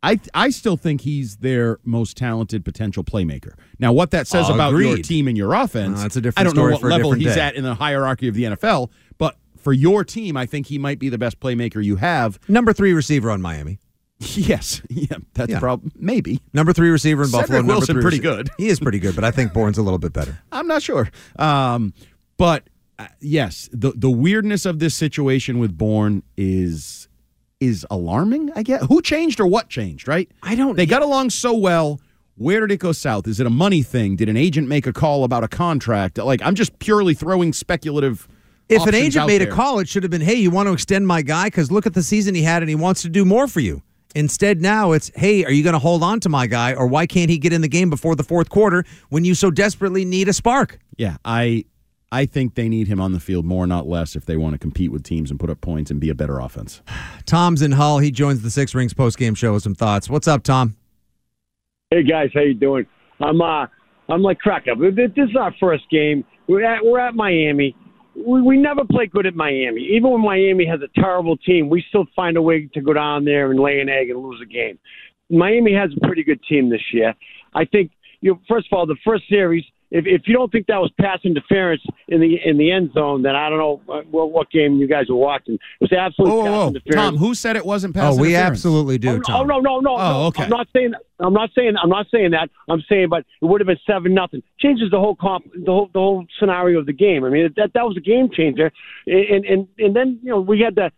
I 0.00 0.20
I 0.32 0.50
still 0.50 0.76
think 0.76 1.00
he's 1.00 1.38
their 1.38 1.80
most 1.84 2.16
talented 2.16 2.64
potential 2.64 3.02
playmaker. 3.02 3.54
Now, 3.80 3.92
what 3.92 4.12
that 4.12 4.28
says 4.28 4.48
about 4.48 4.72
your 4.74 4.96
team 4.98 5.26
and 5.26 5.36
your 5.36 5.52
offense, 5.54 6.00
that's 6.00 6.14
a 6.14 6.20
different 6.20 6.38
I 6.38 6.44
don't 6.44 6.54
story 6.54 6.70
know 6.74 6.78
what 6.78 6.88
level 6.88 7.12
he's 7.14 7.34
day. 7.34 7.40
at 7.40 7.56
in 7.56 7.64
the 7.64 7.74
hierarchy 7.74 8.28
of 8.28 8.36
the 8.36 8.44
NFL, 8.44 8.90
for 9.68 9.74
your 9.74 10.02
team, 10.02 10.34
I 10.34 10.46
think 10.46 10.68
he 10.68 10.78
might 10.78 10.98
be 10.98 11.10
the 11.10 11.18
best 11.18 11.40
playmaker 11.40 11.84
you 11.84 11.96
have. 11.96 12.38
Number 12.48 12.72
three 12.72 12.94
receiver 12.94 13.30
on 13.30 13.42
Miami. 13.42 13.78
Yes, 14.18 14.80
yeah, 14.88 15.18
that's 15.34 15.50
Yeah. 15.52 15.58
probably 15.58 15.90
maybe. 15.94 16.40
Number 16.54 16.72
three 16.72 16.88
receiver 16.88 17.24
in 17.24 17.28
Cedrick 17.28 17.32
Buffalo. 17.32 17.58
number 17.58 17.72
Wilson 17.74 17.94
three 17.96 18.02
pretty 18.02 18.18
good. 18.18 18.48
He 18.56 18.68
is 18.68 18.80
pretty 18.80 18.98
good, 18.98 19.14
but 19.14 19.24
I 19.24 19.30
think 19.30 19.52
Bourne's 19.52 19.76
a 19.76 19.82
little 19.82 19.98
bit 19.98 20.14
better. 20.14 20.38
I'm 20.50 20.66
not 20.66 20.80
sure. 20.82 21.10
Um, 21.38 21.92
but 22.38 22.70
uh, 22.98 23.08
yes, 23.20 23.68
the 23.72 23.92
the 23.94 24.10
weirdness 24.10 24.64
of 24.64 24.78
this 24.78 24.96
situation 24.96 25.58
with 25.58 25.76
Bourne 25.76 26.22
is 26.38 27.08
is 27.60 27.86
alarming. 27.90 28.50
I 28.56 28.62
guess 28.62 28.86
who 28.86 29.02
changed 29.02 29.38
or 29.38 29.46
what 29.46 29.68
changed, 29.68 30.08
right? 30.08 30.30
I 30.42 30.54
don't. 30.54 30.76
They 30.76 30.86
got 30.86 31.02
along 31.02 31.28
so 31.28 31.52
well. 31.54 32.00
Where 32.36 32.60
did 32.60 32.70
it 32.72 32.78
go 32.78 32.92
south? 32.92 33.26
Is 33.28 33.38
it 33.40 33.46
a 33.46 33.50
money 33.50 33.82
thing? 33.82 34.16
Did 34.16 34.28
an 34.28 34.36
agent 34.36 34.66
make 34.68 34.86
a 34.86 34.92
call 34.92 35.24
about 35.24 35.44
a 35.44 35.48
contract? 35.48 36.16
Like 36.18 36.40
I'm 36.42 36.54
just 36.54 36.78
purely 36.78 37.12
throwing 37.12 37.52
speculative. 37.52 38.26
If 38.68 38.86
an 38.86 38.94
agent 38.94 39.26
made 39.26 39.40
there. 39.40 39.48
a 39.48 39.52
call, 39.52 39.78
it 39.78 39.88
should 39.88 40.02
have 40.02 40.10
been, 40.10 40.20
"Hey, 40.20 40.34
you 40.34 40.50
want 40.50 40.68
to 40.68 40.72
extend 40.72 41.06
my 41.06 41.22
guy? 41.22 41.46
Because 41.46 41.70
look 41.70 41.86
at 41.86 41.94
the 41.94 42.02
season 42.02 42.34
he 42.34 42.42
had, 42.42 42.62
and 42.62 42.68
he 42.68 42.74
wants 42.74 43.02
to 43.02 43.08
do 43.08 43.24
more 43.24 43.46
for 43.48 43.60
you." 43.60 43.82
Instead, 44.14 44.60
now 44.60 44.92
it's, 44.92 45.10
"Hey, 45.14 45.44
are 45.44 45.50
you 45.52 45.62
going 45.62 45.74
to 45.74 45.78
hold 45.78 46.02
on 46.02 46.20
to 46.20 46.28
my 46.28 46.46
guy, 46.46 46.74
or 46.74 46.86
why 46.86 47.06
can't 47.06 47.30
he 47.30 47.38
get 47.38 47.52
in 47.52 47.60
the 47.60 47.68
game 47.68 47.90
before 47.90 48.14
the 48.14 48.24
fourth 48.24 48.48
quarter 48.48 48.84
when 49.08 49.24
you 49.24 49.34
so 49.34 49.50
desperately 49.50 50.04
need 50.04 50.28
a 50.28 50.32
spark?" 50.32 50.78
yeah, 50.96 51.16
I 51.24 51.64
I 52.10 52.26
think 52.26 52.54
they 52.54 52.68
need 52.68 52.88
him 52.88 53.00
on 53.00 53.12
the 53.12 53.20
field 53.20 53.44
more, 53.44 53.66
not 53.66 53.86
less, 53.86 54.16
if 54.16 54.24
they 54.24 54.36
want 54.36 54.54
to 54.54 54.58
compete 54.58 54.90
with 54.90 55.02
teams 55.02 55.30
and 55.30 55.38
put 55.38 55.50
up 55.50 55.60
points 55.60 55.90
and 55.90 56.00
be 56.00 56.08
a 56.08 56.14
better 56.14 56.38
offense. 56.38 56.80
Tom's 57.26 57.62
in 57.62 57.72
Hull. 57.72 57.98
He 57.98 58.10
joins 58.10 58.42
the 58.42 58.50
Six 58.50 58.74
Rings 58.74 58.94
post 58.94 59.18
game 59.18 59.34
show 59.34 59.52
with 59.54 59.62
some 59.62 59.74
thoughts. 59.74 60.08
What's 60.08 60.28
up, 60.28 60.42
Tom? 60.42 60.76
Hey 61.90 62.02
guys, 62.02 62.30
how 62.34 62.40
you 62.40 62.54
doing? 62.54 62.86
I'm 63.20 63.40
uh 63.40 63.66
I'm 64.10 64.22
like 64.22 64.38
crack 64.38 64.66
up. 64.70 64.78
This 64.78 65.10
is 65.16 65.36
our 65.36 65.54
first 65.60 65.84
game. 65.90 66.24
We're 66.46 66.64
at 66.64 66.84
we're 66.84 66.98
at 66.98 67.14
Miami. 67.14 67.74
We, 68.26 68.42
we 68.42 68.56
never 68.56 68.84
play 68.84 69.06
good 69.06 69.26
at 69.26 69.34
Miami. 69.34 69.82
Even 69.92 70.10
when 70.10 70.22
Miami 70.22 70.66
has 70.66 70.80
a 70.82 71.00
terrible 71.00 71.36
team, 71.36 71.68
we 71.68 71.84
still 71.88 72.06
find 72.16 72.36
a 72.36 72.42
way 72.42 72.68
to 72.74 72.80
go 72.80 72.92
down 72.92 73.24
there 73.24 73.50
and 73.50 73.60
lay 73.60 73.80
an 73.80 73.88
egg 73.88 74.10
and 74.10 74.20
lose 74.20 74.40
a 74.42 74.46
game. 74.46 74.78
Miami 75.30 75.74
has 75.74 75.90
a 75.96 76.06
pretty 76.06 76.24
good 76.24 76.40
team 76.48 76.70
this 76.70 76.82
year. 76.92 77.14
I 77.54 77.64
think 77.64 77.90
you 78.20 78.32
know, 78.32 78.40
first 78.48 78.66
of 78.70 78.76
all, 78.76 78.86
the 78.86 78.96
first 79.04 79.24
series. 79.28 79.64
If, 79.90 80.04
if 80.06 80.22
you 80.26 80.34
don't 80.34 80.52
think 80.52 80.66
that 80.66 80.76
was 80.78 80.90
pass 81.00 81.18
interference 81.24 81.82
in 82.08 82.20
the 82.20 82.38
in 82.44 82.58
the 82.58 82.70
end 82.70 82.92
zone, 82.92 83.22
then 83.22 83.34
I 83.34 83.48
don't 83.48 83.58
know 83.58 83.80
uh, 83.88 84.00
what, 84.10 84.30
what 84.30 84.50
game 84.50 84.76
you 84.76 84.86
guys 84.86 85.08
were 85.08 85.16
watching. 85.16 85.54
It 85.54 85.60
was 85.80 85.92
absolute 85.92 86.28
Whoa, 86.28 86.42
pass 86.42 86.50
whoa, 86.50 86.58
whoa. 86.58 86.68
interference. 86.68 86.94
Tom, 86.94 87.16
who 87.16 87.34
said 87.34 87.56
it 87.56 87.64
wasn't 87.64 87.94
pass 87.94 88.14
Oh, 88.14 88.20
we 88.20 88.36
absolutely 88.36 88.98
do, 88.98 89.16
Oh, 89.16 89.20
Tom. 89.20 89.46
no, 89.46 89.60
no, 89.60 89.80
no, 89.80 89.94
Oh, 89.94 89.96
no. 89.96 90.22
okay. 90.26 90.44
I'm 90.44 90.50
not 90.50 90.68
saying. 90.74 90.92
I'm 91.20 91.32
not 91.32 91.50
saying. 91.56 91.74
I'm 91.82 91.88
not 91.88 92.06
saying 92.12 92.32
that. 92.32 92.50
I'm 92.68 92.82
saying, 92.88 93.08
but 93.08 93.20
it 93.40 93.44
would 93.46 93.60
have 93.60 93.66
been 93.66 93.78
seven 93.86 94.12
nothing. 94.14 94.42
Changes 94.60 94.90
the 94.90 94.98
whole 94.98 95.16
comp, 95.16 95.46
the 95.52 95.72
whole 95.72 95.90
the 95.92 95.98
whole 95.98 96.26
scenario 96.38 96.80
of 96.80 96.86
the 96.86 96.92
game. 96.92 97.24
I 97.24 97.30
mean, 97.30 97.52
that 97.56 97.72
that 97.74 97.84
was 97.84 97.96
a 97.96 98.00
game 98.00 98.28
changer. 98.32 98.70
And 99.06 99.44
and 99.44 99.68
and 99.78 99.96
then 99.96 100.18
you 100.22 100.30
know 100.30 100.40
we 100.40 100.60
had 100.60 100.74
the. 100.74 100.90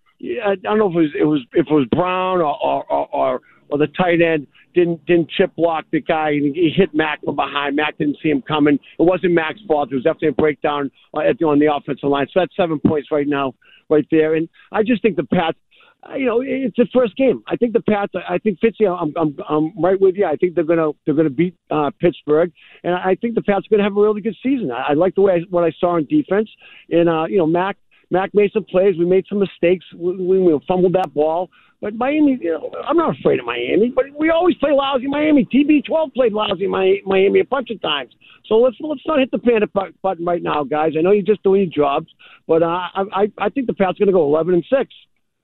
I 0.44 0.56
don't 0.56 0.78
know 0.78 0.88
if 0.90 0.94
it 0.94 0.98
was 0.98 1.10
it 1.20 1.24
was 1.24 1.40
if 1.52 1.66
it 1.70 1.72
was 1.72 1.86
Brown 1.92 2.40
or 2.40 2.54
or 2.62 2.84
or, 2.92 3.08
or, 3.14 3.40
or 3.70 3.78
the 3.78 3.86
tight 3.86 4.20
end 4.20 4.46
didn't 4.74 5.04
didn't 5.06 5.30
chip 5.30 5.54
block 5.56 5.84
the 5.92 6.00
guy 6.00 6.30
and 6.30 6.54
he 6.54 6.72
hit 6.74 6.94
Mac 6.94 7.22
from 7.24 7.36
behind. 7.36 7.76
Mac 7.76 7.98
didn't 7.98 8.18
see 8.22 8.30
him 8.30 8.42
coming. 8.42 8.74
It 8.74 9.02
wasn't 9.02 9.32
Mac's 9.32 9.60
fault. 9.66 9.90
It 9.90 9.96
was 9.96 10.04
definitely 10.04 10.28
a 10.28 10.32
breakdown 10.32 10.90
uh, 11.14 11.20
at 11.20 11.38
the, 11.38 11.46
on 11.46 11.58
the 11.58 11.72
offensive 11.74 12.08
line. 12.08 12.26
So 12.32 12.40
that's 12.40 12.54
seven 12.56 12.80
points 12.84 13.08
right 13.10 13.26
now, 13.26 13.54
right 13.88 14.06
there. 14.10 14.34
And 14.34 14.48
I 14.72 14.82
just 14.82 15.02
think 15.02 15.16
the 15.16 15.24
Pats 15.24 15.58
uh, 16.02 16.14
you 16.14 16.26
know, 16.26 16.42
it's 16.44 16.76
the 16.76 16.86
first 16.94 17.14
game. 17.16 17.42
I 17.46 17.56
think 17.56 17.72
the 17.72 17.82
Pats. 17.82 18.12
I 18.28 18.38
think 18.38 18.58
Fitzy. 18.60 18.88
I'm, 18.88 19.12
I'm, 19.16 19.36
I'm 19.48 19.82
right 19.82 20.00
with 20.00 20.14
you. 20.16 20.24
I 20.24 20.36
think 20.36 20.54
they're 20.54 20.64
gonna, 20.64 20.92
they're 21.04 21.14
gonna 21.14 21.28
beat 21.28 21.54
uh, 21.70 21.90
Pittsburgh, 22.00 22.52
and 22.82 22.94
I 22.94 23.16
think 23.20 23.34
the 23.34 23.42
Pats 23.42 23.66
are 23.66 23.70
gonna 23.70 23.82
have 23.82 23.96
a 23.96 24.00
really 24.00 24.22
good 24.22 24.36
season. 24.42 24.70
I, 24.70 24.90
I 24.90 24.92
like 24.94 25.14
the 25.14 25.20
way 25.20 25.34
I, 25.34 25.38
what 25.50 25.64
I 25.64 25.72
saw 25.78 25.96
in 25.96 26.06
defense, 26.06 26.48
and 26.90 27.08
uh, 27.08 27.24
you 27.28 27.36
know, 27.36 27.46
Mac, 27.46 27.76
Mac 28.10 28.30
made 28.32 28.50
some 28.52 28.64
plays. 28.64 28.96
We 28.98 29.04
made 29.04 29.26
some 29.28 29.40
mistakes. 29.40 29.84
We, 29.94 30.16
we, 30.16 30.38
we 30.38 30.58
fumbled 30.66 30.94
that 30.94 31.12
ball, 31.12 31.50
but 31.80 31.94
Miami. 31.94 32.38
You 32.40 32.52
know, 32.52 32.72
I'm 32.86 32.96
not 32.96 33.18
afraid 33.18 33.40
of 33.40 33.46
Miami, 33.46 33.92
but 33.94 34.04
we 34.18 34.30
always 34.30 34.56
play 34.56 34.70
lousy 34.72 35.06
Miami. 35.06 35.46
TB12 35.52 36.14
played 36.14 36.32
lousy 36.32 36.66
Miami 36.66 37.40
a 37.40 37.44
bunch 37.44 37.70
of 37.70 37.80
times. 37.82 38.12
So 38.46 38.56
let's 38.56 38.76
let's 38.80 39.00
not 39.06 39.18
hit 39.18 39.30
the 39.30 39.38
panic 39.38 39.70
button 40.02 40.24
right 40.24 40.42
now, 40.42 40.64
guys. 40.64 40.92
I 40.98 41.02
know 41.02 41.12
you're 41.12 41.22
just 41.22 41.42
doing 41.42 41.62
your 41.62 41.70
jobs, 41.86 42.08
but 42.46 42.62
uh, 42.62 42.66
I, 42.66 43.02
I 43.12 43.32
I 43.38 43.48
think 43.48 43.66
the 43.66 43.74
Pats 43.74 43.98
gonna 43.98 44.12
go 44.12 44.24
11 44.26 44.54
and 44.54 44.64
six. 44.70 44.92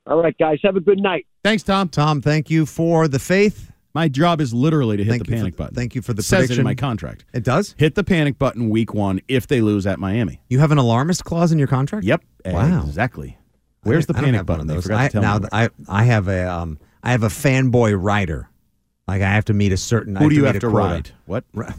All 0.06 0.22
right, 0.22 0.36
guys. 0.38 0.58
Have 0.62 0.76
a 0.76 0.80
good 0.80 0.98
night. 0.98 1.26
Thanks, 1.44 1.62
Tom. 1.62 1.88
Tom, 1.88 2.22
thank 2.22 2.48
you 2.50 2.64
for 2.66 3.08
the 3.08 3.18
faith. 3.18 3.72
My 3.94 4.08
job 4.08 4.40
is 4.42 4.52
literally 4.52 4.98
to 4.98 5.04
hit 5.04 5.10
Thank 5.10 5.26
the 5.26 5.32
panic 5.32 5.54
the- 5.54 5.58
button. 5.62 5.74
thank 5.74 5.94
you 5.94 6.02
for 6.02 6.12
the 6.12 6.20
It 6.20 6.24
says 6.24 6.32
it 6.32 6.38
prediction. 6.48 6.60
in 6.60 6.64
my 6.64 6.74
contract. 6.74 7.24
It 7.32 7.44
does? 7.44 7.74
Hit 7.78 7.94
the 7.94 8.04
panic 8.04 8.38
button 8.38 8.68
week 8.68 8.92
one 8.92 9.20
if 9.26 9.46
they 9.46 9.62
lose 9.62 9.86
at 9.86 9.98
Miami. 9.98 10.42
You 10.50 10.58
have 10.58 10.70
an 10.70 10.76
alarmist 10.78 11.24
clause 11.24 11.50
in 11.50 11.58
your 11.58 11.66
contract? 11.66 12.04
Yep. 12.04 12.22
Wow. 12.44 12.82
Exactly. 12.86 13.38
Where's 13.86 14.06
the 14.06 14.16
I 14.16 14.20
panic 14.20 14.46
button? 14.46 14.62
of 14.62 14.66
those. 14.68 14.90
I, 14.90 15.08
to 15.08 15.20
now. 15.20 15.40
I 15.52 15.70
I 15.88 16.04
have 16.04 16.28
a 16.28 16.50
um 16.50 16.78
I 17.02 17.12
have 17.12 17.22
a 17.22 17.28
fanboy 17.28 17.96
rider. 18.00 18.48
Like 19.08 19.22
I 19.22 19.32
have 19.32 19.44
to 19.46 19.54
meet 19.54 19.72
a 19.72 19.76
certain. 19.76 20.16
I 20.16 20.20
Who 20.20 20.28
do 20.30 20.34
you 20.34 20.42
meet 20.42 20.54
have 20.54 20.60
to 20.60 20.68
quota. 20.70 20.76
ride? 20.94 21.10
What? 21.26 21.44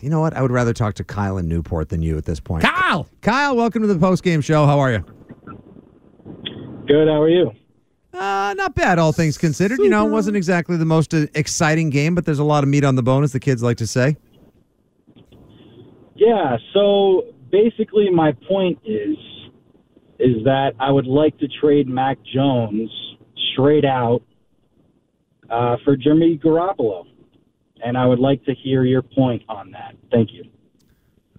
You 0.00 0.10
know 0.10 0.20
what? 0.20 0.34
I 0.34 0.42
would 0.42 0.50
rather 0.50 0.72
talk 0.72 0.94
to 0.94 1.04
Kyle 1.04 1.38
in 1.38 1.48
Newport 1.48 1.88
than 1.88 2.02
you 2.02 2.16
at 2.18 2.24
this 2.24 2.38
point. 2.38 2.62
Kyle. 2.62 3.08
Kyle, 3.20 3.56
welcome 3.56 3.82
to 3.82 3.88
the 3.88 3.98
post 3.98 4.22
game 4.22 4.40
show. 4.40 4.66
How 4.66 4.78
are 4.78 4.92
you? 4.92 4.98
Good. 6.86 7.08
How 7.08 7.22
are 7.22 7.28
you? 7.28 7.52
Uh, 8.12 8.52
not 8.56 8.74
bad, 8.74 8.98
all 8.98 9.12
things 9.12 9.38
considered. 9.38 9.78
You 9.78 9.88
know, 9.88 10.06
it 10.06 10.10
wasn't 10.10 10.36
exactly 10.36 10.76
the 10.76 10.84
most 10.84 11.14
uh, 11.14 11.26
exciting 11.34 11.88
game, 11.88 12.14
but 12.14 12.26
there's 12.26 12.38
a 12.38 12.44
lot 12.44 12.62
of 12.62 12.68
meat 12.68 12.84
on 12.84 12.94
the 12.94 13.02
bone, 13.02 13.24
as 13.24 13.32
the 13.32 13.40
kids 13.40 13.62
like 13.62 13.78
to 13.78 13.86
say. 13.86 14.16
Yeah. 16.14 16.58
So 16.74 17.32
basically, 17.50 18.10
my 18.10 18.32
point 18.46 18.78
is 18.84 19.16
is 20.22 20.44
that 20.44 20.72
I 20.78 20.90
would 20.90 21.06
like 21.06 21.36
to 21.38 21.48
trade 21.60 21.88
Mac 21.88 22.18
Jones 22.34 22.90
straight 23.52 23.84
out 23.84 24.22
uh, 25.50 25.76
for 25.84 25.96
Jimmy 25.96 26.38
Garoppolo, 26.42 27.04
and 27.84 27.98
I 27.98 28.06
would 28.06 28.20
like 28.20 28.44
to 28.44 28.54
hear 28.54 28.84
your 28.84 29.02
point 29.02 29.42
on 29.48 29.70
that. 29.72 29.94
Thank 30.10 30.32
you. 30.32 30.44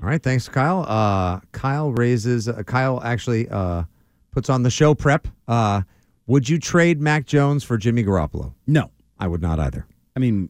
All 0.01 0.09
right, 0.09 0.21
thanks, 0.21 0.49
Kyle. 0.49 0.85
Uh, 0.87 1.39
Kyle 1.53 1.91
raises. 1.91 2.47
Uh, 2.47 2.61
Kyle 2.63 3.01
actually 3.03 3.47
uh, 3.49 3.83
puts 4.31 4.49
on 4.49 4.63
the 4.63 4.69
show 4.69 4.93
prep. 4.93 5.27
Uh, 5.47 5.81
would 6.27 6.49
you 6.49 6.59
trade 6.59 7.01
Mac 7.01 7.25
Jones 7.25 7.63
for 7.63 7.77
Jimmy 7.77 8.03
Garoppolo? 8.03 8.53
No. 8.67 8.91
I 9.19 9.27
would 9.27 9.41
not 9.41 9.57
either. 9.57 9.85
I 10.17 10.19
mean, 10.19 10.49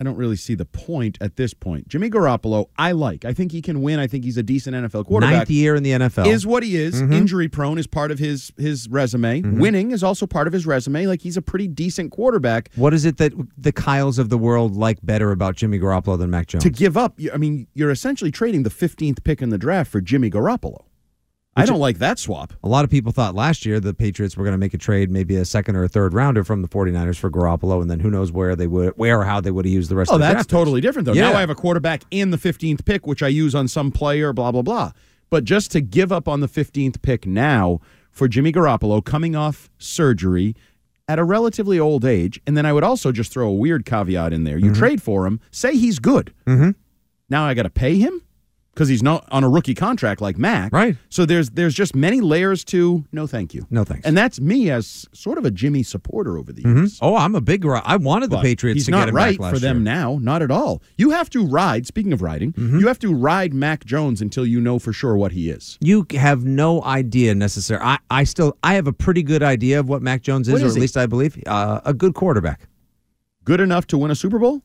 I 0.00 0.04
don't 0.04 0.16
really 0.16 0.36
see 0.36 0.54
the 0.54 0.64
point 0.64 1.18
at 1.20 1.34
this 1.34 1.52
point. 1.54 1.88
Jimmy 1.88 2.08
Garoppolo, 2.08 2.66
I 2.78 2.92
like. 2.92 3.24
I 3.24 3.32
think 3.32 3.50
he 3.50 3.60
can 3.60 3.82
win. 3.82 3.98
I 3.98 4.06
think 4.06 4.22
he's 4.22 4.36
a 4.36 4.44
decent 4.44 4.76
NFL 4.76 5.06
quarterback. 5.06 5.34
Ninth 5.38 5.50
year 5.50 5.74
in 5.74 5.82
the 5.82 5.90
NFL 5.90 6.28
is 6.28 6.46
what 6.46 6.62
he 6.62 6.76
is. 6.76 7.02
Mhm. 7.02 7.12
Injury 7.12 7.48
prone 7.48 7.78
is 7.78 7.88
part 7.88 8.12
of 8.12 8.20
his 8.20 8.52
his 8.56 8.88
resume. 8.88 9.42
Mhm. 9.42 9.58
Winning 9.58 9.90
is 9.90 10.04
also 10.04 10.24
part 10.24 10.46
of 10.46 10.52
his 10.52 10.66
resume. 10.66 11.08
Like 11.08 11.22
he's 11.22 11.36
a 11.36 11.42
pretty 11.42 11.66
decent 11.66 12.12
quarterback. 12.12 12.70
What 12.76 12.94
is 12.94 13.04
it 13.04 13.16
that 13.16 13.32
the 13.56 13.72
Kyles 13.72 14.20
of 14.20 14.28
the 14.28 14.38
world 14.38 14.76
like 14.76 14.98
better 15.02 15.32
about 15.32 15.56
Jimmy 15.56 15.80
Garoppolo 15.80 16.16
than 16.16 16.30
Mac 16.30 16.46
Jones? 16.46 16.62
To 16.62 16.70
give 16.70 16.96
up, 16.96 17.18
I 17.34 17.36
mean, 17.36 17.66
you're 17.74 17.90
essentially 17.90 18.30
trading 18.30 18.62
the 18.62 18.70
15th 18.70 19.24
pick 19.24 19.42
in 19.42 19.48
the 19.48 19.58
draft 19.58 19.90
for 19.90 20.00
Jimmy 20.00 20.30
Garoppolo. 20.30 20.84
I 21.62 21.66
don't 21.66 21.80
like 21.80 21.98
that 21.98 22.18
swap. 22.18 22.52
A 22.62 22.68
lot 22.68 22.84
of 22.84 22.90
people 22.90 23.12
thought 23.12 23.34
last 23.34 23.66
year 23.66 23.80
the 23.80 23.92
Patriots 23.94 24.36
were 24.36 24.44
going 24.44 24.52
to 24.54 24.58
make 24.58 24.74
a 24.74 24.78
trade, 24.78 25.10
maybe 25.10 25.36
a 25.36 25.44
second 25.44 25.76
or 25.76 25.84
a 25.84 25.88
third 25.88 26.14
rounder 26.14 26.44
from 26.44 26.62
the 26.62 26.68
49ers 26.68 27.18
for 27.18 27.30
Garoppolo, 27.30 27.80
and 27.82 27.90
then 27.90 28.00
who 28.00 28.10
knows 28.10 28.30
where 28.32 28.54
they 28.56 28.66
would, 28.66 28.94
where 28.96 29.20
or 29.20 29.24
how 29.24 29.40
they 29.40 29.50
would 29.50 29.64
have 29.64 29.72
used 29.72 29.90
the 29.90 29.96
rest 29.96 30.10
Oh, 30.10 30.14
of 30.14 30.20
the. 30.20 30.26
Oh, 30.26 30.28
that's 30.28 30.46
draft. 30.46 30.50
totally 30.50 30.80
different 30.80 31.06
though. 31.06 31.12
Yeah. 31.14 31.30
Now 31.30 31.36
I 31.36 31.40
have 31.40 31.50
a 31.50 31.54
quarterback 31.54 32.02
in 32.10 32.30
the 32.30 32.38
15th 32.38 32.84
pick, 32.84 33.06
which 33.06 33.22
I 33.22 33.28
use 33.28 33.54
on 33.54 33.68
some 33.68 33.90
player, 33.90 34.32
blah 34.32 34.52
blah 34.52 34.62
blah. 34.62 34.92
But 35.30 35.44
just 35.44 35.70
to 35.72 35.80
give 35.80 36.10
up 36.10 36.26
on 36.28 36.40
the 36.40 36.48
15th 36.48 37.02
pick 37.02 37.26
now 37.26 37.80
for 38.10 38.28
Jimmy 38.28 38.50
Garoppolo 38.52 39.04
coming 39.04 39.36
off 39.36 39.68
surgery 39.78 40.54
at 41.06 41.18
a 41.18 41.24
relatively 41.24 41.78
old 41.80 42.04
age, 42.04 42.40
and 42.46 42.56
then 42.56 42.66
I 42.66 42.72
would 42.72 42.84
also 42.84 43.12
just 43.12 43.32
throw 43.32 43.48
a 43.48 43.52
weird 43.54 43.84
caveat 43.86 44.32
in 44.32 44.44
there. 44.44 44.58
You 44.58 44.66
Mm-hmm. 44.70 44.78
trade 44.78 45.02
for 45.02 45.26
him, 45.26 45.40
say 45.50 45.74
he's 45.76 45.98
good. 45.98 46.34
Mm-hmm. 46.46 46.70
Now 47.30 47.44
I 47.44 47.54
got 47.54 47.62
to 47.64 47.70
pay 47.70 47.96
him 47.96 48.22
because 48.78 48.88
he's 48.88 49.02
not 49.02 49.26
on 49.32 49.42
a 49.42 49.48
rookie 49.48 49.74
contract 49.74 50.20
like 50.20 50.38
Mac. 50.38 50.72
Right. 50.72 50.96
So 51.08 51.26
there's 51.26 51.50
there's 51.50 51.74
just 51.74 51.96
many 51.96 52.20
layers 52.20 52.64
to 52.66 53.04
no 53.10 53.26
thank 53.26 53.52
you. 53.52 53.66
No 53.70 53.82
thanks. 53.82 54.06
And 54.06 54.16
that's 54.16 54.40
me 54.40 54.70
as 54.70 55.04
sort 55.12 55.36
of 55.36 55.44
a 55.44 55.50
Jimmy 55.50 55.82
supporter 55.82 56.38
over 56.38 56.52
the 56.52 56.62
Mhm. 56.62 56.96
Oh, 57.02 57.16
I'm 57.16 57.34
a 57.34 57.40
big. 57.40 57.66
I 57.66 57.96
wanted 57.96 58.30
the 58.30 58.36
But 58.36 58.44
Patriots 58.44 58.76
He's 58.76 58.84
to 58.84 58.92
not 58.92 59.00
get 59.00 59.08
him 59.08 59.14
right 59.16 59.32
back 59.36 59.40
last 59.40 59.54
for 59.54 59.58
them 59.58 59.78
year. 59.78 59.84
now. 59.96 60.18
Not 60.22 60.42
at 60.42 60.52
all. 60.52 60.80
You 60.96 61.10
have 61.10 61.28
to 61.30 61.44
ride. 61.44 61.86
Speaking 61.88 62.12
of 62.12 62.22
riding, 62.22 62.52
Mm-hmm. 62.52 62.78
you 62.78 62.86
have 62.86 63.00
to 63.00 63.12
ride 63.12 63.52
Mac 63.52 63.84
Jones 63.84 64.22
until 64.22 64.46
you 64.46 64.60
know 64.60 64.78
for 64.78 64.92
sure 64.92 65.16
what 65.16 65.32
he 65.32 65.50
is. 65.50 65.76
You 65.80 66.06
have 66.12 66.44
no 66.44 66.80
idea 66.84 67.34
necessarily. 67.34 67.84
I, 67.84 67.98
I 68.10 68.22
still 68.24 68.56
I 68.62 68.74
have 68.74 68.86
a 68.86 68.92
pretty 68.92 69.24
good 69.24 69.42
idea 69.42 69.80
of 69.80 69.88
what 69.88 70.02
Mac 70.02 70.22
Jones 70.22 70.46
is, 70.46 70.52
What 70.52 70.62
or 70.62 70.66
at 70.68 70.74
he? 70.74 70.80
least 70.82 70.96
I 70.96 71.06
believe 71.06 71.36
uh, 71.48 71.80
a 71.84 71.92
good 71.92 72.14
quarterback 72.14 72.68
Good 73.44 73.60
enough 73.60 73.86
to 73.88 73.98
win 73.98 74.10
a 74.12 74.14
Super 74.14 74.38
Bowl. 74.38 74.62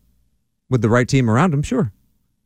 with 0.69 0.81
the 0.83 0.89
right 0.89 1.07
team 1.07 1.29
around 1.29 1.53
him. 1.53 1.63
Sure, 1.63 1.91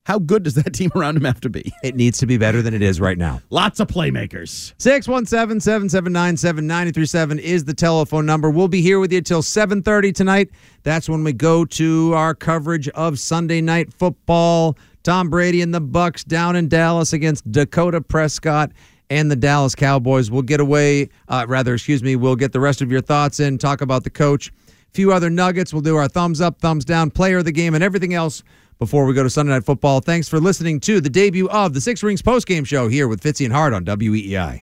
How 0.08 0.20
good 0.20 0.44
does 0.44 0.54
that 0.54 0.74
team 0.74 0.90
around 0.96 1.18
him 1.18 1.26
have 1.26 1.42
to 1.42 1.50
be? 1.50 1.74
it 1.84 1.94
needs 1.94 2.18
to 2.20 2.26
be 2.26 2.38
better 2.38 2.62
than 2.62 2.74
it 2.74 2.82
is 2.82 3.02
right 3.02 3.18
now. 3.18 3.42
Lots 3.50 3.82
of 3.82 3.90
playmakers. 3.90 4.74
617 4.78 5.60
779 5.60 6.38
7937 6.38 7.40
is 7.40 7.66
the 7.66 7.74
telephone 7.74 8.26
number. 8.26 8.50
We'll 8.50 8.70
be 8.70 8.82
here 8.82 9.02
with 9.02 9.12
you 9.12 9.20
till 9.20 9.42
7:30 9.42 10.16
tonight. 10.16 10.50
That's 10.84 11.10
when 11.10 11.26
we 11.26 11.34
go 11.34 11.66
to 11.66 12.14
our 12.14 12.34
coverage 12.34 12.88
of 12.90 13.20
Sunday 13.20 13.60
night 13.60 13.92
football. 13.92 14.78
Tom 15.04 15.30
Brady 15.30 15.62
and 15.62 15.74
the 15.74 15.82
Bucs 15.82 16.26
down 16.26 16.56
in 16.56 16.70
Dallas 16.70 17.12
against 17.12 17.52
Dakota 17.52 18.00
Prescott 18.00 18.72
and 19.10 19.30
the 19.30 19.36
Dallas 19.36 19.76
Cowboys. 19.76 20.32
We'll 20.32 20.42
get 20.42 20.62
away 20.62 21.10
uh, 21.28 21.46
rather, 21.50 21.74
excuse 21.74 22.02
me, 22.02 22.16
we'll 22.16 22.38
get 22.38 22.54
the 22.54 22.62
rest 22.62 22.82
of 22.82 22.90
your 22.90 23.02
thoughts 23.02 23.42
in, 23.42 23.58
talk 23.58 23.82
about 23.82 24.06
the 24.06 24.10
coach, 24.10 24.48
a 24.48 24.94
few 24.94 25.12
other 25.12 25.30
nuggets. 25.30 25.74
We'll 25.74 25.82
do 25.82 25.98
our 25.98 26.08
thumbs 26.08 26.40
up, 26.40 26.62
thumbs 26.62 26.86
down, 26.86 27.12
player 27.12 27.40
of 27.40 27.46
the 27.46 27.52
game 27.52 27.76
and 27.76 27.84
everything 27.84 28.14
else 28.14 28.42
before 28.80 29.06
we 29.06 29.14
go 29.14 29.24
to 29.24 29.30
Sunday 29.30 29.54
Night 29.54 29.64
Football. 29.64 30.02
Thanks 30.02 30.30
for 30.30 30.40
listening 30.40 30.80
to 30.82 31.02
the 31.02 31.10
debut 31.10 31.50
of 31.50 31.74
the 31.74 31.82
Six 31.82 32.04
Rings 32.04 32.22
postgame 32.22 32.66
show 32.66 32.88
here 32.88 33.08
with 33.08 33.22
Fitzy 33.22 33.46
and 33.46 33.54
Hart 33.54 33.74
on 33.74 33.86
WEEI. 33.86 34.62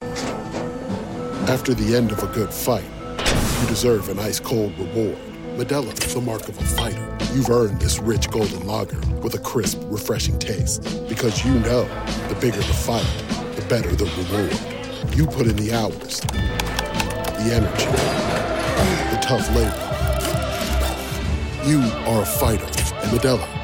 After 1.48 1.74
the 1.74 1.94
end 1.94 2.12
of 2.12 2.22
a 2.22 2.26
good 2.28 2.52
fight, 2.52 2.84
you 3.60 3.68
deserve 3.68 4.08
an 4.08 4.18
ice 4.18 4.40
cold 4.40 4.78
reward. 4.78 5.18
Modelo 5.56 5.92
is 6.04 6.14
the 6.14 6.20
mark 6.20 6.48
of 6.48 6.58
a 6.58 6.62
fighter. 6.62 7.18
You've 7.32 7.50
earned 7.50 7.80
this 7.80 7.98
rich 7.98 8.30
golden 8.30 8.66
lager 8.66 8.98
with 9.20 9.34
a 9.34 9.38
crisp, 9.38 9.80
refreshing 9.84 10.38
taste. 10.38 10.82
Because 11.08 11.44
you 11.44 11.52
know 11.60 11.84
the 12.28 12.36
bigger 12.40 12.56
the 12.56 12.62
fight, 12.62 13.06
the 13.56 13.64
better 13.68 13.94
the 13.94 14.04
reward. 14.04 15.16
You 15.16 15.26
put 15.26 15.46
in 15.46 15.56
the 15.56 15.72
hours, 15.72 16.20
the 16.20 17.50
energy, 17.52 17.86
the 19.10 19.20
tough 19.22 19.48
labor. 19.54 19.90
You 21.68 21.80
are 22.06 22.22
a 22.22 22.26
fighter, 22.26 22.64
and 22.64 23.18
Modelo 23.18 23.63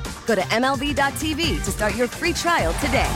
Go 0.31 0.35
to 0.35 0.43
MLB.tv 0.43 1.61
to 1.61 1.71
start 1.71 1.93
your 1.93 2.07
free 2.07 2.31
trial 2.31 2.71
today. 2.75 3.11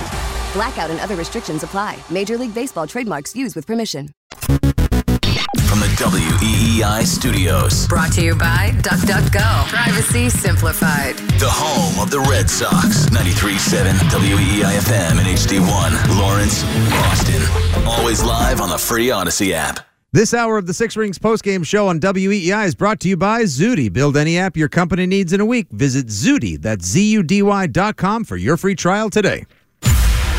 Blackout 0.51 0.89
and 0.89 0.99
other 0.99 1.15
restrictions 1.15 1.63
apply. 1.63 1.97
Major 2.09 2.37
League 2.37 2.53
Baseball 2.53 2.85
trademarks 2.87 3.33
used 3.33 3.55
with 3.55 3.65
permission. 3.65 4.09
From 4.41 5.79
the 5.79 5.87
WEEI 5.95 7.05
studios, 7.05 7.87
Brought 7.87 8.11
to 8.13 8.21
you 8.21 8.35
by 8.35 8.71
DuckDuckGo. 8.81 9.67
Privacy 9.69 10.27
simplified. 10.27 11.15
the 11.39 11.47
home 11.49 12.03
of 12.03 12.11
the 12.11 12.19
Red 12.19 12.49
Sox, 12.49 13.05
93.7 13.05 13.93
WEEI 14.09 14.77
FM 14.77 15.17
and 15.17 15.25
HD1, 15.25 16.19
Lawrence, 16.19 16.63
Boston. 16.89 17.87
Always 17.87 18.23
live 18.23 18.59
on 18.59 18.67
the 18.67 18.77
free 18.77 19.09
Odyssey 19.09 19.53
app. 19.53 19.79
This 20.15 20.33
hour 20.33 20.57
of 20.57 20.65
the 20.65 20.73
Six 20.73 20.95
Rings 20.95 21.19
postgame 21.19 21.65
show 21.65 21.89
on 21.89 21.99
WEEI 21.99 22.67
is 22.67 22.73
brought 22.73 23.01
to 23.01 23.09
you 23.09 23.17
by 23.17 23.43
Zudy. 23.43 23.89
Build 23.89 24.15
any 24.15 24.37
app 24.37 24.55
your 24.55 24.69
company 24.69 25.05
needs 25.05 25.33
in 25.33 25.41
a 25.41 25.45
week. 25.45 25.67
Visit 25.71 26.07
Zudy, 26.07 26.55
that's 26.55 26.85
Z-U-D-Y 26.85 27.67
dot 27.67 27.97
com 27.97 28.23
for 28.23 28.37
your 28.37 28.55
free 28.55 28.75
trial 28.75 29.09
today. 29.09 29.45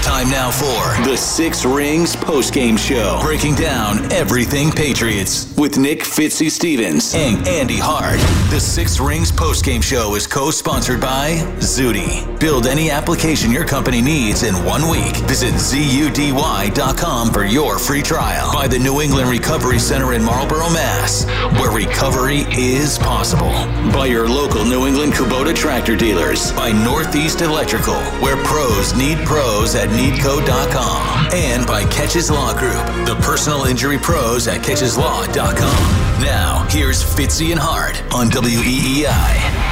Time 0.07 0.31
now 0.31 0.53
for 0.53 1.03
the 1.03 1.17
Six 1.17 1.65
Rings 1.65 2.15
postgame 2.15 2.79
show, 2.79 3.19
breaking 3.23 3.57
down 3.57 4.11
everything 4.13 4.71
Patriots 4.71 5.53
with 5.57 5.79
Nick 5.79 5.99
Fitzy 5.99 6.49
Stevens 6.49 7.13
and 7.13 7.45
Andy 7.49 7.77
Hart. 7.77 8.21
The 8.53 8.61
Six 8.61 9.01
Rings 9.01 9.33
postgame 9.33 9.83
show 9.83 10.15
is 10.15 10.29
co-sponsored 10.29 11.01
by 11.01 11.39
Zudy. 11.59 12.25
Build 12.39 12.69
any 12.69 12.89
application 12.89 13.51
your 13.51 13.65
company 13.65 14.01
needs 14.01 14.45
in 14.45 14.55
one 14.65 14.89
week. 14.89 15.17
Visit 15.27 15.55
zudy.com 15.55 17.33
for 17.33 17.45
your 17.45 17.77
free 17.77 18.03
trial. 18.03 18.53
By 18.53 18.69
the 18.69 18.79
New 18.79 19.01
England 19.01 19.29
Recovery 19.29 19.81
Center 19.81 20.13
in 20.13 20.23
Marlborough, 20.23 20.71
Mass, 20.71 21.25
where 21.59 21.73
recovery 21.73 22.45
is 22.53 22.97
possible. 22.97 23.51
By 23.93 24.07
your 24.07 24.29
local 24.29 24.65
New 24.65 24.87
England 24.87 25.15
Kubota 25.15 25.53
tractor 25.55 25.97
dealers. 25.97 26.53
By 26.53 26.71
Northeast 26.71 27.41
Electrical, 27.41 28.01
where 28.23 28.37
pros 28.45 28.95
need 28.95 29.19
pros 29.27 29.75
at 29.75 29.96
needco.com. 29.97 31.29
And 31.33 31.67
by 31.67 31.85
Catches 31.85 32.31
Law 32.31 32.53
Group, 32.57 33.07
the 33.07 33.17
personal 33.23 33.65
injury 33.65 33.99
pros 33.99 34.47
at 34.47 34.61
catcheslaw.com. 34.61 36.23
Now, 36.23 36.67
here's 36.71 37.03
Fitzy 37.03 37.51
and 37.51 37.61
Hart 37.61 38.01
on 38.15 38.29
WEEI. 38.29 39.67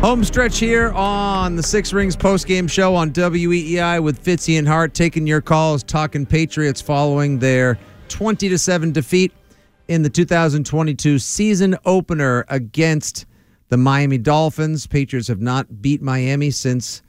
Home 0.00 0.22
stretch 0.22 0.58
here 0.58 0.92
on 0.92 1.56
the 1.56 1.62
Six 1.62 1.92
Rings 1.92 2.16
postgame 2.16 2.70
show 2.70 2.94
on 2.94 3.10
WEEI 3.10 4.00
with 4.02 4.22
Fitzy 4.22 4.58
and 4.58 4.68
Hart 4.68 4.94
taking 4.94 5.26
your 5.26 5.40
calls, 5.40 5.82
talking 5.82 6.24
Patriots 6.24 6.80
following 6.80 7.40
their 7.40 7.78
20 8.08 8.48
to 8.48 8.58
7 8.58 8.92
defeat 8.92 9.32
in 9.88 10.02
the 10.02 10.10
2022 10.10 11.18
season 11.18 11.76
opener 11.84 12.44
against 12.48 13.26
the 13.68 13.76
Miami 13.76 14.18
Dolphins. 14.18 14.86
Patriots 14.86 15.28
have 15.28 15.40
not 15.40 15.82
beat 15.82 16.02
Miami 16.02 16.50
since 16.50 17.02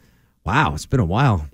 wow, 0.46 0.74
it's 0.74 0.86
been 0.86 1.00
a 1.00 1.06
while. 1.06 1.48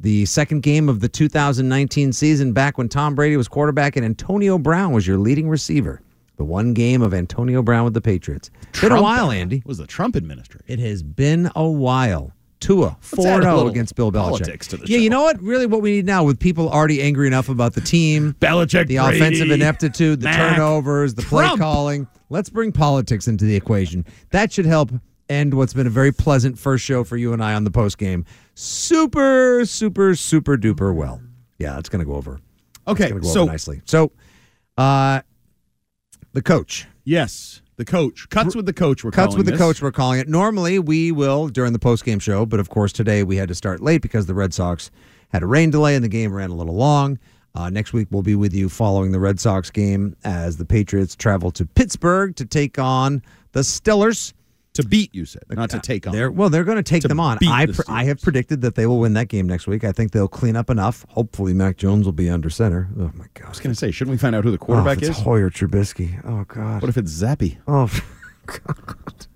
The 0.00 0.26
second 0.26 0.62
game 0.62 0.88
of 0.88 1.00
the 1.00 1.08
2019 1.08 2.12
season 2.12 2.52
back 2.52 2.76
when 2.76 2.88
Tom 2.88 3.14
Brady 3.14 3.36
was 3.36 3.48
quarterback 3.48 3.96
and 3.96 4.04
Antonio 4.04 4.58
Brown 4.58 4.92
was 4.92 5.06
your 5.06 5.18
leading 5.18 5.48
receiver. 5.48 6.02
The 6.36 6.44
one 6.44 6.74
game 6.74 7.00
of 7.00 7.14
Antonio 7.14 7.62
Brown 7.62 7.84
with 7.84 7.94
the 7.94 8.00
Patriots. 8.00 8.50
Been 8.80 8.90
a 8.90 9.00
while, 9.00 9.30
Andy. 9.30 9.62
Was 9.64 9.78
the 9.78 9.86
Trump 9.86 10.16
administration? 10.16 10.64
It 10.66 10.80
has 10.80 11.02
been 11.02 11.50
a 11.54 11.68
while. 11.68 12.32
Tua, 12.64 12.88
add 12.88 13.04
4 13.04 13.40
a 13.40 13.42
0 13.42 13.66
against 13.68 13.94
Bill 13.94 14.10
Belichick. 14.10 14.30
politics 14.30 14.66
to 14.68 14.76
the 14.78 14.86
yeah, 14.88 14.98
you 14.98 15.10
know 15.10 15.22
what? 15.22 15.40
Really, 15.42 15.66
what 15.66 15.82
we 15.82 15.92
need 15.96 16.06
now 16.06 16.24
with 16.24 16.40
people 16.40 16.68
already 16.70 17.02
angry 17.02 17.26
enough 17.26 17.48
about 17.48 17.74
the 17.74 17.80
team, 17.80 18.34
Belichick, 18.40 18.86
the 18.88 18.96
Brady, 18.96 19.16
offensive 19.18 19.50
ineptitude, 19.50 20.20
the 20.20 20.24
Mac, 20.24 20.56
turnovers, 20.56 21.14
the 21.14 21.22
play 21.22 21.44
Trump. 21.44 21.60
calling. 21.60 22.06
Let's 22.30 22.48
bring 22.48 22.72
politics 22.72 23.28
into 23.28 23.44
the 23.44 23.54
equation. 23.54 24.04
That 24.30 24.50
should 24.52 24.66
help 24.66 24.90
end 25.28 25.54
what's 25.54 25.74
been 25.74 25.86
a 25.86 25.90
very 25.90 26.12
pleasant 26.12 26.58
first 26.58 26.84
show 26.84 27.04
for 27.04 27.16
you 27.16 27.32
and 27.32 27.42
I 27.44 27.54
on 27.54 27.64
the 27.64 27.70
post 27.70 27.98
game. 27.98 28.24
Super, 28.54 29.64
super, 29.64 30.14
super 30.14 30.56
duper 30.56 30.94
well. 30.94 31.20
Yeah, 31.58 31.78
it's 31.78 31.88
going 31.88 32.00
to 32.00 32.06
go 32.10 32.14
over. 32.16 32.40
Okay, 32.88 33.10
go 33.10 33.20
so- 33.22 33.42
over 33.42 33.52
nicely. 33.52 33.82
So, 33.84 34.10
uh, 34.76 35.20
the 36.32 36.42
coach. 36.42 36.86
Yes, 37.04 37.60
the 37.76 37.84
coach. 37.84 38.28
Cuts 38.28 38.54
with 38.54 38.66
the 38.66 38.72
coach. 38.72 39.04
We're 39.04 39.10
Cuts 39.10 39.36
with 39.36 39.46
the 39.46 39.56
coach, 39.56 39.82
we're 39.82 39.92
calling 39.92 40.20
it. 40.20 40.28
Normally, 40.28 40.78
we 40.78 41.10
will 41.12 41.48
during 41.48 41.72
the 41.72 41.78
post-game 41.78 42.18
show, 42.18 42.46
but 42.46 42.60
of 42.60 42.68
course, 42.68 42.92
today 42.92 43.22
we 43.22 43.36
had 43.36 43.48
to 43.48 43.54
start 43.54 43.80
late 43.80 44.02
because 44.02 44.26
the 44.26 44.34
Red 44.34 44.54
Sox 44.54 44.90
had 45.30 45.42
a 45.42 45.46
rain 45.46 45.70
delay 45.70 45.94
and 45.94 46.04
the 46.04 46.08
game 46.08 46.32
ran 46.32 46.50
a 46.50 46.54
little 46.54 46.74
long. 46.74 47.18
Uh, 47.56 47.70
next 47.70 47.92
week, 47.92 48.08
we'll 48.10 48.22
be 48.22 48.34
with 48.34 48.52
you 48.52 48.68
following 48.68 49.12
the 49.12 49.20
Red 49.20 49.40
Sox 49.40 49.70
game 49.70 50.16
as 50.24 50.56
the 50.56 50.64
Patriots 50.64 51.14
travel 51.14 51.50
to 51.52 51.64
Pittsburgh 51.64 52.34
to 52.36 52.44
take 52.44 52.78
on 52.78 53.22
the 53.52 53.60
Steelers. 53.60 54.33
To 54.74 54.84
beat, 54.84 55.14
you 55.14 55.24
said, 55.24 55.44
not 55.50 55.70
to 55.70 55.78
take 55.78 56.06
on. 56.06 56.12
They're, 56.12 56.32
well, 56.32 56.50
they're 56.50 56.64
going 56.64 56.78
to 56.78 56.82
take 56.82 57.02
To 57.02 57.08
them 57.08 57.20
on. 57.20 57.38
I, 57.46 57.66
the 57.66 57.84
I 57.88 58.04
have 58.04 58.20
predicted 58.20 58.60
that 58.62 58.74
they 58.74 58.86
will 58.86 58.98
win 58.98 59.12
that 59.14 59.28
game 59.28 59.46
next 59.46 59.68
week. 59.68 59.84
I 59.84 59.92
think 59.92 60.10
they'll 60.10 60.26
clean 60.26 60.56
up 60.56 60.68
enough. 60.68 61.06
Hopefully, 61.10 61.54
Mac 61.54 61.76
Jones 61.76 62.06
will 62.06 62.12
be 62.12 62.28
under 62.28 62.50
center. 62.50 62.88
Oh 62.98 63.12
my 63.14 63.26
God! 63.34 63.46
I 63.46 63.48
was 63.50 63.60
going 63.60 63.72
to 63.72 63.78
say, 63.78 63.92
shouldn't 63.92 64.10
we 64.10 64.18
find 64.18 64.34
out 64.34 64.42
who 64.42 64.50
the 64.50 64.58
quarterback 64.58 64.98
oh, 64.98 65.02
if 65.02 65.08
it's 65.10 65.18
is? 65.18 65.24
Hoyer 65.24 65.48
Trubisky. 65.48 66.20
Oh 66.24 66.44
God! 66.44 66.82
What 66.82 66.88
if 66.88 66.96
it's 66.96 67.12
Zappe? 67.12 67.56
Oh, 67.68 67.88
God. 68.46 69.26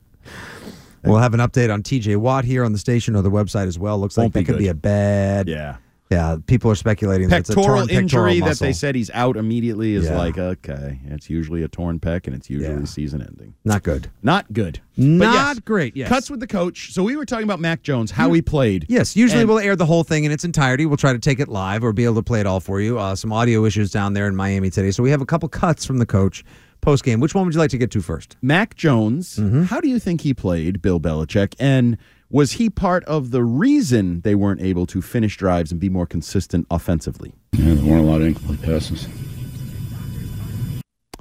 We'll 1.05 1.19
have 1.19 1.35
an 1.35 1.41
update 1.41 1.73
on 1.73 1.83
TJ 1.83 2.17
Watt 2.17 2.45
here 2.45 2.65
on 2.65 2.73
the 2.73 2.79
station 2.79 3.15
or 3.15 3.23
the 3.23 3.31
website 3.31 3.67
as 3.67 3.79
well. 3.79 3.99
Looks 3.99 4.19
like 4.19 4.25
Won't 4.25 4.35
that 4.35 4.41
be 4.41 4.45
could 4.45 4.59
be 4.59 4.69
a 4.69 4.75
bad. 4.75 5.49
Yeah. 5.49 5.77
Yeah. 6.11 6.37
People 6.47 6.71
are 6.71 6.75
speculating 6.75 7.29
that 7.29 7.41
it's 7.41 7.51
a 7.51 7.55
Pectoral 7.55 7.77
torn 7.77 7.89
pectoral 7.89 7.99
injury 8.29 8.41
that 8.49 8.59
they 8.59 8.73
said 8.73 8.95
he's 8.95 9.11
out 9.11 9.37
immediately 9.37 9.95
is 9.95 10.07
Yeah. 10.07 10.17
like 10.17 10.39
okay. 10.39 11.01
It's 11.07 11.29
usually 11.29 11.63
a 11.63 11.69
torn 11.69 11.99
pec 12.01 12.27
and 12.27 12.35
it's 12.35 12.49
usually 12.49 12.79
Yeah. 12.81 12.85
season 12.85 13.21
ending. 13.21 13.55
Not 13.65 13.83
good. 13.83 14.09
Not 14.23 14.53
good. 14.53 14.81
Not 14.97 15.35
yes, 15.35 15.59
great. 15.61 15.95
Yes. 15.97 16.09
Cuts 16.09 16.31
with 16.31 16.41
the 16.41 16.47
coach. 16.47 16.93
So 16.93 17.03
we 17.03 17.15
were 17.17 17.27
talking 17.27 17.45
about 17.45 17.61
Mac 17.61 17.83
Jones, 17.83 18.11
how 18.11 18.33
he 18.33 18.41
played. 18.43 18.87
Yes, 18.89 19.17
usually 19.17 19.43
And- 19.43 19.49
we'll 19.51 19.59
air 19.59 19.77
the 19.77 19.87
whole 19.87 20.03
thing 20.03 20.25
in 20.25 20.33
its 20.33 20.45
entirety. 20.45 20.87
We'll 20.87 20.97
try 20.97 21.13
to 21.13 21.19
take 21.19 21.41
it 21.41 21.49
live 21.49 21.85
or 21.85 21.93
be 21.93 22.05
able 22.05 22.15
to 22.17 22.23
play 22.23 22.41
it 22.41 22.47
all 22.47 22.61
for 22.61 22.81
you. 22.81 22.99
Uh, 22.99 23.15
some 23.15 23.33
audio 23.33 23.65
issues 23.65 23.91
down 23.91 24.15
there 24.15 24.27
in 24.27 24.35
Miami 24.35 24.71
today. 24.71 24.91
So 24.93 25.03
we 25.03 25.11
have 25.11 25.21
a 25.21 25.27
couple 25.27 25.49
cuts 25.49 25.85
from 25.85 25.99
the 25.99 26.07
coach 26.07 26.43
post 26.81 27.05
game. 27.05 27.21
Which 27.21 27.35
one 27.35 27.45
would 27.45 27.55
you 27.55 27.61
like 27.61 27.71
to 27.71 27.79
get 27.79 27.91
to 27.91 28.01
first? 28.01 28.37
Mac 28.41 28.77
Jones, 28.77 29.37
Mm-hmm. 29.37 29.65
how 29.65 29.81
do 29.81 29.89
you 29.89 29.99
think 29.99 30.23
he 30.23 30.33
played, 30.33 30.81
Bill 30.81 30.99
Belichick? 31.01 31.55
And 31.59 31.99
was 32.31 32.53
he 32.53 32.69
part 32.71 33.05
of 33.05 33.31
the 33.31 33.43
reason 33.43 34.21
they 34.21 34.35
weren't 34.35 34.61
able 34.61 34.87
to 34.87 35.01
finish 35.03 35.37
drives 35.37 35.71
and 35.73 35.81
be 35.81 35.89
more 35.89 36.07
consistent 36.07 36.67
offensively? 36.71 37.33
Yeah, 37.53 37.75
there 37.75 37.85
weren't 37.85 38.05
a 38.05 38.11
lot 38.11 38.21
of 38.21 38.27
incomplete 38.29 38.63
passes. 38.63 39.09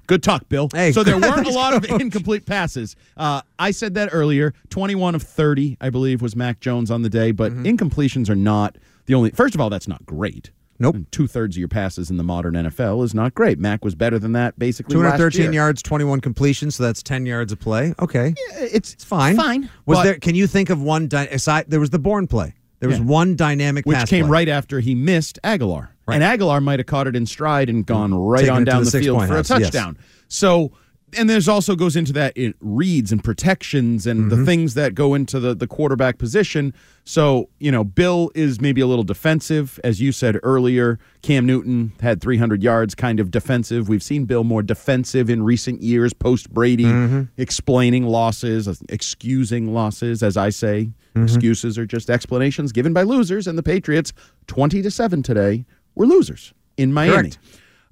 Good 0.08 0.24
talk, 0.24 0.48
Bill. 0.48 0.70
Hey, 0.74 0.94
so 0.94 1.04
there 1.04 1.18
weren't 1.20 1.48
a 1.48 1.52
lot 1.64 1.74
of 1.74 1.84
incomplete 2.02 2.46
passes. 2.46 2.96
Uh, 3.18 3.42
I 3.60 3.72
said 3.72 3.94
that 3.96 4.10
earlier. 4.14 4.54
21 4.70 5.16
of 5.16 5.22
30, 5.24 5.78
I 5.82 5.90
believe, 5.90 6.22
was 6.22 6.34
Mac 6.36 6.62
Jones 6.62 6.90
on 6.90 7.02
the 7.02 7.10
day, 7.10 7.32
but 7.32 7.52
Mm-hmm. 7.52 7.64
incompletions 7.66 8.30
are 8.30 8.36
not 8.36 8.78
the 9.06 9.14
only. 9.16 9.32
First 9.32 9.54
of 9.54 9.60
all, 9.62 9.70
that's 9.70 9.88
not 9.88 10.06
great. 10.06 10.52
Nope. 10.80 10.96
Hmm. 10.96 11.02
Two 11.12 11.28
thirds 11.28 11.56
of 11.56 11.60
your 11.60 11.68
passes 11.68 12.10
in 12.10 12.18
the 12.18 12.24
modern 12.24 12.54
NFL 12.54 13.04
is 13.04 13.14
not 13.14 13.34
great. 13.34 13.58
Mac 13.60 13.84
was 13.84 13.96
better 13.96 14.20
than 14.20 14.34
that 14.34 14.58
basically. 14.60 14.96
last 14.96 15.18
213 15.18 15.42
year. 15.46 15.54
yards, 15.54 15.82
21 15.82 16.22
completions, 16.22 16.76
so 16.76 16.84
that's 16.84 17.02
10 17.02 17.26
yards 17.26 17.52
of 17.52 17.60
play. 17.60 17.94
Okay. 18.00 18.34
It's, 18.54 18.94
It's 18.94 19.04
fine. 19.04 19.36
fine, 19.36 19.70
Was 19.86 20.04
there 20.04 20.16
can 20.20 20.36
you 20.36 20.48
think 20.48 20.70
of 20.70 20.82
one 20.82 21.08
dy- 21.08 21.28
aside 21.28 21.66
there 21.68 21.80
was 21.80 21.90
the 21.90 22.00
Bourne 22.00 22.28
play. 22.28 22.54
There 22.80 22.90
was 22.90 23.00
Yeah. 23.00 23.06
one 23.06 23.36
dynamic 23.36 23.86
which 23.86 24.06
came 24.08 24.26
play. 24.26 24.32
right 24.32 24.50
after 24.50 24.80
he 24.80 24.94
missed 24.94 25.40
Agholor. 25.44 25.90
And 26.08 26.24
Agholor 26.24 26.64
might 26.64 26.80
have 26.80 26.86
caught 26.86 27.08
it 27.08 27.16
in 27.16 27.26
stride 27.26 27.70
and 27.70 27.80
hmm. 27.80 27.94
gone 27.94 28.14
right 28.14 28.42
Taken 28.42 28.56
on 28.56 28.64
down 28.64 28.84
the 28.84 28.92
the, 28.92 29.00
field 29.00 29.26
for 29.28 29.34
a 29.34 29.38
house, 29.38 29.50
yes. 29.50 29.60
touchdown. 29.62 29.98
So, 30.28 30.72
and 31.18 31.30
there's 31.30 31.48
also 31.48 31.76
goes 31.76 31.96
into 31.96 32.12
that 32.14 32.34
it 32.36 32.56
reads 32.60 33.12
and 33.14 33.24
protections 33.24 34.06
and 34.06 34.20
Mm-hmm. 34.26 34.30
the 34.40 34.46
things 34.46 34.74
that 34.74 34.94
go 34.96 35.14
into 35.14 35.40
the, 35.40 35.56
the 35.56 35.68
quarterback 35.68 36.18
position. 36.18 36.74
So, 37.06 37.50
you 37.60 37.72
know, 37.72 37.84
Bill 37.86 38.30
is 38.36 38.60
maybe 38.60 38.82
a 38.82 38.88
little 38.88 39.06
defensive. 39.06 39.80
As 39.86 40.02
you 40.02 40.12
said 40.12 40.38
earlier, 40.44 41.00
Cam 41.22 41.46
Newton 41.46 41.94
had 42.02 42.20
300 42.20 42.62
yards, 42.62 42.94
kind 42.96 43.22
of 43.22 43.32
defensive. 43.32 43.88
We've 43.88 44.04
seen 44.04 44.26
Bill 44.26 44.44
more 44.44 44.62
defensive 44.62 45.30
in 45.30 45.44
recent 45.44 45.82
years, 45.82 46.14
post 46.14 46.50
Brady, 46.54 46.84
Mm-hmm. 46.84 47.22
explaining 47.38 48.06
losses, 48.06 48.68
excusing 48.90 49.74
losses, 49.74 50.22
as 50.24 50.36
I 50.36 50.50
say. 50.50 50.90
Mm-hmm. 51.16 51.24
Excuses 51.24 51.78
are 51.78 51.86
just 51.86 52.10
explanations 52.10 52.72
given 52.74 52.92
by 52.92 53.04
losers, 53.04 53.48
and 53.48 53.58
the 53.58 53.64
Patriots, 53.64 54.12
20 54.48 54.82
to 54.82 54.92
7 54.92 55.24
today, 55.24 55.64
were 55.96 56.06
losers 56.06 56.54
in 56.76 56.92
Miami. 56.92 57.32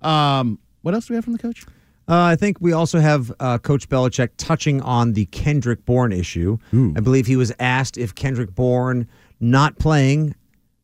Um, 0.02 0.60
what 0.82 0.94
else 0.94 1.08
do 1.08 1.14
we 1.14 1.16
have 1.16 1.24
from 1.24 1.34
the 1.34 1.40
coach? 1.40 1.66
Uh, 2.08 2.22
I 2.22 2.36
think 2.36 2.58
we 2.60 2.72
also 2.72 3.00
have 3.00 3.32
uh, 3.40 3.58
Coach 3.58 3.90
Belichick 3.90 4.30
touching 4.38 4.82
on 4.82 5.14
the 5.14 5.26
Kendrick 5.26 5.86
Bourne 5.86 6.12
issue. 6.12 6.58
I 6.72 7.00
believe 7.00 7.26
he 7.26 7.36
was 7.36 7.52
asked 7.60 7.98
if 7.98 8.14
Kendrick 8.14 8.54
Bourne 8.54 9.08
not 9.40 9.80
playing 9.80 10.36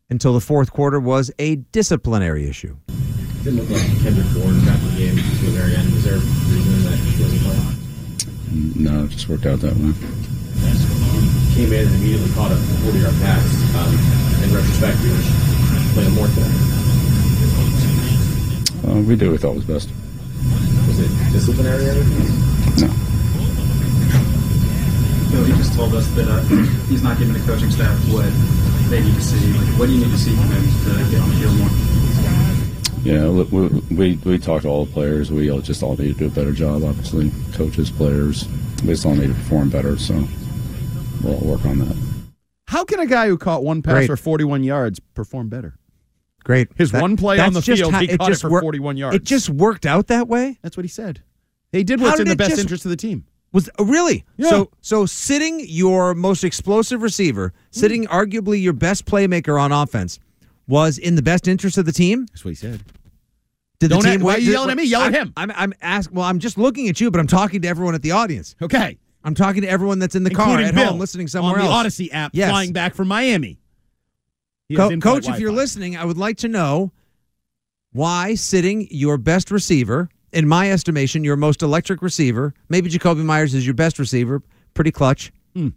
until 0.10 0.34
the 0.34 0.42
fourth 0.42 0.72
quarter 0.74 1.00
was 1.00 1.32
a 1.38 1.58
disciplinary 1.58 2.48
issue. 2.50 2.76
It 2.90 3.44
Didn't 3.44 3.60
look 3.60 3.70
like 3.70 3.86
Kendrick 4.02 4.28
Bourne 4.34 4.66
got 4.66 4.80
the 4.82 4.94
game 4.98 5.16
to 5.16 5.46
the 5.46 5.52
very 5.52 5.76
end. 5.76 5.94
Was 5.94 6.04
there 6.06 6.16
a 6.16 6.20
reason 6.20 6.84
that 6.90 6.98
he 6.98 7.24
wasn't 7.24 7.42
playing? 7.44 8.84
No, 8.84 9.04
it 9.06 9.10
just 9.12 9.30
worked 9.30 9.46
out 9.46 9.60
that 9.62 9.76
way. 9.76 9.94
He 9.94 11.66
Came 11.66 11.74
in 11.74 11.86
and 11.88 11.96
immediately 11.96 12.34
caught 12.34 12.52
a 12.52 12.56
40 12.56 12.98
yard 13.00 13.14
pass. 13.22 13.46
Um, 13.76 13.94
in 14.44 14.54
retrospect, 14.56 15.00
you 15.02 15.12
wish 15.12 15.26
he 15.26 15.94
played 15.94 16.12
more 16.14 16.28
today. 16.28 16.50
Uh, 18.90 19.02
we 19.06 19.16
do 19.16 19.28
what 19.28 19.32
we 19.34 19.38
thought 19.38 19.56
was 19.56 19.66
best. 19.66 19.90
Was 20.92 21.00
it 21.00 21.32
disciplinary 21.32 21.88
or 21.88 21.92
anything? 21.92 22.28
No. 22.82 22.88
No, 25.32 25.44
he 25.46 25.54
just 25.54 25.74
told 25.74 25.96
us 25.96 26.06
that 26.16 26.28
uh, 26.28 26.42
he's 26.90 27.02
not 27.02 27.18
giving 27.18 27.34
the 27.34 27.40
coaching 27.46 27.72
staff 27.72 27.98
what 28.10 28.28
they 28.90 29.02
need 29.02 29.16
to 29.16 29.22
see. 29.22 29.54
Like, 29.54 29.80
what 29.80 29.86
do 29.86 29.94
you 29.94 30.04
need 30.04 30.12
to 30.12 30.18
see 30.18 30.36
from 30.36 30.50
him 30.52 30.64
to 30.84 31.10
get 31.10 31.22
on 31.22 31.30
the 31.30 31.36
field 31.36 31.56
more? 31.56 31.70
Yeah, 33.04 33.30
we, 33.30 33.68
we 33.96 34.16
we 34.26 34.38
talked 34.38 34.64
to 34.64 34.68
all 34.68 34.84
the 34.84 34.92
players. 34.92 35.32
We 35.32 35.50
all 35.50 35.62
just 35.62 35.82
all 35.82 35.96
need 35.96 36.12
to 36.12 36.14
do 36.14 36.28
a 36.28 36.30
better 36.30 36.52
job. 36.52 36.84
Obviously, 36.84 37.32
coaches, 37.54 37.90
players, 37.90 38.46
we 38.82 38.90
just 38.90 39.06
all 39.06 39.16
need 39.16 39.28
to 39.28 39.34
perform 39.34 39.70
better. 39.70 39.98
So 39.98 40.28
we'll 41.24 41.40
work 41.40 41.66
on 41.66 41.80
that. 41.80 41.96
How 42.68 42.84
can 42.84 43.00
a 43.00 43.06
guy 43.06 43.28
who 43.28 43.38
caught 43.38 43.64
one 43.64 43.82
pass 43.82 43.94
Great. 43.94 44.08
for 44.08 44.18
41 44.18 44.66
yards 44.66 45.00
perform 45.16 45.48
better? 45.48 45.78
Great. 46.44 46.70
His 46.76 46.92
That- 46.92 47.02
one 47.02 47.18
play 47.18 47.40
on 47.40 47.54
the 47.54 47.62
field, 47.62 47.94
how- 47.94 48.00
he 48.00 48.08
caught 48.08 48.28
it 48.30 48.32
just 48.32 48.42
for 48.42 48.50
wor- 48.50 48.62
41 48.62 48.98
yards. 48.98 49.16
It 49.16 49.24
just 49.24 49.50
worked 49.50 49.86
out 49.86 50.08
that 50.08 50.28
way. 50.28 50.58
That's 50.62 50.76
what 50.76 50.84
he 50.84 50.90
said. 50.90 51.22
They 51.72 51.84
did 51.84 52.00
How 52.00 52.08
what's 52.08 52.18
did 52.18 52.28
in 52.28 52.30
the 52.30 52.36
best 52.36 52.52
just- 52.52 52.62
interest 52.62 52.86
of 52.86 52.90
the 52.90 52.98
team. 52.98 53.26
Was 53.54 53.70
oh, 53.78 53.84
really 53.86 54.24
Yeah. 54.38 54.50
so? 54.50 54.72
So 54.82 55.06
sitting 55.06 55.60
your 55.68 56.14
most 56.16 56.44
explosive 56.46 57.02
receiver, 57.02 57.52
sitting 57.70 58.06
arguably 58.08 58.62
your 58.62 58.72
best 58.74 59.06
playmaker 59.06 59.62
on 59.62 59.72
offense, 59.74 60.20
was 60.68 60.98
in 60.98 61.16
the 61.16 61.22
best 61.22 61.48
interest 61.50 61.78
of 61.78 61.86
the 61.86 61.92
team. 61.92 62.28
That's 62.32 62.46
what 62.46 62.50
he 62.52 62.56
said. 62.56 62.82
Did 63.80 63.90
the 63.90 63.96
Don't 63.96 64.04
team? 64.04 64.22
a- 64.22 64.24
why 64.24 64.34
are 64.34 64.36
win- 64.36 64.40
you 64.42 64.46
did- 64.48 64.52
yelling 64.54 64.70
at 64.70 64.78
me? 64.78 64.84
Yell 64.86 65.02
at 65.02 65.14
I'm- 65.14 65.14
him. 65.28 65.34
I'm 65.36 65.52
I'm 65.56 65.74
asking. 65.82 66.16
Well, 66.16 66.26
I'm 66.26 66.40
just 66.40 66.58
looking 66.58 66.88
at 66.88 67.02
you, 67.02 67.12
but 67.12 67.20
I'm 67.20 67.28
talking 67.28 67.62
to 67.64 67.68
everyone 67.68 67.94
at 67.96 68.02
the 68.04 68.12
audience. 68.12 68.56
Okay. 68.62 68.98
I'm 69.24 69.36
talking 69.36 69.62
to 69.64 69.70
everyone 69.70 70.00
that's 70.00 70.16
in 70.16 70.24
the 70.24 70.30
car 70.32 70.46
Including 70.48 70.68
at 70.70 70.76
Bill 70.76 70.86
home 70.92 71.00
listening 71.00 71.28
somewhere 71.28 71.60
on 71.60 71.66
the. 71.66 71.90
Audacy 71.90 72.10
app, 72.12 72.32
Yes. 72.34 72.50
flying 72.50 72.72
back 72.74 72.96
from 72.96 73.08
Miami. 73.08 73.60
He 74.72 74.76
Co- 74.78 74.84
has 74.84 74.92
in-flight 74.94 75.24
Coach, 75.26 75.28
if 75.34 75.40
you're 75.40 75.52
listening, 75.52 75.98
I 75.98 76.06
would 76.06 76.18
like 76.18 76.38
to 76.38 76.48
know 76.48 76.92
why 77.92 78.36
sitting 78.36 78.88
your 78.90 79.18
best 79.18 79.52
receiver, 79.52 80.10
in 80.32 80.48
my 80.48 80.72
estimation, 80.72 81.24
your 81.24 81.36
most 81.36 81.62
electric 81.62 82.02
receiver, 82.02 82.54
maybe 82.70 82.90
Jakobi 82.90 83.24
Meyers 83.24 83.54
is 83.54 83.66
your 83.68 83.74
best 83.74 84.00
receiver, 84.00 84.42
pretty 84.74 84.92
clutch. 84.92 85.32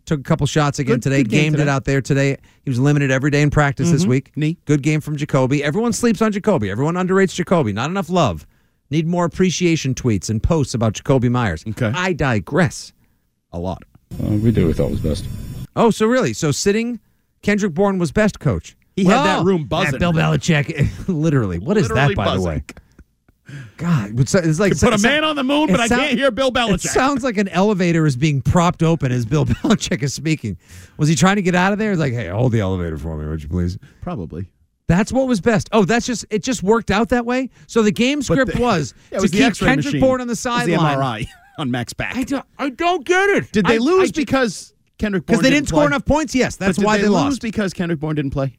Took 0.07 0.21
a 0.21 0.23
couple 0.23 0.47
shots 0.47 0.79
again. 0.79 0.95
Good- 0.97 1.03
today, 1.03 1.23
good 1.25 1.31
gamed 1.31 1.53
today. 1.55 1.63
it 1.65 1.69
out 1.69 1.85
there 1.85 2.01
today. 2.01 2.37
He 2.63 2.71
was 2.71 2.79
limited 2.79 3.11
every 3.11 3.33
day 3.33 3.43
in 3.43 3.51
practice 3.51 3.91
this 3.91 4.05
Mhm. 4.05 4.09
week. 4.09 4.31
Knee. 4.37 4.57
Good 4.67 4.83
game 4.83 5.01
from 5.01 5.17
Jakobi. 5.17 5.63
Everyone 5.63 5.93
sleeps 5.93 6.23
on 6.23 6.33
Jakobi. 6.33 6.71
Everyone 6.71 6.95
underrates 6.95 7.35
Jakobi. 7.35 7.75
Not 7.75 7.91
enough 7.91 8.09
love. 8.09 8.47
Need 8.91 9.09
more 9.09 9.25
appreciation 9.25 9.93
tweets 9.95 10.31
and 10.31 10.41
posts 10.41 10.75
about 10.75 10.93
Jakobi 10.95 11.29
Meyers. 11.29 11.65
Okay. 11.69 11.91
I 11.93 12.13
digress. 12.13 12.93
a 13.53 13.59
lot. 13.59 13.83
Uh, 14.23 14.27
we 14.31 14.51
did 14.53 14.59
what 14.65 14.67
we 14.69 14.73
thought 14.75 14.91
was 14.91 15.01
best. 15.01 15.25
Oh, 15.77 15.91
so 15.91 16.07
really? 16.07 16.33
So 16.33 16.51
sitting, 16.53 16.99
Kendrick 17.43 17.73
Bourne 17.75 17.99
was 17.99 18.11
best 18.13 18.39
coach. 18.41 18.77
He 18.97 19.05
had 19.05 19.25
that 19.25 19.45
room 19.45 19.65
buzzing. 19.67 19.95
Yeah, 19.95 19.99
Bill 19.99 20.13
Belichick, 20.13 21.09
literally. 21.09 21.59
What 21.59 21.77
is 21.77 21.89
Literally 21.89 22.15
that, 22.15 22.25
by 22.25 22.37
the 22.37 22.43
way? 22.43 22.63
God, 23.77 24.19
it's, 24.19 24.33
like 24.59 24.73
Could 24.73 24.81
put 24.81 24.95
a 24.95 25.03
man 25.03 25.23
on 25.23 25.37
the 25.37 25.45
moon, 25.45 25.67
but 25.71 25.79
I 25.79 25.89
can't 25.89 26.17
hear 26.17 26.31
Bill 26.31 26.51
Belichick. 26.51 26.87
It 26.87 26.91
sounds 26.91 27.23
like 27.23 27.37
an 27.37 27.49
elevator 27.49 28.07
is 28.07 28.17
being 28.17 28.41
propped 28.41 28.83
open 28.83 29.13
as 29.13 29.27
Bill 29.27 29.45
Belichick 29.47 30.03
is 30.03 30.15
speaking. 30.15 30.57
Was 30.97 31.09
he 31.09 31.15
trying 31.15 31.37
to 31.37 31.43
get 31.43 31.55
out 31.55 31.73
of 31.73 31.79
there? 31.79 31.93
It's 31.93 32.01
like, 32.01 32.15
hey, 32.15 32.29
hold 32.29 32.53
the 32.53 32.61
elevator 32.61 32.97
for 32.97 33.17
me, 33.19 33.29
would 33.29 33.43
you 33.43 33.49
please? 33.49 33.77
Probably. 34.01 34.49
That's 34.87 35.13
what 35.13 35.27
was 35.27 35.41
best. 35.41 35.69
Oh, 35.73 35.85
that's 35.85 36.07
just 36.07 36.25
it. 36.31 36.43
Just 36.43 36.63
worked 36.63 36.91
out 36.91 37.09
that 37.11 37.27
way. 37.27 37.51
So 37.67 37.83
the 37.83 37.93
game 37.93 38.23
script 38.23 38.53
the- 38.55 38.61
was 38.63 38.95
Yeah, 39.11 39.19
to 39.19 39.23
was 39.23 39.31
keep 39.31 39.55
Kendrick 39.57 39.87
machine. 39.87 40.01
Bourne 40.01 40.21
on 40.21 40.27
the 40.29 40.37
sideline. 40.37 40.99
The 40.99 41.03
MRI 41.05 41.27
on 41.59 41.71
Mac's 41.71 41.93
back. 41.95 42.17
I 42.17 42.23
don't, 42.25 42.47
I 42.59 42.71
don't 42.71 43.05
get 43.05 43.29
it. 43.31 43.53
Did 43.53 43.67
they 43.67 43.77
I- 43.77 43.79
lose 43.79 44.11
I 44.11 44.13
because 44.15 44.73
Kendrick 44.99 45.27
Bourne 45.27 45.39
because 45.39 45.43
they 45.43 45.51
didn't 45.51 45.69
score 45.69 45.81
play? 45.81 45.87
enough 45.87 46.05
points? 46.05 46.35
Yes, 46.35 46.57
that's 46.57 46.79
why 46.79 46.97
they, 46.97 47.05
they, 47.05 47.09
lose 47.09 47.15
lost. 47.23 47.43
because 47.43 47.73
Kendrick 47.73 48.01
Bourne 48.01 48.15
didn't 48.17 48.31
play. 48.33 48.57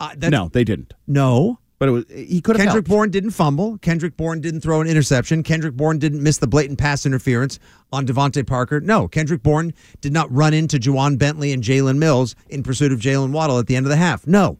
Uh, 0.00 0.14
no, 0.28 0.48
they 0.48 0.64
didn't. 0.64 0.94
No. 1.06 1.58
But 1.78 1.88
it 1.88 1.92
was 1.92 2.04
he 2.08 2.40
could 2.40 2.56
have 2.56 2.64
Kendrick 2.64 2.86
helped. 2.86 2.88
Bourne 2.88 3.10
didn't 3.10 3.30
fumble. 3.30 3.78
Kendrick 3.78 4.16
Bourne 4.16 4.40
didn't 4.40 4.62
throw 4.62 4.80
an 4.80 4.88
interception. 4.88 5.44
Kendrick 5.44 5.74
Bourne 5.74 5.98
didn't 5.98 6.22
miss 6.22 6.38
the 6.38 6.48
blatant 6.48 6.78
pass 6.78 7.06
interference 7.06 7.60
on 7.92 8.04
DeVante 8.04 8.44
Parker. 8.44 8.80
No, 8.80 9.06
Kendrick 9.06 9.44
Bourne 9.44 9.72
did 10.00 10.12
not 10.12 10.30
run 10.32 10.54
into 10.54 10.78
Ja'Whaun 10.78 11.18
Bentley 11.18 11.52
and 11.52 11.62
Jalen 11.62 11.98
Mills 11.98 12.34
in 12.48 12.64
pursuit 12.64 12.90
of 12.90 12.98
Jaylen 12.98 13.30
Waddle 13.30 13.60
at 13.60 13.68
the 13.68 13.76
end 13.76 13.86
of 13.86 13.90
the 13.90 13.96
half. 13.96 14.26
No. 14.26 14.58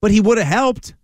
But 0.00 0.12
he 0.12 0.20
would 0.20 0.38
have 0.38 0.46
helped. 0.46 0.94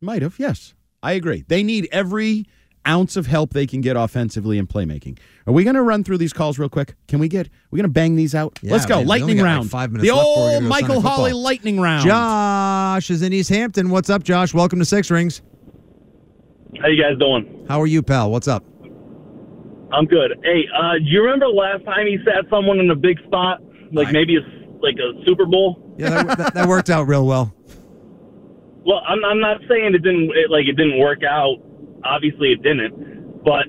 Might 0.00 0.22
have, 0.22 0.36
yes. 0.38 0.74
I 1.00 1.12
agree. 1.12 1.44
They 1.46 1.62
need 1.62 1.88
every 1.92 2.46
ounce 2.86 3.16
of 3.16 3.26
help 3.26 3.50
they 3.50 3.66
can 3.66 3.80
get 3.80 3.96
offensively 3.96 4.58
in 4.58 4.66
playmaking. 4.66 5.18
Are 5.46 5.52
we 5.52 5.64
going 5.64 5.76
to 5.76 5.82
run 5.82 6.04
through 6.04 6.18
these 6.18 6.32
calls 6.32 6.58
real 6.58 6.68
quick? 6.68 6.94
Can 7.08 7.18
we 7.18 7.28
get? 7.28 7.48
We're 7.70 7.78
going 7.78 7.84
to 7.88 7.92
bang 7.92 8.16
these 8.16 8.34
out. 8.34 8.58
Yeah, 8.62 8.72
Let's 8.72 8.86
go. 8.86 8.98
man, 8.98 9.06
lightning 9.06 9.36
got 9.38 9.42
like 9.44 9.54
round. 9.56 9.70
five 9.70 9.92
minutes 9.92 10.08
the 10.08 10.14
left 10.14 10.26
before 10.28 10.50
old 10.50 10.62
go 10.62 10.68
Michael 10.68 10.94
Sunday 10.96 11.08
Holly 11.08 11.32
lightning 11.32 11.80
round. 11.80 12.06
Josh 12.06 13.10
is 13.10 13.22
in 13.22 13.32
East 13.32 13.50
Hampton. 13.50 13.90
What's 13.90 14.10
up, 14.10 14.22
Josh? 14.22 14.54
Welcome 14.54 14.78
to 14.78 14.84
Six 14.84 15.10
Rings. 15.10 15.42
How 16.80 16.88
you 16.88 17.00
guys 17.00 17.18
doing? 17.18 17.64
How 17.68 17.80
are 17.80 17.86
you, 17.86 18.02
pal? 18.02 18.30
What's 18.30 18.48
up? 18.48 18.64
I'm 19.92 20.06
good. 20.06 20.38
Hey, 20.42 20.64
uh, 20.76 20.94
do 20.98 21.04
you 21.04 21.22
remember 21.22 21.46
last 21.46 21.84
time 21.84 22.06
he 22.06 22.18
sat 22.24 22.48
someone 22.50 22.80
in 22.80 22.90
a 22.90 22.96
big 22.96 23.18
spot, 23.26 23.60
like 23.92 24.10
maybe 24.12 24.36
a 24.36 24.40
like 24.80 24.96
a 24.96 25.24
Super 25.24 25.46
Bowl? 25.46 25.94
Yeah, 25.96 26.10
that, 26.10 26.38
that, 26.38 26.54
that 26.54 26.68
worked 26.68 26.90
out 26.90 27.06
real 27.06 27.26
well. 27.26 27.54
Well, 28.84 29.00
I'm 29.06 29.24
I'm 29.24 29.40
not 29.40 29.60
saying 29.68 29.94
it 29.94 30.02
didn't 30.02 30.32
it, 30.34 30.50
like 30.50 30.66
it 30.66 30.76
didn't 30.76 30.98
work 30.98 31.22
out. 31.22 31.58
Obviously, 32.04 32.52
it 32.52 32.62
didn't. 32.62 33.42
But 33.44 33.66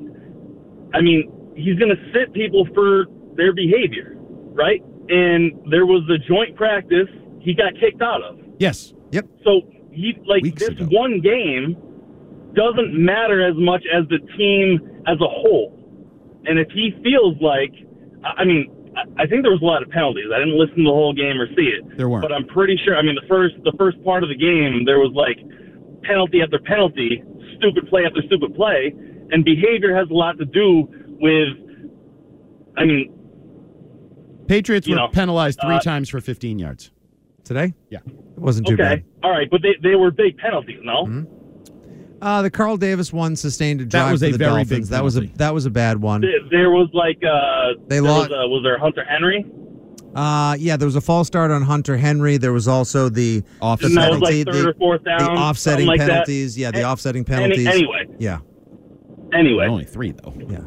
I 0.93 1.01
mean, 1.01 1.31
he's 1.55 1.77
going 1.79 1.95
to 1.95 2.11
sit 2.13 2.33
people 2.33 2.67
for 2.73 3.05
their 3.35 3.53
behavior, 3.53 4.15
right? 4.53 4.81
And 5.09 5.51
there 5.69 5.85
was 5.85 6.03
a 6.09 6.17
joint 6.27 6.55
practice 6.55 7.07
he 7.41 7.53
got 7.53 7.73
kicked 7.79 8.01
out 8.01 8.21
of. 8.23 8.39
Yes. 8.59 8.93
Yep. 9.11 9.25
So 9.43 9.61
he 9.91 10.17
like 10.25 10.43
this 10.55 10.71
one 10.89 11.21
game 11.21 11.77
doesn't 12.53 12.93
matter 12.93 13.45
as 13.45 13.55
much 13.57 13.83
as 13.93 14.07
the 14.09 14.19
team 14.37 14.79
as 15.07 15.15
a 15.19 15.27
whole. 15.27 15.71
And 16.45 16.57
if 16.59 16.69
he 16.71 16.91
feels 17.03 17.35
like, 17.41 17.73
I 18.23 18.45
mean, 18.45 18.71
I- 19.17 19.27
think 19.27 19.43
there 19.43 19.51
was 19.51 19.61
a 19.61 19.65
lot 19.65 19.83
of 19.83 19.89
penalties. 19.89 20.25
I 20.33 20.39
didn't 20.39 20.57
listen 20.57 20.77
to 20.77 20.83
the 20.83 20.89
whole 20.95 21.11
game 21.13 21.39
or 21.39 21.47
see 21.55 21.67
it. 21.67 21.97
There 21.97 22.07
weren't. 22.07 22.21
But 22.21 22.31
I'm 22.31 22.45
pretty 22.47 22.79
sure. 22.85 22.95
I 22.95 23.01
mean, 23.01 23.15
the 23.15 23.27
first 23.27 23.55
the 23.63 23.73
first 23.77 24.01
part 24.05 24.23
of 24.23 24.29
the 24.29 24.37
game, 24.37 24.85
there 24.85 24.99
was 24.99 25.11
like 25.13 25.37
penalty 26.03 26.41
after 26.41 26.59
penalty, 26.59 27.21
stupid 27.69 27.89
play 27.89 28.05
after 28.05 28.21
stupid 28.23 28.55
play, 28.55 28.93
and 29.31 29.43
behavior 29.43 29.95
has 29.95 30.09
a 30.09 30.13
lot 30.13 30.37
to 30.39 30.45
do 30.45 30.87
with. 31.19 31.49
I 32.77 32.85
mean, 32.85 33.11
Patriots 34.47 34.87
were 34.87 34.95
know, 34.95 35.07
penalized 35.07 35.59
three 35.61 35.75
uh, 35.75 35.79
times 35.81 36.09
for 36.09 36.19
15 36.21 36.59
yards. 36.59 36.91
Today? 37.43 37.73
Yeah. 37.89 37.99
It 38.05 38.39
wasn't 38.39 38.67
too 38.67 38.73
okay, 38.73 38.83
bad. 38.83 39.03
all 39.23 39.29
right, 39.31 39.47
but 39.49 39.61
they 39.61 39.75
they 39.81 39.95
were 39.95 40.09
big 40.11 40.37
penalties, 40.37 40.79
no? 40.83 41.25
Uh, 42.21 42.41
the 42.41 42.49
Carl 42.49 42.75
Davis 42.77 43.13
one 43.13 43.35
sustained 43.35 43.81
a 43.81 43.85
drive 43.85 44.05
that 44.07 44.11
was 44.11 44.21
for 44.21 44.27
a 44.27 44.31
the 44.31 44.37
very 44.37 44.49
Dolphins. 44.63 44.69
big 44.69 44.85
that 44.85 45.03
was 45.03 45.17
a 45.17 45.21
that 45.35 45.53
was 45.53 45.65
a 45.65 45.69
bad 45.69 46.01
one. 46.01 46.21
There, 46.21 46.31
there 46.49 46.69
was 46.71 46.89
like 46.93 47.17
uh, 47.23 47.79
They 47.87 47.95
there 47.97 48.01
lost- 48.01 48.31
Was, 48.31 48.45
uh, 48.45 48.47
was 48.49 48.63
there 48.63 48.77
Hunter 48.79 49.03
Henry? 49.07 49.45
Uh, 50.15 50.55
yeah, 50.57 50.77
there 50.77 50.85
was 50.85 50.95
a 50.95 51.01
false 51.01 51.27
start 51.27 51.51
on 51.51 51.61
Hunter 51.61 51.97
Henry. 51.97 52.37
There 52.37 52.53
was 52.53 52.67
also 52.67 53.09
the 53.09 53.43
And 53.61 53.79
that 53.97 54.11
was 54.11 54.21
like 54.21 54.45
third 54.45 54.47
the, 54.53 54.69
or 54.69 54.73
fourth 54.75 55.03
down, 55.03 55.19
the 55.19 55.25
offsetting 55.41 55.85
something 55.85 55.87
like 55.87 55.99
that. 55.99 56.07
penalties. 56.07 56.57
Yeah, 56.57 56.71
the 56.71 56.77
Any- 56.77 56.85
offsetting 56.85 57.25
any- 57.29 57.35
penalties. 57.35 57.67
anyway. 57.67 58.05
Yeah. 58.17 58.39
Anyway, 59.33 59.65
only 59.67 59.83
three 59.85 60.11
though. 60.11 60.33
Yeah. 60.49 60.59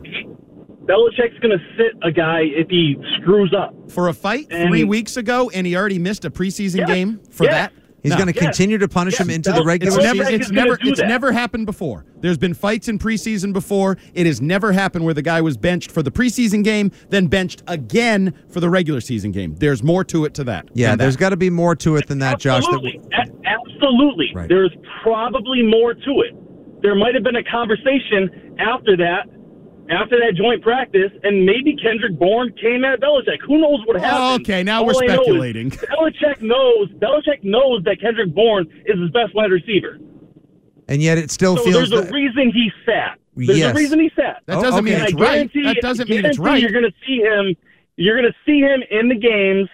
Belichick's 0.84 1.38
going 1.40 1.58
to 1.58 1.64
sit 1.76 1.92
a 2.02 2.10
guy 2.10 2.40
if 2.44 2.68
he 2.70 2.96
screws 3.20 3.54
up. 3.56 3.74
For 3.90 4.08
a 4.08 4.12
fight 4.14 4.46
And- 4.50 4.68
three 4.70 4.84
weeks 4.84 5.16
ago, 5.16 5.50
and 5.52 5.66
he 5.66 5.76
already 5.76 5.98
missed 5.98 6.24
a 6.24 6.30
preseason 6.30 6.78
Yeah. 6.80 6.86
game 6.86 7.20
for 7.30 7.44
Yeah. 7.44 7.50
that. 7.52 7.72
He's 8.02 8.10
No. 8.12 8.16
going 8.18 8.32
to 8.32 8.38
continue 8.38 8.78
to 8.78 8.86
punish 8.88 9.18
him 9.18 9.28
into 9.28 9.50
the 9.50 9.58
It's 9.58 9.66
regular 9.66 9.98
never, 10.02 10.24
season. 10.24 10.34
it's 10.40 10.50
never, 10.50 10.78
it's 10.82 11.00
never 11.00 11.32
happened 11.32 11.66
before. 11.66 12.04
There's 12.20 12.38
been 12.38 12.54
fights 12.54 12.88
in 12.88 12.98
preseason 12.98 13.52
before. 13.52 13.96
It 14.14 14.26
has 14.26 14.40
never 14.40 14.72
happened 14.72 15.04
where 15.04 15.14
the 15.14 15.22
guy 15.22 15.40
was 15.40 15.56
benched 15.56 15.90
for 15.90 16.02
the 16.02 16.10
preseason 16.12 16.62
game, 16.62 16.92
then 17.10 17.26
benched 17.26 17.62
again 17.66 18.34
for 18.48 18.60
the 18.60 18.70
regular 18.70 19.00
season 19.00 19.32
game. 19.32 19.56
There's 19.58 19.82
more 19.82 20.04
to 20.04 20.24
it 20.26 20.34
to 20.34 20.44
that. 20.44 20.68
yeah, 20.74 20.94
there's 20.96 21.16
got 21.16 21.30
to 21.30 21.36
be 21.36 21.50
more 21.50 21.74
to 21.76 21.96
it 21.96 22.06
than 22.06 22.20
that, 22.20 22.38
Josh. 22.38 22.62
That 22.64 22.74
Absolutely. 22.74 23.00
A- 23.14 23.48
absolutely. 23.48 24.30
Right. 24.34 24.48
There's 24.48 24.72
probably 25.02 25.62
more 25.62 25.94
to 25.94 26.20
it. 26.22 26.82
There 26.82 26.94
might 26.94 27.14
have 27.14 27.24
been 27.24 27.36
a 27.36 27.44
conversation 27.44 28.54
after 28.60 28.96
that, 28.98 29.28
after 29.90 30.16
that 30.18 30.34
joint 30.36 30.62
practice, 30.62 31.10
and 31.22 31.44
maybe 31.46 31.74
Kendrick 31.76 32.18
Bourne 32.18 32.52
came 32.60 32.84
at 32.84 33.00
Belichick. 33.00 33.40
Who 33.46 33.58
knows 33.60 33.80
what 33.86 34.00
happened? 34.00 34.22
Oh, 34.22 34.34
okay, 34.36 34.62
now 34.62 34.80
All 34.80 34.86
we're 34.86 35.02
I 35.02 35.06
know 35.06 35.22
speculating. 35.22 35.70
Belichick 35.70 36.40
knows. 36.42 36.90
Belichick 36.92 37.42
knows 37.42 37.82
that 37.84 38.00
Kendrick 38.00 38.34
Bourne 38.34 38.66
is 38.86 38.98
his 39.00 39.10
best 39.10 39.34
wide 39.34 39.50
receiver. 39.50 39.98
and 40.88 41.02
yet 41.02 41.18
it 41.18 41.30
still 41.30 41.56
so 41.56 41.64
feels 41.64 41.74
there's 41.74 41.90
that- 41.90 42.10
a 42.10 42.12
reason 42.12 42.50
he 42.52 42.70
sat. 42.84 43.18
There's 43.36 43.58
Yes. 43.58 43.72
a 43.72 43.78
reason 43.78 44.00
he 44.00 44.10
sat. 44.16 44.42
That 44.46 44.60
doesn't 44.60 44.80
oh, 44.80 44.82
mean 44.82 44.94
it's 44.94 45.14
right. 45.14 45.48
That 45.52 45.76
doesn't 45.80 46.08
mean 46.10 46.24
it's 46.24 46.38
right. 46.40 46.60
You're 46.60 46.72
going 46.72 46.84
to 46.84 46.94
see 47.06 47.18
him. 47.18 47.54
You're 47.96 48.20
going 48.20 48.32
to 48.32 48.36
see 48.44 48.58
him 48.60 48.82
in 48.90 49.08
the 49.08 49.14
games 49.14 49.68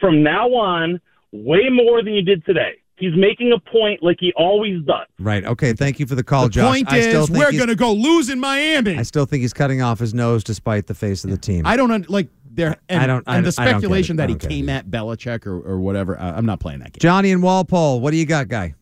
from 0.00 0.22
now 0.22 0.48
on 0.54 1.00
way 1.32 1.68
more 1.70 2.02
than 2.04 2.12
you 2.14 2.22
did 2.22 2.44
today. 2.46 2.74
He's 2.98 3.14
making 3.16 3.52
a 3.52 3.60
point 3.70 4.02
like 4.02 4.16
he 4.18 4.32
always 4.36 4.82
does. 4.84 5.06
right. 5.20 5.44
Okay. 5.44 5.72
Thank 5.72 6.00
you 6.00 6.06
for 6.06 6.14
the 6.16 6.24
call, 6.24 6.44
The 6.44 6.50
Josh. 6.50 6.68
point 6.68 6.92
I 6.92 7.00
still 7.00 7.22
is, 7.22 7.28
think 7.28 7.38
we're 7.38 7.52
going 7.52 7.68
to 7.68 7.76
go 7.76 7.92
lose 7.92 8.28
in 8.28 8.40
Miami. 8.40 8.96
I 8.98 9.02
still 9.02 9.24
think 9.24 9.42
he's 9.42 9.52
cutting 9.52 9.80
off 9.82 9.98
his 10.00 10.14
nose 10.14 10.42
despite 10.42 10.86
the 10.88 10.94
face 10.94 11.22
of 11.24 11.30
the 11.30 11.36
team. 11.38 11.64
I 11.66 11.76
don't 11.76 11.90
un- 11.92 12.06
like 12.08 12.28
there. 12.50 12.76
And, 12.88 13.00
I 13.02 13.06
don't- 13.06 13.22
I 13.28 13.36
And 13.36 13.46
the 13.46 13.52
don't- 13.52 13.60
I 13.60 13.70
don't 13.70 13.80
speculation 13.80 14.16
that 14.16 14.24
I 14.24 14.26
he 14.26 14.32
don't 14.34 14.42
get 14.42 14.50
came 14.50 14.68
at 14.68 14.86
Belichick 14.90 15.46
or, 15.46 15.60
or 15.60 15.78
whatever. 15.78 16.18
I, 16.20 16.30
I'm 16.30 16.44
not 16.46 16.58
playing 16.60 16.80
that 16.80 16.92
game. 16.92 16.98
Johnny 17.00 17.30
and 17.30 17.40
Walpole, 17.42 18.00
what 18.00 18.10
do 18.10 18.16
you 18.16 18.26
got, 18.26 18.48
guy? 18.48 18.74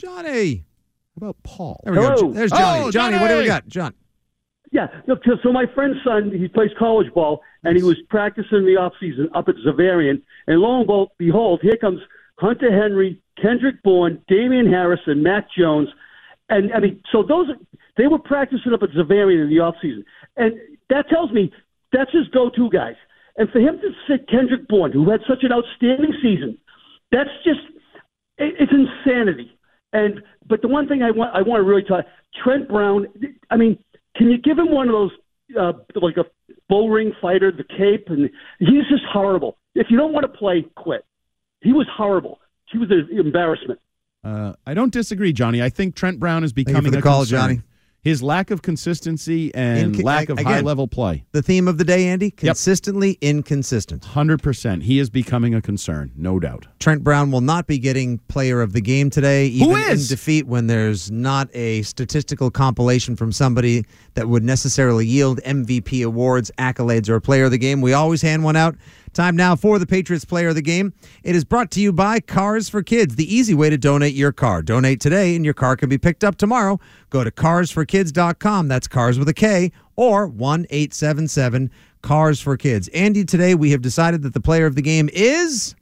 Johnny. 0.00 0.64
How 1.20 1.26
about 1.28 1.36
Paul? 1.42 1.80
There 1.84 1.92
we 1.92 1.98
go. 1.98 2.32
There's 2.32 2.50
Johnny. 2.50 2.84
Oh, 2.84 2.90
Johnny, 2.90 3.16
what 3.18 3.28
do 3.28 3.38
we 3.38 3.46
got? 3.46 3.66
John. 3.68 3.94
Yeah, 4.70 4.88
look, 5.06 5.22
so- 5.24 5.52
my 5.52 5.66
friend's 5.74 5.98
son, 6.04 6.30
he 6.30 6.48
plays 6.48 6.70
college 6.78 7.12
ball, 7.14 7.40
and 7.64 7.76
he 7.76 7.82
was 7.82 7.96
practicing 8.10 8.66
the 8.66 8.76
off 8.76 8.92
season 9.00 9.28
up 9.34 9.48
at 9.48 9.56
Xaverian, 9.56 10.20
and 10.46 10.60
lo 10.60 10.80
and 10.80 11.08
behold, 11.18 11.60
here 11.62 11.76
comes 11.76 12.00
Hunter 12.38 12.70
Henry, 12.70 13.20
Kendrick 13.40 13.82
Bourne, 13.82 14.22
Damien 14.28 14.66
Harris, 14.70 15.00
and 15.06 15.22
Matt 15.22 15.46
Jones, 15.56 15.88
and 16.50 16.72
I 16.72 16.80
mean, 16.80 17.02
so 17.12 17.22
those 17.22 17.48
they 17.96 18.06
were 18.06 18.18
practicing 18.18 18.72
up 18.72 18.82
at 18.82 18.90
Xaverian 18.90 19.42
in 19.42 19.48
the 19.48 19.60
off 19.60 19.74
season, 19.80 20.04
and 20.36 20.54
that 20.90 21.08
tells 21.08 21.32
me 21.32 21.52
that's 21.92 22.12
his 22.12 22.28
go-to 22.28 22.70
guys, 22.70 22.96
and 23.36 23.48
for 23.50 23.60
him 23.60 23.80
to 23.80 23.90
sit 24.06 24.28
Kendrick 24.28 24.68
Bourne, 24.68 24.92
who 24.92 25.08
had 25.10 25.20
such 25.28 25.42
an 25.42 25.52
outstanding 25.52 26.12
season, 26.22 26.58
that's 27.10 27.30
just 27.44 27.60
it, 28.36 28.54
it's 28.60 28.72
insanity. 28.72 29.50
And 29.92 30.22
but 30.46 30.60
the 30.60 30.68
one 30.68 30.86
thing 30.86 31.02
I 31.02 31.10
want 31.10 31.34
I 31.34 31.42
want 31.42 31.60
to 31.60 31.64
really 31.64 31.82
talk 31.82 32.04
Trent 32.42 32.68
Brown. 32.68 33.06
I 33.50 33.56
mean, 33.56 33.78
can 34.18 34.28
you 34.30 34.38
give 34.38 34.58
him 34.58 34.70
one 34.70 34.88
of 34.88 34.92
those 34.92 35.10
uh, 35.58 35.72
like 35.94 36.16
a 36.18 36.24
bull 36.68 36.90
ring 36.90 37.12
fighter, 37.22 37.50
the 37.50 37.64
cape, 37.64 38.08
and 38.08 38.28
he's 38.58 38.86
just 38.90 39.04
horrible. 39.10 39.56
If 39.74 39.86
you 39.90 39.96
don't 39.96 40.12
want 40.12 40.30
to 40.30 40.38
play, 40.38 40.66
quit. 40.76 41.04
He 41.62 41.72
was 41.72 41.86
horrible. 41.96 42.40
He 42.70 42.78
was 42.78 42.90
an 42.90 43.08
embarrassment. 43.18 43.80
Uh, 44.22 44.52
I 44.66 44.74
don't 44.74 44.92
disagree, 44.92 45.32
Johnny. 45.32 45.62
I 45.62 45.70
think 45.70 45.94
Trent 45.94 46.20
Brown 46.20 46.44
is 46.44 46.50
you 46.50 46.64
for 46.64 46.66
becoming 46.66 46.92
the 46.92 46.98
a 46.98 47.02
call, 47.02 47.20
concern. 47.20 47.38
Johnny. 47.38 47.62
His 48.00 48.22
lack 48.22 48.50
of 48.50 48.62
consistency 48.62 49.52
and 49.54 50.00
lack 50.02 50.28
of 50.28 50.38
again, 50.38 50.52
high 50.52 50.60
level 50.60 50.86
play. 50.86 51.24
The 51.32 51.42
theme 51.42 51.66
of 51.66 51.78
the 51.78 51.84
day, 51.84 52.06
Andy, 52.06 52.30
consistently 52.30 53.18
inconsistent. 53.20 54.02
100%. 54.02 54.82
He 54.84 54.98
is 55.00 55.10
becoming 55.10 55.54
a 55.54 55.60
concern, 55.60 56.12
no 56.16 56.38
doubt. 56.38 56.68
Trent 56.78 57.02
Brown 57.02 57.32
will 57.32 57.40
not 57.40 57.66
be 57.66 57.78
getting 57.78 58.18
player 58.28 58.62
of 58.62 58.72
the 58.72 58.80
game 58.80 59.10
today, 59.10 59.46
even 59.48 59.70
Who 59.70 59.76
is? 59.76 60.08
in 60.10 60.16
defeat 60.16 60.46
when 60.46 60.68
there's 60.68 61.10
not 61.10 61.48
a 61.54 61.82
statistical 61.82 62.50
compilation 62.52 63.16
from 63.16 63.32
somebody 63.32 63.84
that 64.14 64.28
would 64.28 64.44
necessarily 64.44 65.04
yield 65.06 65.40
MVP 65.44 66.04
awards, 66.04 66.52
accolades, 66.56 67.08
or 67.08 67.18
player 67.20 67.44
of 67.44 67.50
the 67.50 67.58
game. 67.58 67.80
We 67.80 67.92
always 67.94 68.22
hand 68.22 68.44
one 68.44 68.56
out. 68.56 68.76
Time 69.14 69.36
now 69.36 69.56
for 69.56 69.78
the 69.78 69.86
Patriots 69.86 70.24
player 70.24 70.48
of 70.48 70.54
the 70.54 70.62
game. 70.62 70.92
It 71.24 71.34
is 71.34 71.44
brought 71.44 71.70
to 71.72 71.80
you 71.80 71.92
by 71.92 72.20
Cars 72.20 72.68
for 72.68 72.82
Kids, 72.82 73.16
the 73.16 73.34
easy 73.34 73.54
way 73.54 73.70
to 73.70 73.78
donate 73.78 74.14
your 74.14 74.32
car. 74.32 74.62
Donate 74.62 75.00
today 75.00 75.34
and 75.34 75.44
your 75.44 75.54
car 75.54 75.76
can 75.76 75.88
be 75.88 75.98
picked 75.98 76.22
up 76.22 76.36
tomorrow. 76.36 76.78
Go 77.10 77.24
to 77.24 77.30
carsforkids.com. 77.30 78.68
That's 78.68 78.88
cars 78.88 79.18
with 79.18 79.28
a 79.28 79.34
K 79.34 79.72
or 79.96 80.26
1 80.26 80.66
877 80.70 81.70
Cars 82.02 82.40
for 82.40 82.56
Kids. 82.56 82.88
Andy, 82.88 83.24
today 83.24 83.54
we 83.54 83.70
have 83.72 83.82
decided 83.82 84.22
that 84.22 84.34
the 84.34 84.40
player 84.40 84.66
of 84.66 84.74
the 84.74 84.82
game 84.82 85.08
is. 85.12 85.74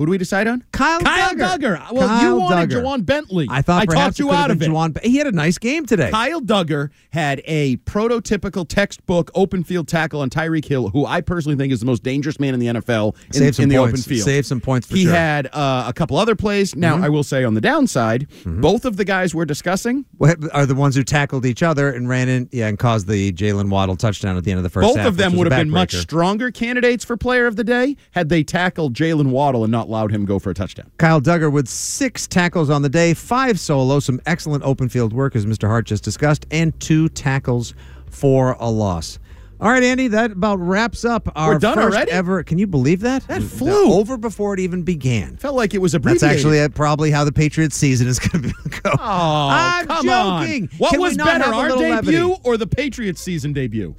Who 0.00 0.06
do 0.06 0.12
we 0.12 0.16
decide 0.16 0.48
on? 0.48 0.64
Kyle, 0.72 0.98
Kyle 1.00 1.34
Dugger. 1.34 1.58
Dugger. 1.78 1.92
Well, 1.92 2.08
Kyle 2.08 2.22
you 2.30 2.36
wanted 2.40 2.70
Dugger. 2.70 2.82
Ja'Whaun 2.82 3.04
Bentley. 3.04 3.46
I 3.50 3.60
thought 3.60 3.82
I 3.82 3.84
talked 3.84 4.18
you 4.18 4.28
it 4.28 4.30
could 4.30 4.34
have 4.36 4.44
out 4.72 4.90
of 4.90 4.96
it. 4.96 5.04
He 5.04 5.18
had 5.18 5.26
a 5.26 5.32
nice 5.32 5.58
game 5.58 5.84
today. 5.84 6.10
Kyle 6.10 6.40
Dugger 6.40 6.88
had 7.10 7.42
a 7.44 7.76
prototypical 7.76 8.66
textbook 8.66 9.30
open 9.34 9.62
field 9.62 9.88
tackle 9.88 10.22
on 10.22 10.30
Tyreek 10.30 10.64
Hill, 10.64 10.88
who 10.88 11.04
I 11.04 11.20
personally 11.20 11.56
think 11.58 11.70
is 11.70 11.80
the 11.80 11.86
most 11.86 12.02
dangerous 12.02 12.40
man 12.40 12.54
in 12.54 12.60
the 12.60 12.66
NFL 12.68 13.14
in, 13.36 13.62
in 13.62 13.68
the 13.68 13.76
open 13.76 13.98
field. 13.98 14.24
Save 14.24 14.46
some 14.46 14.62
points 14.62 14.86
for 14.86 14.96
he 14.96 15.02
sure. 15.04 15.12
had 15.12 15.48
uh, 15.52 15.84
a 15.86 15.92
couple 15.92 16.16
other 16.16 16.34
plays. 16.34 16.74
Now, 16.74 16.96
Mhm. 16.96 17.04
I 17.04 17.08
will 17.10 17.22
say 17.22 17.44
on 17.44 17.52
the 17.52 17.60
downside, 17.60 18.26
Mm-hmm. 18.30 18.62
both 18.62 18.86
of 18.86 18.96
the 18.96 19.04
guys 19.04 19.34
we're 19.34 19.44
discussing, 19.44 20.06
are 20.54 20.64
the 20.64 20.74
ones 20.74 20.96
who 20.96 21.02
tackled 21.04 21.44
each 21.44 21.62
other 21.62 21.90
and 21.92 22.08
ran 22.08 22.30
in, 22.30 22.48
yeah, 22.52 22.68
and 22.68 22.78
caused 22.78 23.06
the 23.06 23.32
Jaylen 23.32 23.68
Waddle 23.68 23.96
touchdown 23.96 24.38
at 24.38 24.44
the 24.44 24.50
end 24.50 24.56
of 24.58 24.64
the 24.64 24.70
first 24.70 24.86
both 24.88 24.96
half, 24.96 25.08
of 25.08 25.18
them 25.18 25.36
would 25.36 25.46
have 25.52 25.60
been 25.60 25.68
much 25.68 25.94
stronger 25.94 26.50
candidates 26.50 27.04
for 27.04 27.18
player 27.18 27.46
of 27.46 27.56
the 27.56 27.64
day 27.64 27.96
had 28.12 28.30
they 28.30 28.42
tackled 28.42 28.94
Jaylen 28.94 29.26
Waddle 29.30 29.62
and 29.64 29.70
not 29.70 29.89
allowed 29.90 30.12
him 30.12 30.24
go 30.24 30.38
for 30.38 30.50
a 30.50 30.54
touchdown. 30.54 30.90
Kyle 30.98 31.20
Dugger 31.20 31.50
with 31.52 31.68
six 31.68 32.26
tackles 32.26 32.70
on 32.70 32.82
the 32.82 32.88
day, 32.88 33.12
five 33.12 33.58
solo, 33.58 33.98
some 34.00 34.20
excellent 34.24 34.62
open 34.64 34.88
field 34.88 35.12
work, 35.12 35.34
as 35.36 35.44
Mr. 35.46 35.66
Hart 35.68 35.86
just 35.86 36.04
discussed, 36.04 36.46
and 36.50 36.78
two 36.80 37.08
tackles 37.10 37.74
for 38.08 38.52
a 38.60 38.70
loss. 38.70 39.18
All 39.60 39.70
right, 39.70 39.82
Andy, 39.82 40.08
that 40.08 40.30
about 40.30 40.56
wraps 40.58 41.04
up 41.04 41.30
our 41.36 41.52
We're 41.52 41.58
done 41.58 41.74
first 41.74 41.94
already? 41.94 42.10
ever. 42.12 42.42
Can 42.42 42.56
you 42.56 42.66
believe 42.66 43.00
that? 43.00 43.26
That 43.26 43.42
flew. 43.42 43.92
over 43.92 44.16
before 44.16 44.54
it 44.54 44.60
even 44.60 44.84
began. 44.84 45.36
Felt 45.36 45.54
like 45.54 45.74
it 45.74 45.78
was 45.82 45.94
a. 45.94 45.98
That's 45.98 46.22
actually 46.22 46.62
uh, 46.62 46.70
probably 46.70 47.10
how 47.10 47.24
the 47.24 47.32
Patriots 47.32 47.76
season 47.76 48.08
is 48.08 48.18
going 48.18 48.44
to 48.44 48.54
go. 48.82 48.90
Oh, 48.92 48.96
I'm 48.98 49.86
come 49.86 50.06
joking. 50.06 50.62
on. 50.62 50.78
What 50.78 50.90
Can 50.92 51.00
was 51.00 51.16
better, 51.18 51.52
our 51.52 51.68
debut 51.76 52.28
levity? 52.28 52.40
or 52.42 52.56
the 52.56 52.66
Patriots 52.66 53.20
season 53.20 53.52
debut? 53.52 53.94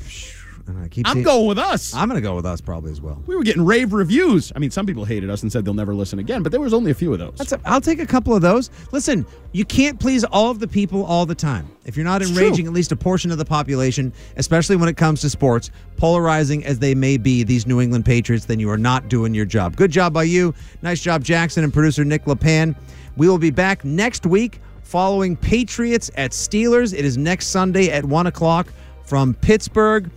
I 0.68 0.88
keep 0.88 1.07
I'm 1.07 1.14
seeing- 1.16 1.24
going 1.26 1.47
with 1.47 1.57
us. 1.57 1.93
I'm 1.93 2.07
going 2.09 2.22
to 2.22 2.28
go 2.28 2.36
with 2.36 2.45
us 2.45 2.62
probably 2.62 2.91
as 2.91 3.01
well. 3.01 3.22
We 3.28 3.36
were 3.36 3.43
getting 3.43 3.66
rave 3.66 3.93
reviews. 3.93 4.51
I 4.55 4.59
mean, 4.59 4.72
some 4.72 4.86
people 4.86 5.05
hated 5.05 5.30
us 5.30 5.41
and 5.43 5.51
said 5.51 5.66
they'll 5.66 5.74
never 5.74 5.93
listen 5.95 6.20
again, 6.20 6.43
but 6.43 6.51
there 6.51 6.62
was 6.62 6.74
only 6.74 6.91
a 6.91 6.93
few 6.93 7.12
of 7.14 7.20
those. 7.20 7.36
That's 7.38 7.51
a, 7.53 7.59
I'll 7.66 7.82
take 7.82 7.99
a 7.99 8.05
couple 8.05 8.36
of 8.36 8.41
those. 8.41 8.70
Listen, 8.91 9.26
you 9.51 9.66
can't 9.66 9.99
please 9.99 10.24
all 10.24 10.49
of 10.51 10.59
the 10.59 10.68
people 10.68 11.03
all 11.05 11.26
the 11.26 11.36
time. 11.36 11.68
If 11.86 11.95
you're 11.97 12.05
not 12.05 12.22
It's 12.22 12.32
enraging 12.32 12.66
true. 12.66 12.72
at 12.72 12.76
least 12.76 12.91
a 12.91 12.95
portion 12.95 13.32
of 13.32 13.38
the 13.38 13.45
population, 13.45 14.14
especially 14.38 14.76
when 14.76 14.88
it 14.89 14.97
comes 14.97 15.22
to 15.22 15.30
sports, 15.30 15.72
polarizing 15.97 16.66
as 16.66 16.80
they 16.80 16.93
may 16.95 17.18
be, 17.18 17.43
these 17.43 17.66
New 17.68 17.80
England 17.82 18.05
Patriots, 18.05 18.45
then 18.45 18.59
you 18.59 18.70
are 18.70 18.78
not 18.78 19.07
doing 19.09 19.34
your 19.34 19.45
job. 19.45 19.76
Good 19.76 19.91
job 19.91 20.14
by 20.14 20.24
you. 20.24 20.53
Nice 20.82 21.01
job, 21.01 21.24
Jackson 21.24 21.64
and 21.64 21.74
producer 21.74 22.03
Nick 22.05 22.26
LePan. 22.26 22.76
We 23.18 23.28
will 23.28 23.38
be 23.38 23.51
back 23.51 23.84
next 23.86 24.26
week 24.26 24.59
following 24.84 25.36
Patriots 25.38 26.12
at 26.16 26.32
Steelers. 26.32 26.93
It 26.93 27.05
is 27.05 27.18
next 27.18 27.47
Sunday 27.47 27.89
at 27.89 28.03
1 28.05 28.28
o'clock 28.28 28.68
from 29.03 29.34
Pittsburgh. 29.36 30.09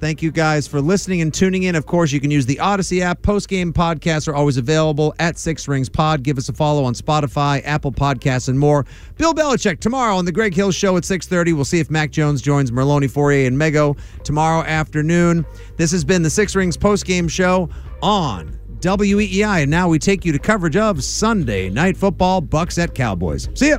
Thank 0.00 0.22
you 0.22 0.30
guys 0.30 0.68
for 0.68 0.80
listening 0.80 1.20
and 1.22 1.34
tuning 1.34 1.64
in. 1.64 1.74
Of 1.74 1.86
course, 1.86 2.12
you 2.12 2.20
can 2.20 2.30
use 2.30 2.46
the 2.46 2.56
Audacy 2.56 3.00
app. 3.00 3.20
Post 3.22 3.48
game 3.48 3.72
podcasts 3.72 4.28
are 4.28 4.34
always 4.34 4.56
available 4.56 5.12
at 5.18 5.38
Six 5.38 5.66
Rings 5.66 5.88
Pod. 5.88 6.22
Give 6.22 6.38
us 6.38 6.48
a 6.48 6.52
follow 6.52 6.84
on 6.84 6.94
Spotify, 6.94 7.60
Apple 7.64 7.90
Podcasts, 7.90 8.48
and 8.48 8.58
more. 8.58 8.86
Bill 9.16 9.34
Belichick 9.34 9.80
tomorrow 9.80 10.16
on 10.16 10.24
the 10.24 10.32
Greg 10.32 10.54
Hill 10.54 10.70
Show 10.70 10.96
at 10.96 11.04
6:30. 11.04 11.52
We'll 11.52 11.64
see 11.64 11.80
if 11.80 11.90
Mac 11.90 12.12
Jones 12.12 12.40
joins 12.40 12.70
Merloni 12.70 13.10
Fauria 13.10 13.48
and 13.48 13.56
Mego 13.56 13.98
tomorrow 14.22 14.64
afternoon. 14.64 15.44
This 15.76 15.90
has 15.90 16.04
been 16.04 16.22
the 16.22 16.30
Six 16.30 16.54
Rings 16.54 16.76
post 16.76 17.04
game 17.04 17.26
show 17.26 17.68
on 18.00 18.56
WEEI, 18.80 19.62
and 19.62 19.70
now 19.70 19.88
we 19.88 19.98
take 19.98 20.24
you 20.24 20.30
to 20.30 20.38
coverage 20.38 20.76
of 20.76 21.02
Sunday 21.02 21.68
Night 21.68 21.96
Football, 21.96 22.42
Bucs 22.42 22.80
at 22.80 22.94
Cowboys. 22.94 23.48
See 23.54 23.70
ya. 23.70 23.78